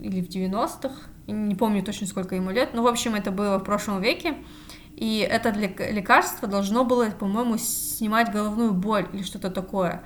или 0.00 0.20
в 0.20 0.28
90-х, 0.28 0.94
не 1.26 1.54
помню 1.54 1.82
точно, 1.82 2.06
сколько 2.06 2.34
ему 2.34 2.50
лет, 2.50 2.70
но, 2.72 2.82
в 2.82 2.86
общем, 2.86 3.14
это 3.14 3.30
было 3.30 3.58
в 3.58 3.64
прошлом 3.64 4.00
веке, 4.00 4.36
и 4.96 5.18
это 5.18 5.50
лекарство 5.50 6.48
должно 6.48 6.84
было, 6.84 7.10
по-моему, 7.10 7.56
снимать 7.58 8.32
головную 8.32 8.72
боль 8.72 9.06
или 9.12 9.22
что-то 9.22 9.50
такое. 9.50 10.02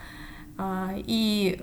А, 0.58 0.94
и 0.96 1.62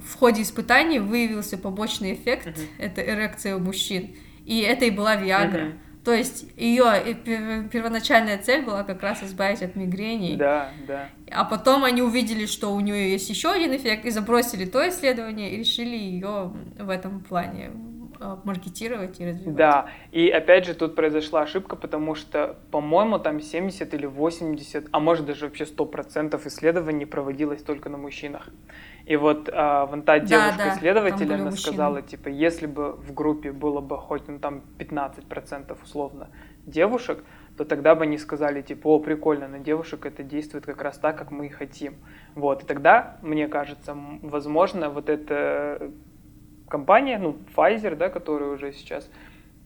в 0.00 0.16
ходе 0.16 0.42
испытаний 0.42 0.98
выявился 0.98 1.56
побочный 1.56 2.14
эффект, 2.14 2.48
uh-huh. 2.48 2.68
это 2.78 3.00
эрекция 3.00 3.56
у 3.56 3.60
мужчин, 3.60 4.14
и 4.44 4.60
это 4.60 4.84
и 4.84 4.90
была 4.90 5.16
Виагра. 5.16 5.60
Uh-huh. 5.60 5.78
То 6.04 6.12
есть 6.12 6.46
ее 6.56 7.16
первоначальная 7.70 8.38
цель 8.38 8.64
была 8.64 8.82
как 8.82 9.02
раз 9.02 9.22
избавить 9.22 9.62
от 9.62 9.76
мигрени. 9.76 10.36
Да, 10.36 10.70
да. 10.86 11.08
А 11.30 11.44
потом 11.44 11.84
они 11.84 12.02
увидели, 12.02 12.46
что 12.46 12.74
у 12.74 12.80
нее 12.80 13.12
есть 13.12 13.30
еще 13.30 13.52
один 13.52 13.74
эффект, 13.76 14.04
и 14.04 14.10
забросили 14.10 14.64
то 14.64 14.88
исследование 14.88 15.52
и 15.52 15.58
решили 15.58 15.96
ее 15.96 16.52
в 16.78 16.90
этом 16.90 17.20
плане 17.20 17.70
маркетировать 18.44 19.20
и 19.20 19.26
развивать. 19.26 19.56
Да, 19.56 19.86
и 20.10 20.28
опять 20.28 20.66
же 20.66 20.74
тут 20.74 20.94
произошла 20.94 21.42
ошибка, 21.42 21.76
потому 21.76 22.14
что, 22.14 22.56
по-моему, 22.70 23.18
там 23.18 23.40
70 23.40 23.94
или 23.94 24.06
80, 24.06 24.88
а 24.90 25.00
может 25.00 25.26
даже 25.26 25.46
вообще 25.46 25.64
100% 25.64 26.46
исследований 26.46 27.06
проводилось 27.06 27.62
только 27.62 27.88
на 27.88 27.98
мужчинах. 27.98 28.48
И 29.04 29.16
вот 29.16 29.50
а, 29.52 29.86
вон 29.86 30.02
та 30.02 30.18
девушка-исследователь, 30.18 31.26
да, 31.26 31.36
да, 31.36 31.42
она 31.42 31.50
сказала, 31.52 32.02
типа, 32.02 32.28
если 32.28 32.66
бы 32.66 32.92
в 32.92 33.12
группе 33.12 33.52
было 33.52 33.80
бы 33.80 33.98
хоть 33.98 34.28
ну, 34.28 34.38
там 34.38 34.62
15% 34.78 35.76
условно 35.82 36.28
девушек, 36.66 37.24
то 37.56 37.64
тогда 37.64 37.94
бы 37.94 38.04
они 38.04 38.18
сказали, 38.18 38.62
типа, 38.62 38.88
о, 38.88 38.98
прикольно, 38.98 39.48
на 39.48 39.58
девушек 39.58 40.06
это 40.06 40.22
действует 40.22 40.64
как 40.64 40.80
раз 40.80 40.98
так, 40.98 41.18
как 41.18 41.30
мы 41.30 41.46
и 41.46 41.48
хотим. 41.48 41.96
Вот, 42.34 42.62
и 42.62 42.66
тогда, 42.66 43.18
мне 43.22 43.48
кажется, 43.48 43.96
возможно, 44.22 44.88
вот 44.88 45.08
эта 45.08 45.90
компания, 46.72 47.18
ну, 47.18 47.36
Pfizer, 47.54 47.96
да, 47.96 48.08
которая 48.08 48.48
уже 48.48 48.72
сейчас 48.72 49.10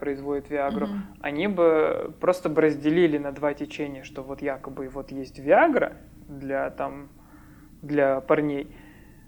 производит 0.01 0.51
Виагру, 0.51 0.87
mm-hmm. 0.87 1.21
они 1.21 1.47
бы 1.47 2.13
просто 2.21 2.49
бы 2.49 2.61
разделили 2.63 3.17
на 3.17 3.31
два 3.31 3.55
течения, 3.55 4.03
что 4.03 4.23
вот 4.23 4.43
якобы 4.43 4.89
вот 4.89 5.13
есть 5.13 5.39
Виагра 5.39 5.93
для 6.29 6.71
там 6.71 7.09
для 7.81 8.21
парней, 8.21 8.67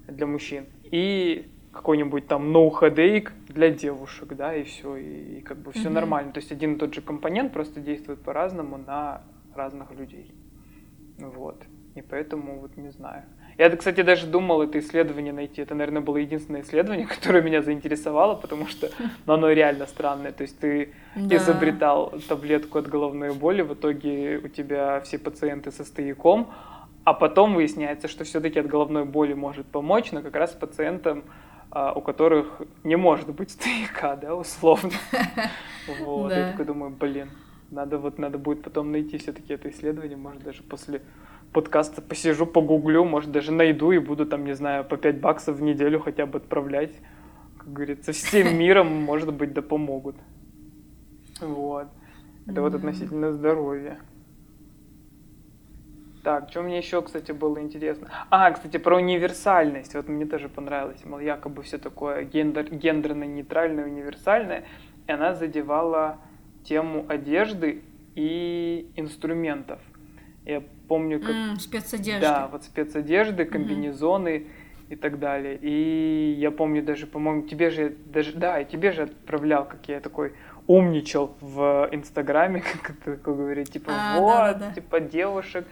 для 0.09 0.27
мужчин, 0.27 0.67
и 0.83 1.49
какой-нибудь 1.73 2.27
там 2.27 2.53
no 2.53 2.69
headache 2.69 3.31
для 3.47 3.71
девушек, 3.71 4.35
да, 4.35 4.57
и 4.57 4.65
все, 4.65 4.97
и, 4.97 5.39
и 5.39 5.41
как 5.41 5.59
бы 5.59 5.71
все 5.71 5.89
mm-hmm. 5.89 5.93
нормально. 5.93 6.33
То 6.33 6.41
есть 6.41 6.51
один 6.51 6.75
и 6.75 6.79
тот 6.79 6.95
же 6.95 7.01
компонент 7.01 7.53
просто 7.53 7.81
действует 7.81 8.21
по-разному 8.23 8.77
на 8.77 9.23
разных 9.55 9.93
людей. 9.93 10.35
Вот. 11.19 11.63
И 11.95 12.03
поэтому 12.03 12.59
вот 12.59 12.77
не 12.77 12.91
знаю. 12.91 13.23
Я, 13.59 13.77
кстати, 13.77 14.03
даже 14.03 14.27
думал 14.27 14.63
это 14.63 14.79
исследование 14.79 15.33
найти. 15.33 15.63
Это, 15.63 15.75
наверное, 15.75 16.01
было 16.01 16.19
единственное 16.19 16.63
исследование, 16.63 17.07
которое 17.21 17.43
меня 17.43 17.61
заинтересовало, 17.61 18.37
потому 18.37 18.69
что 18.69 18.89
ну, 19.27 19.33
оно 19.33 19.51
реально 19.51 19.87
странное. 19.87 20.31
То 20.31 20.43
есть 20.43 20.59
ты 20.61 20.95
да. 21.17 21.37
изобретал 21.37 22.15
таблетку 22.29 22.79
от 22.79 22.89
головной 22.89 23.35
боли, 23.35 23.63
в 23.63 23.75
итоге 23.75 24.39
у 24.39 24.49
тебя 24.49 25.01
все 25.01 25.19
пациенты 25.19 25.73
со 25.73 25.85
стояком, 25.85 26.53
а 27.03 27.15
потом 27.15 27.55
выясняется, 27.55 28.07
что 28.07 28.23
все-таки 28.23 28.61
от 28.61 28.69
головной 28.69 29.05
боли 29.05 29.35
может 29.35 29.67
помочь, 29.67 30.13
но 30.13 30.23
как 30.23 30.37
раз 30.37 30.53
пациентам, 30.53 31.25
а, 31.71 31.93
у 31.93 32.01
которых 32.01 32.63
не 32.85 32.97
может 32.97 33.29
быть 33.31 33.51
стояка, 33.51 34.17
да, 34.17 34.37
условно. 34.37 34.93
Вот, 36.01 36.31
я 36.31 36.53
такой 36.53 36.65
думаю, 36.65 36.93
блин, 36.93 37.31
надо 37.71 37.99
вот, 37.99 38.19
надо 38.19 38.39
будет 38.39 38.63
потом 38.63 38.93
найти 38.93 39.19
все-таки 39.19 39.53
это 39.53 39.69
исследование, 39.71 40.17
может 40.17 40.45
даже 40.45 40.63
после 40.63 41.03
подкаста 41.53 42.03
посижу, 42.03 42.47
погуглю, 42.47 43.05
может 43.05 43.31
даже 43.31 43.53
найду 43.53 43.93
и 43.93 43.99
буду 43.99 44.27
там, 44.27 44.45
не 44.45 44.55
знаю, 44.55 44.85
по 44.85 44.97
5 44.97 45.21
баксов 45.21 45.57
в 45.57 45.63
неделю 45.63 46.01
хотя 46.01 46.27
бы 46.27 46.39
отправлять. 46.39 46.93
Как 47.59 47.73
говорится, 47.73 48.13
всем 48.13 48.57
миром, 48.59 48.87
может 48.89 49.33
быть, 49.33 49.53
да 49.53 49.63
помогут. 49.63 50.17
Вот. 51.41 51.89
Это 52.47 52.63
вот 52.63 52.75
относительно 52.75 53.33
здоровья. 53.33 53.99
Так, 56.25 56.51
что 56.51 56.63
мне 56.63 56.79
еще, 56.79 57.01
кстати, 57.01 57.33
было 57.33 57.61
интересно? 57.61 58.09
А, 58.31 58.51
кстати, 58.51 58.77
про 58.77 58.97
универсальность. 58.97 59.95
Вот 59.95 60.09
мне 60.09 60.27
тоже 60.27 60.49
понравилось. 60.49 61.05
Мол, 61.05 61.21
якобы 61.21 61.63
все 61.63 61.79
такое 61.79 62.25
гендер, 62.25 62.65
гендерно-нейтральное, 62.75 63.85
универсальное. 63.85 64.65
И 65.07 65.13
она 65.13 65.35
задевала 65.35 66.19
тему 66.65 67.07
одежды 67.09 67.83
и 68.15 68.91
инструментов. 68.97 69.81
Я 70.49 70.63
помню, 70.89 71.21
как... 71.21 71.31
Mm, 71.31 71.59
спецодежды. 71.59 72.23
Да, 72.23 72.49
вот 72.51 72.65
спецодежды, 72.65 73.45
комбинезоны 73.45 74.29
mm-hmm. 74.29 74.93
и 74.93 74.97
так 74.97 75.19
далее. 75.19 75.59
И 75.61 76.37
я 76.39 76.51
помню 76.51 76.83
даже, 76.83 77.07
по-моему, 77.07 77.43
тебе 77.43 77.69
же 77.69 77.95
даже... 78.07 78.33
Да, 78.33 78.59
и 78.59 78.65
тебе 78.65 78.93
же 78.93 79.03
отправлял, 79.03 79.67
как 79.67 79.87
я 79.89 80.01
такой 80.01 80.33
умничал 80.67 81.37
в 81.43 81.91
Инстаграме, 81.93 82.63
как 82.83 82.97
это 82.97 83.17
говорить, 83.23 83.73
типа, 83.73 83.93
а, 83.95 84.21
вот, 84.21 84.37
да, 84.37 84.55
да, 84.55 84.67
да. 84.69 84.73
типа, 84.73 85.01
девушек 85.01 85.67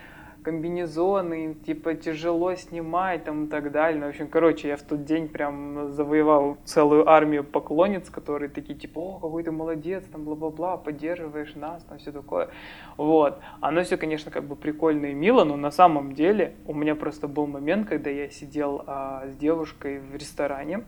комбинезоны, 0.46 1.54
типа 1.54 1.94
тяжело 1.94 2.54
снимать 2.54 3.24
там 3.24 3.46
и 3.46 3.48
так 3.48 3.72
далее. 3.72 3.98
Ну, 3.98 4.06
в 4.06 4.10
общем, 4.10 4.28
короче, 4.28 4.68
я 4.68 4.76
в 4.76 4.82
тот 4.82 5.04
день 5.04 5.26
прям 5.26 5.90
завоевал 5.90 6.56
целую 6.64 7.08
армию 7.08 7.42
поклонниц, 7.42 8.10
которые 8.10 8.48
такие 8.48 8.78
типа, 8.78 9.00
о, 9.00 9.18
какой 9.18 9.42
ты 9.42 9.50
молодец, 9.50 10.04
там 10.04 10.22
бла-бла-бла, 10.22 10.76
поддерживаешь 10.76 11.56
нас, 11.56 11.82
там 11.82 11.98
все 11.98 12.12
такое. 12.12 12.48
Вот. 12.96 13.40
Оно 13.60 13.82
все, 13.82 13.96
конечно, 13.96 14.30
как 14.30 14.44
бы 14.44 14.54
прикольно 14.54 15.06
и 15.06 15.14
мило, 15.14 15.42
но 15.42 15.56
на 15.56 15.72
самом 15.72 16.12
деле 16.12 16.54
у 16.68 16.74
меня 16.74 16.94
просто 16.94 17.26
был 17.26 17.48
момент, 17.48 17.88
когда 17.88 18.10
я 18.10 18.30
сидел 18.30 18.84
а, 18.86 19.26
с 19.28 19.34
девушкой 19.34 19.98
в 19.98 20.14
ресторане, 20.14 20.84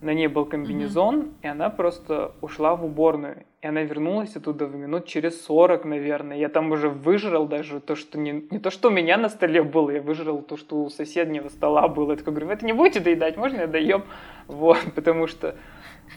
на 0.00 0.14
ней 0.14 0.28
был 0.28 0.44
комбинезон, 0.44 1.20
mm-hmm. 1.20 1.34
и 1.42 1.46
она 1.48 1.70
просто 1.70 2.32
ушла 2.40 2.76
в 2.76 2.84
уборную. 2.84 3.44
И 3.60 3.66
она 3.66 3.82
вернулась 3.82 4.36
оттуда 4.36 4.66
в 4.66 4.76
минут 4.76 5.06
через 5.06 5.44
40, 5.44 5.84
наверное. 5.84 6.36
Я 6.36 6.48
там 6.48 6.70
уже 6.70 6.88
выжрал 6.88 7.46
даже 7.46 7.80
то, 7.80 7.96
что 7.96 8.16
не, 8.16 8.46
не 8.50 8.60
то, 8.60 8.70
что 8.70 8.88
у 8.88 8.92
меня 8.92 9.16
на 9.16 9.28
столе 9.28 9.62
было, 9.64 9.90
я 9.90 10.00
выжрал 10.00 10.42
то, 10.42 10.56
что 10.56 10.84
у 10.84 10.90
соседнего 10.90 11.48
стола 11.48 11.88
было. 11.88 12.12
Я 12.12 12.18
такой 12.18 12.32
говорю, 12.32 12.46
вы 12.46 12.52
это 12.52 12.64
не 12.64 12.72
будете 12.72 13.00
доедать, 13.00 13.36
можно 13.36 13.62
я 13.62 13.66
доем? 13.66 14.04
Вот, 14.46 14.78
потому 14.94 15.26
что, 15.26 15.56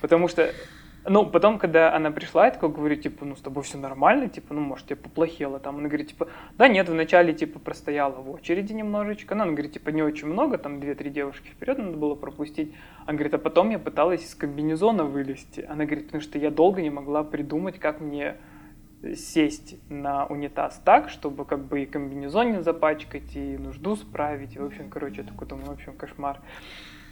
потому 0.01 0.27
что 0.27 0.53
ну, 1.07 1.25
потом, 1.25 1.57
когда 1.57 1.95
она 1.95 2.11
пришла, 2.11 2.45
я 2.45 2.51
такой 2.51 2.69
говорю, 2.69 2.95
типа, 2.95 3.25
ну, 3.25 3.35
с 3.35 3.41
тобой 3.41 3.63
все 3.63 3.77
нормально, 3.77 4.29
типа, 4.29 4.53
ну, 4.53 4.61
может, 4.61 4.85
тебе 4.85 4.97
поплохело 4.97 5.59
там. 5.59 5.77
Она 5.77 5.87
говорит, 5.87 6.09
типа, 6.09 6.27
да 6.57 6.67
нет, 6.67 6.89
вначале, 6.89 7.33
типа, 7.33 7.59
простояла 7.59 8.21
в 8.21 8.29
очереди 8.29 8.73
немножечко. 8.73 9.33
Ну, 9.33 9.43
она 9.43 9.51
говорит, 9.53 9.73
типа, 9.73 9.89
не 9.89 10.03
очень 10.03 10.27
много, 10.27 10.57
там, 10.57 10.79
две-три 10.79 11.09
девушки 11.09 11.49
вперед 11.49 11.79
надо 11.79 11.97
было 11.97 12.13
пропустить. 12.13 12.75
Она 13.05 13.13
говорит, 13.13 13.33
а 13.33 13.39
потом 13.39 13.71
я 13.71 13.79
пыталась 13.79 14.23
из 14.23 14.35
комбинезона 14.35 15.03
вылезти. 15.03 15.65
Она 15.67 15.85
говорит, 15.85 16.05
потому 16.05 16.21
что 16.21 16.37
я 16.37 16.51
долго 16.51 16.81
не 16.81 16.91
могла 16.91 17.23
придумать, 17.23 17.79
как 17.79 17.99
мне 17.99 18.37
сесть 19.15 19.77
на 19.89 20.25
унитаз 20.27 20.79
так, 20.85 21.09
чтобы 21.09 21.45
как 21.45 21.65
бы 21.65 21.81
и 21.81 21.85
комбинезон 21.87 22.51
не 22.51 22.61
запачкать, 22.61 23.35
и 23.35 23.57
нужду 23.57 23.95
справить. 23.95 24.55
И, 24.55 24.59
в 24.59 24.65
общем, 24.65 24.89
короче, 24.89 25.23
такой 25.23 25.47
думаю, 25.47 25.67
в 25.67 25.71
общем, 25.71 25.93
кошмар. 25.93 26.39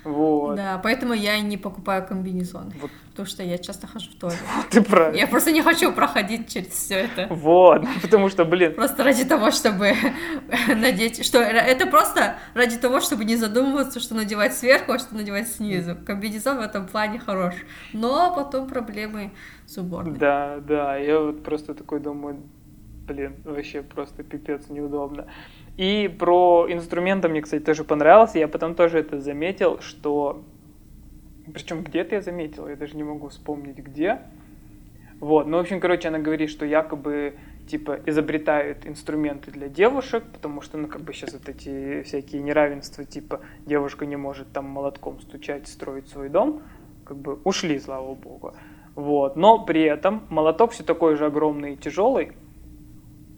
Вот. 0.04 0.56
Да, 0.56 0.80
поэтому 0.82 1.14
я 1.14 1.36
и 1.36 1.42
не 1.42 1.58
покупаю 1.58 2.06
комбинезон. 2.08 2.72
Вот. 2.80 2.92
Потому 3.10 3.28
что 3.28 3.44
я 3.44 3.58
часто 3.58 3.86
хожу 3.86 4.12
в 4.12 4.16
туалет. 4.16 4.40
Ты 4.72 4.82
прав. 4.82 5.14
Я 5.16 5.28
просто 5.28 5.52
не 5.52 5.62
хочу 5.62 5.92
проходить 5.92 6.48
через 6.48 6.70
все 6.70 6.96
это. 6.96 7.28
Вот, 7.30 7.86
потому 8.02 8.30
что, 8.30 8.46
блин. 8.46 8.74
Просто 8.76 9.04
ради 9.04 9.26
того, 9.26 9.52
чтобы 9.52 9.94
надеть... 10.68 11.26
Что 11.26 11.40
это 11.40 11.86
просто 11.86 12.38
ради 12.54 12.78
того, 12.78 13.02
чтобы 13.02 13.26
не 13.26 13.36
задумываться, 13.36 14.00
что 14.00 14.16
надевать 14.16 14.54
сверху, 14.54 14.94
а 14.94 15.00
что 15.00 15.16
надевать 15.16 15.50
снизу. 15.50 15.98
Комбинезон 16.06 16.58
в 16.58 16.62
этом 16.62 16.88
плане 16.88 17.20
хорош. 17.20 17.56
Но 17.94 18.34
потом 18.34 18.68
проблемы 18.68 19.32
с 19.66 19.78
уборной. 19.78 20.18
Да, 20.18 20.60
да. 20.66 20.96
Я 20.96 21.20
вот 21.20 21.44
просто 21.44 21.74
такой 21.74 22.00
думаю, 22.00 22.42
блин, 23.06 23.36
вообще 23.44 23.82
просто 23.82 24.24
пипец 24.24 24.70
неудобно. 24.70 25.28
И 25.80 26.10
про 26.10 26.68
инструменты 26.70 27.30
мне, 27.30 27.42
кстати, 27.42 27.64
тоже 27.64 27.86
понравилось. 27.86 28.36
Я 28.36 28.50
потом 28.50 28.76
тоже 28.76 29.00
это 29.00 29.22
заметил, 29.22 29.80
что... 29.80 30.44
Причем 31.54 31.84
где-то 31.84 32.16
я 32.16 32.22
заметил, 32.22 32.68
я 32.68 32.76
даже 32.76 32.98
не 32.98 33.04
могу 33.04 33.30
вспомнить 33.30 33.78
где. 33.78 34.20
Вот, 35.22 35.48
ну, 35.48 35.56
в 35.56 35.62
общем, 35.62 35.80
короче, 35.80 36.10
она 36.10 36.20
говорит, 36.20 36.50
что 36.50 36.66
якобы, 36.66 37.36
типа, 37.70 37.98
изобретают 38.06 38.86
инструменты 38.86 39.52
для 39.52 39.70
девушек, 39.70 40.26
потому 40.34 40.60
что, 40.60 40.78
ну, 40.78 40.90
как 40.90 41.00
бы 41.00 41.14
сейчас 41.14 41.32
вот 41.32 41.48
эти 41.48 42.04
всякие 42.04 42.42
неравенства, 42.42 43.06
типа, 43.06 43.40
девушка 43.66 44.06
не 44.06 44.18
может 44.18 44.52
там 44.52 44.66
молотком 44.66 45.22
стучать, 45.22 45.70
строить 45.70 46.10
свой 46.10 46.28
дом, 46.28 46.62
как 47.06 47.16
бы 47.16 47.40
ушли, 47.46 47.80
слава 47.80 48.16
богу. 48.16 48.54
Вот, 48.96 49.38
но 49.38 49.64
при 49.64 49.84
этом 49.84 50.24
молоток 50.30 50.74
все 50.74 50.84
такой 50.84 51.16
же 51.16 51.26
огромный 51.26 51.76
и 51.76 51.78
тяжелый, 51.78 52.34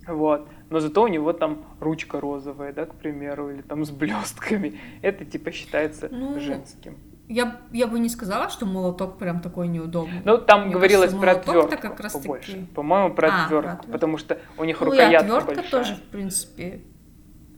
вот 0.07 0.47
но 0.71 0.79
зато 0.79 1.03
у 1.03 1.07
него 1.07 1.33
там 1.33 1.65
ручка 1.79 2.19
розовая, 2.19 2.73
да, 2.73 2.85
к 2.85 2.95
примеру, 2.95 3.51
или 3.51 3.61
там 3.61 3.85
с 3.85 3.91
блестками. 3.91 4.79
Это 5.01 5.25
типа 5.25 5.51
считается 5.51 6.07
ну, 6.09 6.39
женским. 6.39 6.97
Я, 7.27 7.61
я 7.71 7.87
бы 7.87 7.99
не 7.99 8.09
сказала, 8.09 8.49
что 8.49 8.65
молоток 8.65 9.17
прям 9.17 9.41
такой 9.41 9.67
неудобный. 9.67 10.21
Ну, 10.25 10.37
там 10.37 10.65
Мне 10.65 10.73
говорилось 10.73 11.13
про 11.13 11.31
отвертку 11.33 11.77
как 11.77 11.99
раз 11.99 12.13
побольше. 12.13 12.53
Таки... 12.53 12.65
По-моему, 12.73 13.13
про 13.13 13.29
а, 13.29 13.45
отвертку, 13.45 13.91
потому 13.91 14.17
что 14.17 14.39
у 14.57 14.63
них 14.63 14.79
ну, 14.79 14.85
рукоятка 14.87 15.37
отвертка 15.37 15.55
большая. 15.55 15.71
тоже, 15.71 15.95
в 15.95 16.03
принципе, 16.03 16.81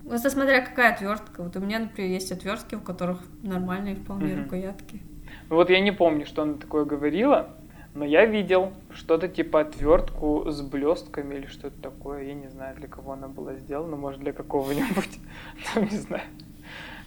Вот 0.03 0.19
смотря 0.19 0.61
какая 0.61 0.93
отвертка. 0.93 1.43
Вот 1.43 1.55
у 1.55 1.59
меня, 1.59 1.79
например, 1.79 2.11
есть 2.11 2.31
отвертки, 2.31 2.75
у 2.75 2.81
которых 2.81 3.19
нормальные 3.41 3.95
вполне 3.95 4.33
Мгм. 4.33 4.43
рукоятки. 4.43 5.01
Ну 5.49 5.55
вот 5.55 5.69
я 5.69 5.79
не 5.79 5.91
помню, 5.91 6.25
что 6.25 6.43
она 6.43 6.53
такое 6.55 6.85
говорила, 6.85 7.49
но 7.95 8.05
я 8.05 8.25
видел 8.25 8.73
что-то 8.93 9.27
типа 9.27 9.61
отвертку 9.61 10.45
с 10.49 10.61
блестками 10.61 11.35
или 11.35 11.45
что-то 11.47 11.79
такое. 11.81 12.23
Я 12.23 12.33
не 12.33 12.47
знаю, 12.49 12.75
для 12.77 12.87
кого 12.87 13.13
она 13.13 13.27
была 13.27 13.55
сделана, 13.55 13.95
может 13.95 14.19
для 14.21 14.33
какого-нибудь, 14.33 15.19
там, 15.73 15.83
не 15.85 15.97
знаю, 15.97 16.23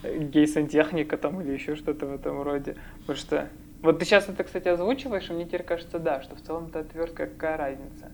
гей-сантехника 0.05 1.16
там 1.16 1.41
или 1.41 1.53
еще 1.53 1.76
что-то 1.76 2.07
в 2.07 2.14
этом 2.14 2.43
роде. 2.43 2.76
Потому 3.01 3.16
что 3.18 3.49
вот 3.82 3.99
ты 3.99 4.05
сейчас 4.05 4.28
это, 4.28 4.45
кстати, 4.45 4.68
озвучиваешь, 4.68 5.28
и 5.30 5.32
мне 5.32 5.45
теперь 5.45 5.62
кажется, 5.62 5.99
да, 5.99 6.22
что 6.22 6.37
в 6.37 6.41
целом 6.41 6.66
это 6.66 6.80
отвертка, 6.80 7.26
какая 7.26 7.57
разница. 7.57 8.11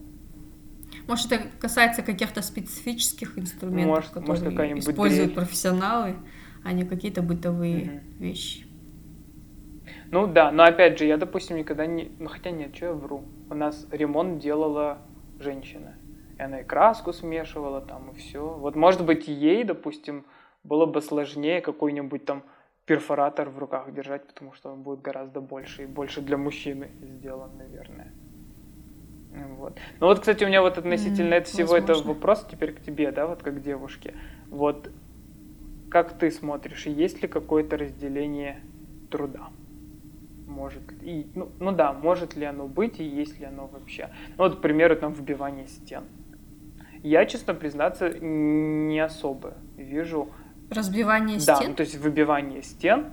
Может, 1.07 1.33
это 1.33 1.45
касается 1.59 2.03
каких-то 2.03 2.43
специфических 2.43 3.39
инструментов, 3.39 3.89
Может- 3.97 4.14
может, 4.14 4.29
которые 4.29 4.51
какая-нибудь 4.51 4.83
используют 4.89 5.27
дрель. 5.27 5.35
профессионалы, 5.37 6.14
а 6.64 6.73
не 6.73 6.85
какие-то 6.85 7.23
бытовые 7.23 7.85
Мгм. 7.85 8.01
вещи. 8.18 8.66
Ну 10.13 10.27
да, 10.27 10.53
но 10.53 10.65
опять 10.65 10.99
же, 10.99 11.07
я, 11.07 11.17
допустим, 11.17 11.57
никогда 11.57 11.87
не... 11.87 12.13
Ну 12.19 12.29
хотя 12.29 12.51
нет, 12.51 12.77
что 12.77 12.87
я 12.87 12.93
вру. 12.93 13.25
У 13.49 13.55
нас 13.55 13.89
ремонт 13.91 14.41
делала 14.41 14.99
женщина. 15.41 15.95
И 16.39 16.43
она 16.43 16.61
и 16.61 16.65
краску 16.65 17.15
смешивала 17.15 17.81
там, 17.81 18.11
и 18.11 18.15
все. 18.19 18.47
Вот 18.47 18.77
может 18.77 19.07
быть 19.07 19.27
ей, 19.27 19.65
допустим, 19.65 20.27
было 20.65 20.85
бы 20.85 21.01
сложнее 21.01 21.63
какой-нибудь 21.63 22.27
там 22.27 22.43
перфоратор 22.85 23.49
в 23.49 23.59
руках 23.59 23.91
держать, 23.95 24.27
потому 24.27 24.53
что 24.53 24.71
он 24.71 24.83
будет 24.83 25.01
гораздо 25.01 25.41
больше 25.41 25.85
и 25.85 25.87
больше 25.87 26.21
для 26.21 26.37
мужчины 26.37 26.91
сделан, 27.01 27.57
наверное. 27.57 28.13
Вот. 29.57 29.79
Ну 29.99 30.09
вот, 30.09 30.21
кстати, 30.21 30.45
у 30.45 30.47
меня 30.47 30.61
вот 30.61 30.77
относительно 30.77 31.33
это 31.33 31.49
всего 31.49 31.75
этого 31.75 31.97
возможно. 31.97 32.13
вопрос 32.13 32.47
теперь 32.51 32.75
к 32.75 32.83
тебе, 32.83 33.13
да, 33.13 33.27
вот 33.27 33.43
как 33.43 33.63
девушке. 33.63 34.15
Вот 34.51 34.91
как 35.91 36.19
ты 36.19 36.31
смотришь, 36.31 36.85
есть 36.85 37.23
ли 37.23 37.29
какое-то 37.29 37.79
разделение 37.79 38.61
труда? 39.11 39.49
Может 40.53 40.83
и, 41.03 41.31
ну, 41.35 41.51
ну 41.61 41.73
да, 41.73 41.93
может 41.93 42.37
ли 42.37 42.45
оно 42.45 42.69
быть 42.69 43.01
и 43.01 43.05
есть 43.05 43.41
ли 43.41 43.47
оно 43.47 43.67
вообще? 43.67 44.11
Ну 44.37 44.45
вот, 44.45 44.59
к 44.59 44.61
примеру, 44.61 44.97
там 44.97 45.15
вбивание 45.15 45.67
стен. 45.67 46.05
Я, 47.03 47.25
честно 47.25 47.55
признаться, 47.55 48.11
не 48.11 49.01
особо 49.01 49.55
вижу 49.77 50.29
Разбивание 50.71 51.39
да, 51.45 51.57
стен? 51.57 51.71
ну, 51.71 51.75
то 51.77 51.83
есть 51.83 51.97
выбивание 51.97 52.63
стен 52.63 53.13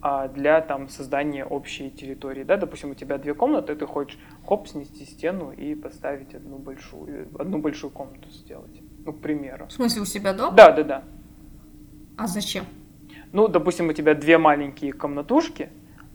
а, 0.00 0.28
для 0.28 0.60
там 0.60 0.88
создания 0.88 1.44
общей 1.44 1.90
территории. 1.90 2.44
Да, 2.44 2.56
допустим, 2.56 2.90
у 2.90 2.94
тебя 2.94 3.18
две 3.18 3.34
комнаты, 3.34 3.74
ты 3.74 3.86
хочешь 3.86 4.18
хоп 4.46 4.68
снести 4.68 5.04
стену 5.04 5.52
и 5.52 5.74
поставить 5.74 6.34
одну 6.34 6.58
большую, 6.58 7.28
одну 7.38 7.58
большую 7.58 7.90
комнату 7.90 8.30
сделать. 8.30 8.80
Ну, 9.04 9.12
к 9.12 9.20
примеру. 9.20 9.66
В 9.66 9.72
смысле, 9.72 10.02
у 10.02 10.04
себя 10.04 10.32
дома? 10.32 10.52
Да, 10.52 10.72
да, 10.72 10.82
да. 10.84 11.04
А 12.16 12.26
зачем? 12.26 12.64
Ну, 13.32 13.48
допустим, 13.48 13.88
у 13.88 13.92
тебя 13.92 14.14
две 14.14 14.38
маленькие 14.38 14.92
комнатушки, 14.92 15.68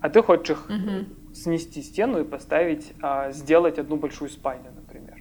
а 0.03 0.09
ты 0.09 0.21
хочешь 0.21 0.49
их 0.49 0.65
Мгм. 0.69 1.05
снести 1.31 1.81
стену 1.81 2.19
и 2.19 2.23
поставить, 2.25 2.93
а, 3.01 3.31
сделать 3.31 3.79
одну 3.79 3.95
большую 3.95 4.29
спальню, 4.29 4.71
например. 4.75 5.15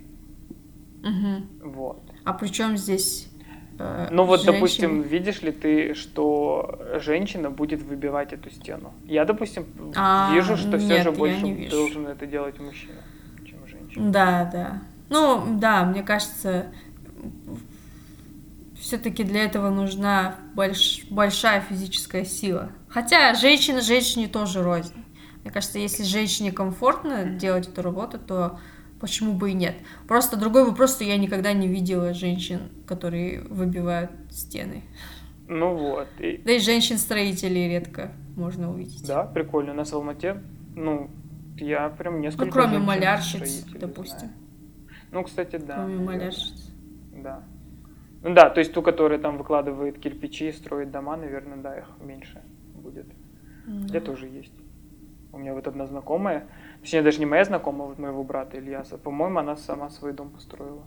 Мгм. 1.02 1.48
Вот. 1.62 2.10
А 2.24 2.32
при 2.32 2.48
чем 2.48 2.76
здесь 2.76 3.30
э, 3.78 4.08
Ну 4.10 4.24
вот, 4.24 4.40
женщины? 4.40 4.54
допустим, 4.54 5.02
видишь 5.02 5.42
ли 5.42 5.52
ты, 5.52 5.94
что 5.94 6.78
женщина 6.96 7.48
будет 7.50 7.80
выбивать 7.82 8.32
эту 8.32 8.50
стену? 8.50 8.92
Я, 9.06 9.24
допустим, 9.24 9.66
А, 9.94 10.32
вижу, 10.32 10.56
что 10.56 10.78
все 10.78 10.94
нет, 10.94 11.04
же 11.04 11.10
я 11.10 11.16
больше 11.16 11.68
должен 11.70 12.06
это 12.08 12.26
делать 12.26 12.58
мужчина, 12.60 13.02
чем 13.44 13.66
женщина. 13.68 14.10
Да, 14.10 14.50
да. 14.52 14.82
Ну, 15.10 15.58
да, 15.60 15.84
мне 15.84 16.02
кажется, 16.02 16.72
все-таки 18.92 19.24
для 19.24 19.44
этого 19.44 19.70
нужна 19.70 20.36
больш- 20.54 21.06
большая 21.08 21.62
физическая 21.62 22.26
сила. 22.26 22.72
Хотя 22.88 23.32
женщина 23.32 23.80
женщине 23.80 24.28
тоже 24.28 24.62
рознь. 24.62 24.92
Мне 25.42 25.50
кажется, 25.50 25.78
если 25.78 26.02
женщине 26.02 26.52
комфортно 26.52 27.24
делать 27.24 27.66
эту 27.68 27.80
работу, 27.80 28.18
то 28.18 28.60
почему 29.00 29.32
бы 29.32 29.50
и 29.50 29.54
нет? 29.54 29.76
Просто 30.06 30.36
другой 30.36 30.66
вопрос, 30.66 30.96
что 30.96 31.04
я 31.04 31.16
никогда 31.16 31.54
не 31.54 31.68
видела 31.68 32.12
женщин, 32.12 32.60
которые 32.86 33.40
выбивают 33.48 34.10
стены. 34.30 34.82
Ну 35.48 35.74
вот. 35.74 36.08
и- 36.18 36.36
Да 36.44 36.52
и 36.52 36.58
женщин-строителей 36.58 37.68
редко 37.70 38.12
можно 38.36 38.70
увидеть. 38.70 39.06
да, 39.06 39.24
прикольно. 39.24 39.72
У 39.72 39.76
нас 39.76 39.90
в 39.90 39.94
Алмате, 39.94 40.42
ну, 40.76 41.08
я 41.56 41.88
прям 41.88 42.20
несколько 42.20 42.44
Ну, 42.44 42.52
кроме 42.52 42.76
малярщиц, 42.78 43.64
допустим. 43.72 44.18
знаю. 44.18 44.32
Ну, 45.12 45.22
кстати, 45.24 45.56
да. 45.56 45.76
Кроме 45.76 45.96
малярщиц. 46.04 46.70
Да. 47.22 47.42
Ну 48.22 48.34
да, 48.34 48.50
то 48.50 48.60
есть 48.60 48.72
ту, 48.72 48.82
которая 48.82 49.18
там 49.18 49.36
выкладывает 49.36 49.98
кирпичи, 49.98 50.52
строит 50.52 50.90
дома, 50.90 51.16
наверное, 51.16 51.56
да, 51.56 51.78
их 51.78 51.88
меньше 52.00 52.40
будет. 52.74 53.06
Да. 53.66 53.94
Я 53.94 54.00
тоже 54.00 54.26
есть. 54.26 54.52
У 55.32 55.38
меня 55.38 55.54
вот 55.54 55.66
одна 55.66 55.86
знакомая, 55.86 56.46
точнее, 56.80 57.02
даже 57.02 57.18
не 57.18 57.26
моя 57.26 57.44
знакомая, 57.44 57.88
вот 57.88 57.98
моего 57.98 58.22
брата 58.22 58.58
Ильяса, 58.58 58.98
по-моему, 58.98 59.38
она 59.38 59.56
сама 59.56 59.88
свой 59.90 60.12
дом 60.12 60.30
построила. 60.30 60.84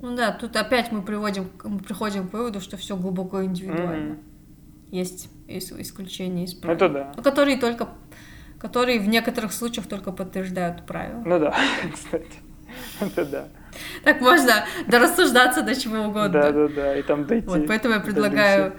Ну 0.00 0.14
да, 0.16 0.32
тут 0.32 0.54
опять 0.56 0.92
мы 0.92 1.02
приводим, 1.02 1.50
мы 1.64 1.78
приходим 1.80 2.28
к 2.28 2.32
выводу, 2.32 2.60
что 2.60 2.76
все 2.76 2.96
глубоко 2.96 3.44
индивидуально. 3.44 4.14
Мгм. 4.14 4.22
Есть 4.90 5.28
ис- 5.48 5.80
исключения 5.80 6.44
из 6.44 6.54
Ну, 6.54 6.60
правил. 6.60 6.76
Это 6.76 6.88
да. 6.88 7.12
Ну, 7.16 7.22
которые 7.22 7.58
только, 7.58 7.88
которые 8.60 9.00
в 9.00 9.08
некоторых 9.08 9.52
случаях 9.52 9.88
только 9.88 10.12
подтверждают 10.12 10.86
правила. 10.86 11.22
Ну 11.26 11.38
да, 11.40 11.54
кстати. 11.92 12.38
Это 13.00 13.24
да. 13.26 13.48
Так 14.04 14.20
можно 14.20 14.64
дорассуждаться 14.86 15.62
до 15.62 15.74
чего 15.74 16.04
угодно. 16.08 16.28
Да, 16.28 16.52
да, 16.52 16.68
да. 16.68 16.96
И 16.96 17.02
там 17.02 17.26
дойти. 17.26 17.46
Вот, 17.46 17.66
поэтому 17.66 17.94
я 17.94 18.00
предлагаю 18.00 18.74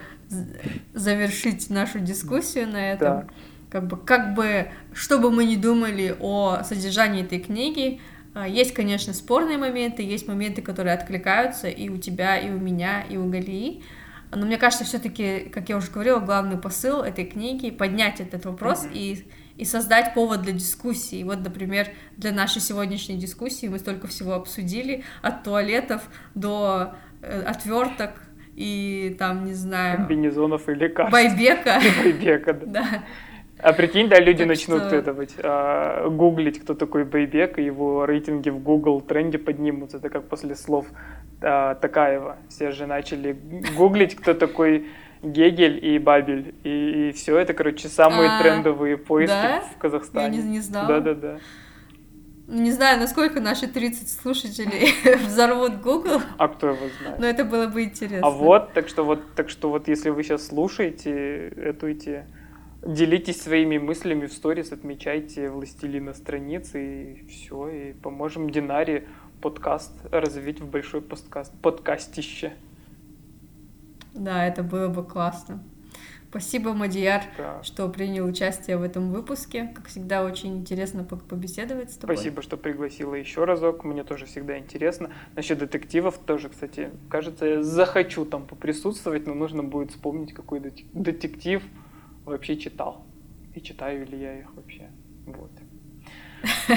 завершить 0.93 1.69
нашу 1.69 1.99
дискуссию 1.99 2.67
на 2.67 2.91
этом. 2.91 3.07
Да. 3.07 3.27
Как 3.69 3.87
бы, 3.87 3.97
как 3.97 4.33
бы, 4.33 4.69
что 4.93 5.19
бы 5.19 5.31
мы 5.31 5.45
ни 5.45 5.55
думали 5.55 6.15
о 6.19 6.63
содержании 6.63 7.23
этой 7.23 7.39
книги, 7.39 8.01
а, 8.33 8.47
есть, 8.47 8.73
конечно, 8.73 9.13
спорные 9.13 9.57
моменты, 9.57 10.01
есть 10.01 10.27
моменты, 10.27 10.61
которые 10.61 10.93
откликаются 10.93 11.67
и 11.67 11.89
у 11.89 11.97
тебя, 11.97 12.37
и 12.37 12.49
у 12.49 12.57
меня, 12.59 13.03
и 13.09 13.17
у 13.17 13.29
Галии. 13.29 13.83
Но 14.31 14.45
мне 14.45 14.57
кажется, 14.57 14.85
все-таки, 14.85 15.49
как 15.51 15.69
я 15.69 15.77
уже 15.77 15.89
говорила, 15.91 16.19
главный 16.19 16.57
посыл 16.57 17.01
этой 17.01 17.25
книги 17.25 17.71
поднять 17.71 18.19
этот 18.19 18.45
вопрос 18.45 18.83
Мгм. 18.83 18.91
и, 18.93 19.25
и 19.59 19.65
создать 19.65 20.13
повод 20.13 20.41
для 20.41 20.53
дискуссии. 20.53 21.21
Вот, 21.23 21.39
например, 21.39 21.87
для 22.15 22.31
нашей 22.31 22.61
сегодняшней 22.61 23.17
дискуссии 23.17 23.67
мы 23.67 23.77
столько 23.77 24.07
всего 24.07 24.33
обсудили, 24.33 25.03
от 25.21 25.43
туалетов 25.43 26.01
до 26.33 26.93
э, 27.21 27.41
отверток 27.41 28.11
и 28.55 29.15
там, 29.19 29.45
не 29.45 29.53
знаю, 29.53 29.97
Комбинезонов 29.97 30.69
и 30.69 30.73
лекарств. 30.73 31.11
байбека. 31.11 31.81
Байбека, 32.03 32.53
да. 32.53 32.65
Да. 32.67 33.03
А 33.61 33.73
прикинь, 33.73 34.07
да, 34.07 34.17
люди 34.21 34.39
Так 34.39 34.47
начнут 34.47 34.83
что- 34.83 34.95
это 34.95 35.11
вот, 35.11 35.29
а, 35.43 36.07
гуглить, 36.07 36.61
кто 36.61 36.73
такой 36.73 37.03
Бейбек, 37.03 37.59
и 37.59 37.63
его 37.65 38.05
рейтинги 38.05 38.49
в 38.49 38.59
Google 38.59 39.01
тренде 39.01 39.37
поднимутся. 39.37 39.97
Это 39.97 40.09
как 40.09 40.29
после 40.29 40.55
слов 40.55 40.85
а, 41.41 41.75
Такаева. 41.75 42.37
Все 42.47 42.71
же 42.71 42.87
начали 42.87 43.37
гуглить, 43.75 44.15
кто 44.15 44.33
такой 44.33 44.87
Гегель 45.21 45.83
и 45.85 45.99
Бабель. 45.99 46.55
И, 46.63 47.11
все 47.15 47.37
это, 47.37 47.53
короче, 47.53 47.87
самые 47.89 48.29
А, 48.29 48.41
трендовые 48.41 48.97
поиски 48.97 49.33
да? 49.33 49.61
в 49.75 49.77
Казахстане. 49.77 50.37
Я 50.37 50.43
не- 50.43 50.49
не 50.49 50.59
знала. 50.61 50.87
Да-да-да. 50.87 51.39
Не 52.47 52.71
знаю, 52.71 52.99
насколько 52.99 53.39
наши 53.41 53.67
30 53.67 54.09
слушателей 54.09 54.93
взорвут 55.25 55.81
Google, 55.81 56.21
А 56.37 56.47
кто 56.47 56.69
его 56.69 56.87
знает? 56.99 57.19
но 57.19 57.25
это 57.27 57.45
было 57.45 57.67
бы 57.67 57.83
интересно. 57.83 58.25
А 58.25 58.31
вот, 58.31 58.73
так 58.73 58.87
что 58.87 59.03
вот, 59.03 59.35
так 59.35 59.49
что 59.49 59.69
вот, 59.69 59.87
если 59.87 60.09
вы 60.09 60.23
сейчас 60.23 60.47
слушаете 60.47 61.49
эту 61.49 61.87
эти, 61.89 62.25
делитесь 62.83 63.39
своими 63.41 63.77
мыслями 63.77 64.25
в 64.25 64.33
сторис, 64.33 64.71
отмечайте 64.71 65.49
властелина 65.51 66.13
страницы 66.15 66.81
и 67.03 67.27
все, 67.27 67.67
и 67.69 67.93
поможем 67.93 68.49
Динаре 68.49 69.07
подкаст 69.41 69.91
развить 70.11 70.59
в 70.59 70.67
большой 70.67 71.01
подкаст, 71.01 71.53
подкастище. 71.61 72.53
Да, 74.13 74.45
это 74.45 74.63
было 74.63 74.87
бы 74.89 75.03
классно. 75.03 75.63
Спасибо, 76.29 76.73
Мадияр, 76.73 77.23
Да. 77.39 77.63
что 77.63 77.89
принял 77.89 78.23
участие 78.25 78.77
в 78.77 78.83
этом 78.83 79.11
выпуске. 79.11 79.71
Как 79.75 79.87
всегда, 79.87 80.23
очень 80.23 80.57
интересно 80.59 81.03
по- 81.03 81.15
побеседовать 81.15 81.91
с 81.91 81.95
тобой. 81.97 82.15
Спасибо, 82.15 82.43
что 82.43 82.55
пригласила 82.55 83.15
еще 83.15 83.45
разок. 83.45 83.83
Мне 83.83 84.03
тоже 84.03 84.27
всегда 84.27 84.59
интересно. 84.59 85.09
Насчет 85.35 85.57
детективов 85.57 86.19
тоже, 86.19 86.49
кстати, 86.49 86.91
кажется, 87.09 87.45
я 87.47 87.63
захочу 87.63 88.25
там 88.25 88.45
поприсутствовать, 88.45 89.25
но 89.25 89.33
нужно 89.33 89.63
будет 89.63 89.89
вспомнить, 89.89 90.33
какой 90.33 90.59
дет- 90.59 90.85
детектив 90.93 91.63
вообще 92.25 92.57
читал. 92.57 93.05
И 93.55 93.61
читаю 93.61 94.05
ли 94.05 94.19
я 94.19 94.39
их 94.39 94.53
вообще. 94.53 94.87
Вот. 95.25 95.51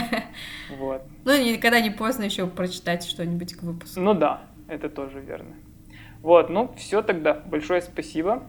Вот. 0.78 1.02
Ну, 1.24 1.36
никогда 1.44 1.80
не 1.80 1.90
поздно 1.90 2.24
еще 2.24 2.46
прочитать 2.46 3.04
что-нибудь 3.04 3.54
к 3.54 3.62
выпуску. 3.62 4.00
Ну 4.00 4.14
да, 4.14 4.42
это 4.68 4.88
тоже 4.88 5.20
верно. 5.20 5.54
Вот, 6.22 6.50
ну 6.50 6.72
все 6.76 7.02
тогда. 7.02 7.34
Большое 7.34 7.82
спасибо, 7.82 8.44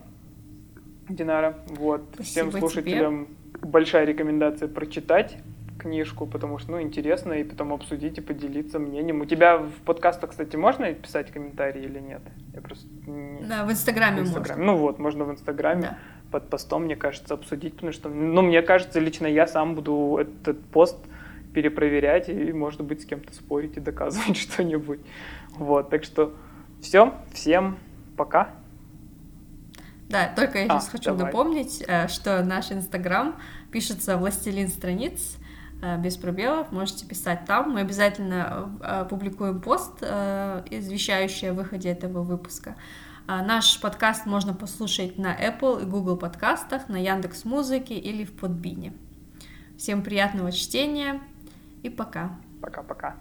Динара. 1.09 1.57
Вот, 1.67 2.03
всем 2.19 2.49
Спасибо 2.49 2.59
слушателям 2.59 3.27
большая 3.61 4.05
рекомендация 4.05 4.67
прочитать 4.67 5.37
книжку, 5.79 6.25
потому 6.25 6.59
что, 6.59 6.71
ну, 6.71 6.81
интересно, 6.81 7.33
и 7.33 7.43
потом 7.43 7.73
обсудить 7.73 8.17
и 8.17 8.21
поделиться 8.21 8.79
мнением. 8.79 9.21
У 9.21 9.25
тебя 9.25 9.57
в 9.57 9.71
подкастах, 9.85 10.29
кстати, 10.29 10.55
можно 10.55 10.93
писать 10.93 11.31
комментарии 11.31 11.83
или 11.83 11.99
нет? 11.99 12.21
Я 12.53 12.61
просто 12.61 12.87
не... 13.05 13.43
Да, 13.43 13.65
в 13.65 13.71
Инстаграме, 13.71 14.21
в 14.21 14.21
Инстаграме. 14.21 14.61
можно. 14.61 14.73
Ну 14.73 14.77
вот, 14.77 14.99
можно 14.99 15.25
в 15.25 15.31
Инстаграме 15.31 15.81
да. 15.81 15.97
под 16.31 16.49
постом, 16.49 16.85
мне 16.85 16.95
кажется, 16.95 17.33
обсудить, 17.33 17.73
потому 17.73 17.91
что, 17.91 18.09
ну, 18.09 18.41
мне 18.41 18.61
кажется, 18.61 18.99
лично 18.99 19.27
я 19.27 19.45
сам 19.47 19.75
буду 19.75 20.17
этот 20.21 20.63
пост 20.65 20.97
перепроверять 21.53 22.29
и, 22.29 22.53
может 22.53 22.81
быть, 22.81 23.01
с 23.01 23.05
кем-то 23.05 23.33
спорить 23.33 23.75
и 23.77 23.79
доказывать 23.79 24.37
что-нибудь. 24.51 25.01
Вот, 25.57 25.89
так 25.89 26.03
что 26.03 26.33
все, 26.83 27.13
всем 27.33 27.79
пока. 28.17 28.51
Да, 30.09 30.31
только 30.35 30.59
я 30.59 30.65
сейчас 30.65 30.87
а, 30.89 30.91
хочу 30.91 31.05
давай. 31.05 31.25
напомнить, 31.25 31.83
э, 31.87 32.07
что 32.07 32.43
наш 32.43 32.71
Инстаграм 32.71 33.35
пишется 33.71 34.17
«Властелин 34.17 34.67
страниц», 34.67 35.37
э, 35.81 35.97
без 35.97 36.17
пробелов, 36.17 36.71
можете 36.71 37.07
писать 37.07 37.45
там. 37.45 37.71
Мы 37.71 37.79
обязательно 37.79 38.77
э, 38.81 39.07
публикуем 39.09 39.61
пост, 39.61 40.03
извещающий 40.03 41.49
о 41.49 41.53
выходе 41.53 41.89
этого 41.89 42.21
выпуска. 42.21 42.75
Наш 43.25 43.79
подкаст 43.79 44.25
можно 44.25 44.53
послушать 44.53 45.17
на 45.17 45.33
Apple 45.33 45.81
и 45.81 45.85
Google 45.85 46.17
подкастах, 46.17 46.89
на 46.89 46.97
Яндекс 46.97 47.45
Музыке 47.45 47.95
или 47.95 48.25
в 48.25 48.33
Подбине. 48.33 48.91
Всем 49.77 50.03
приятного 50.03 50.51
чтения 50.51 51.21
и 51.83 51.89
пока. 51.89 52.37
Пока-пока. 52.61 53.15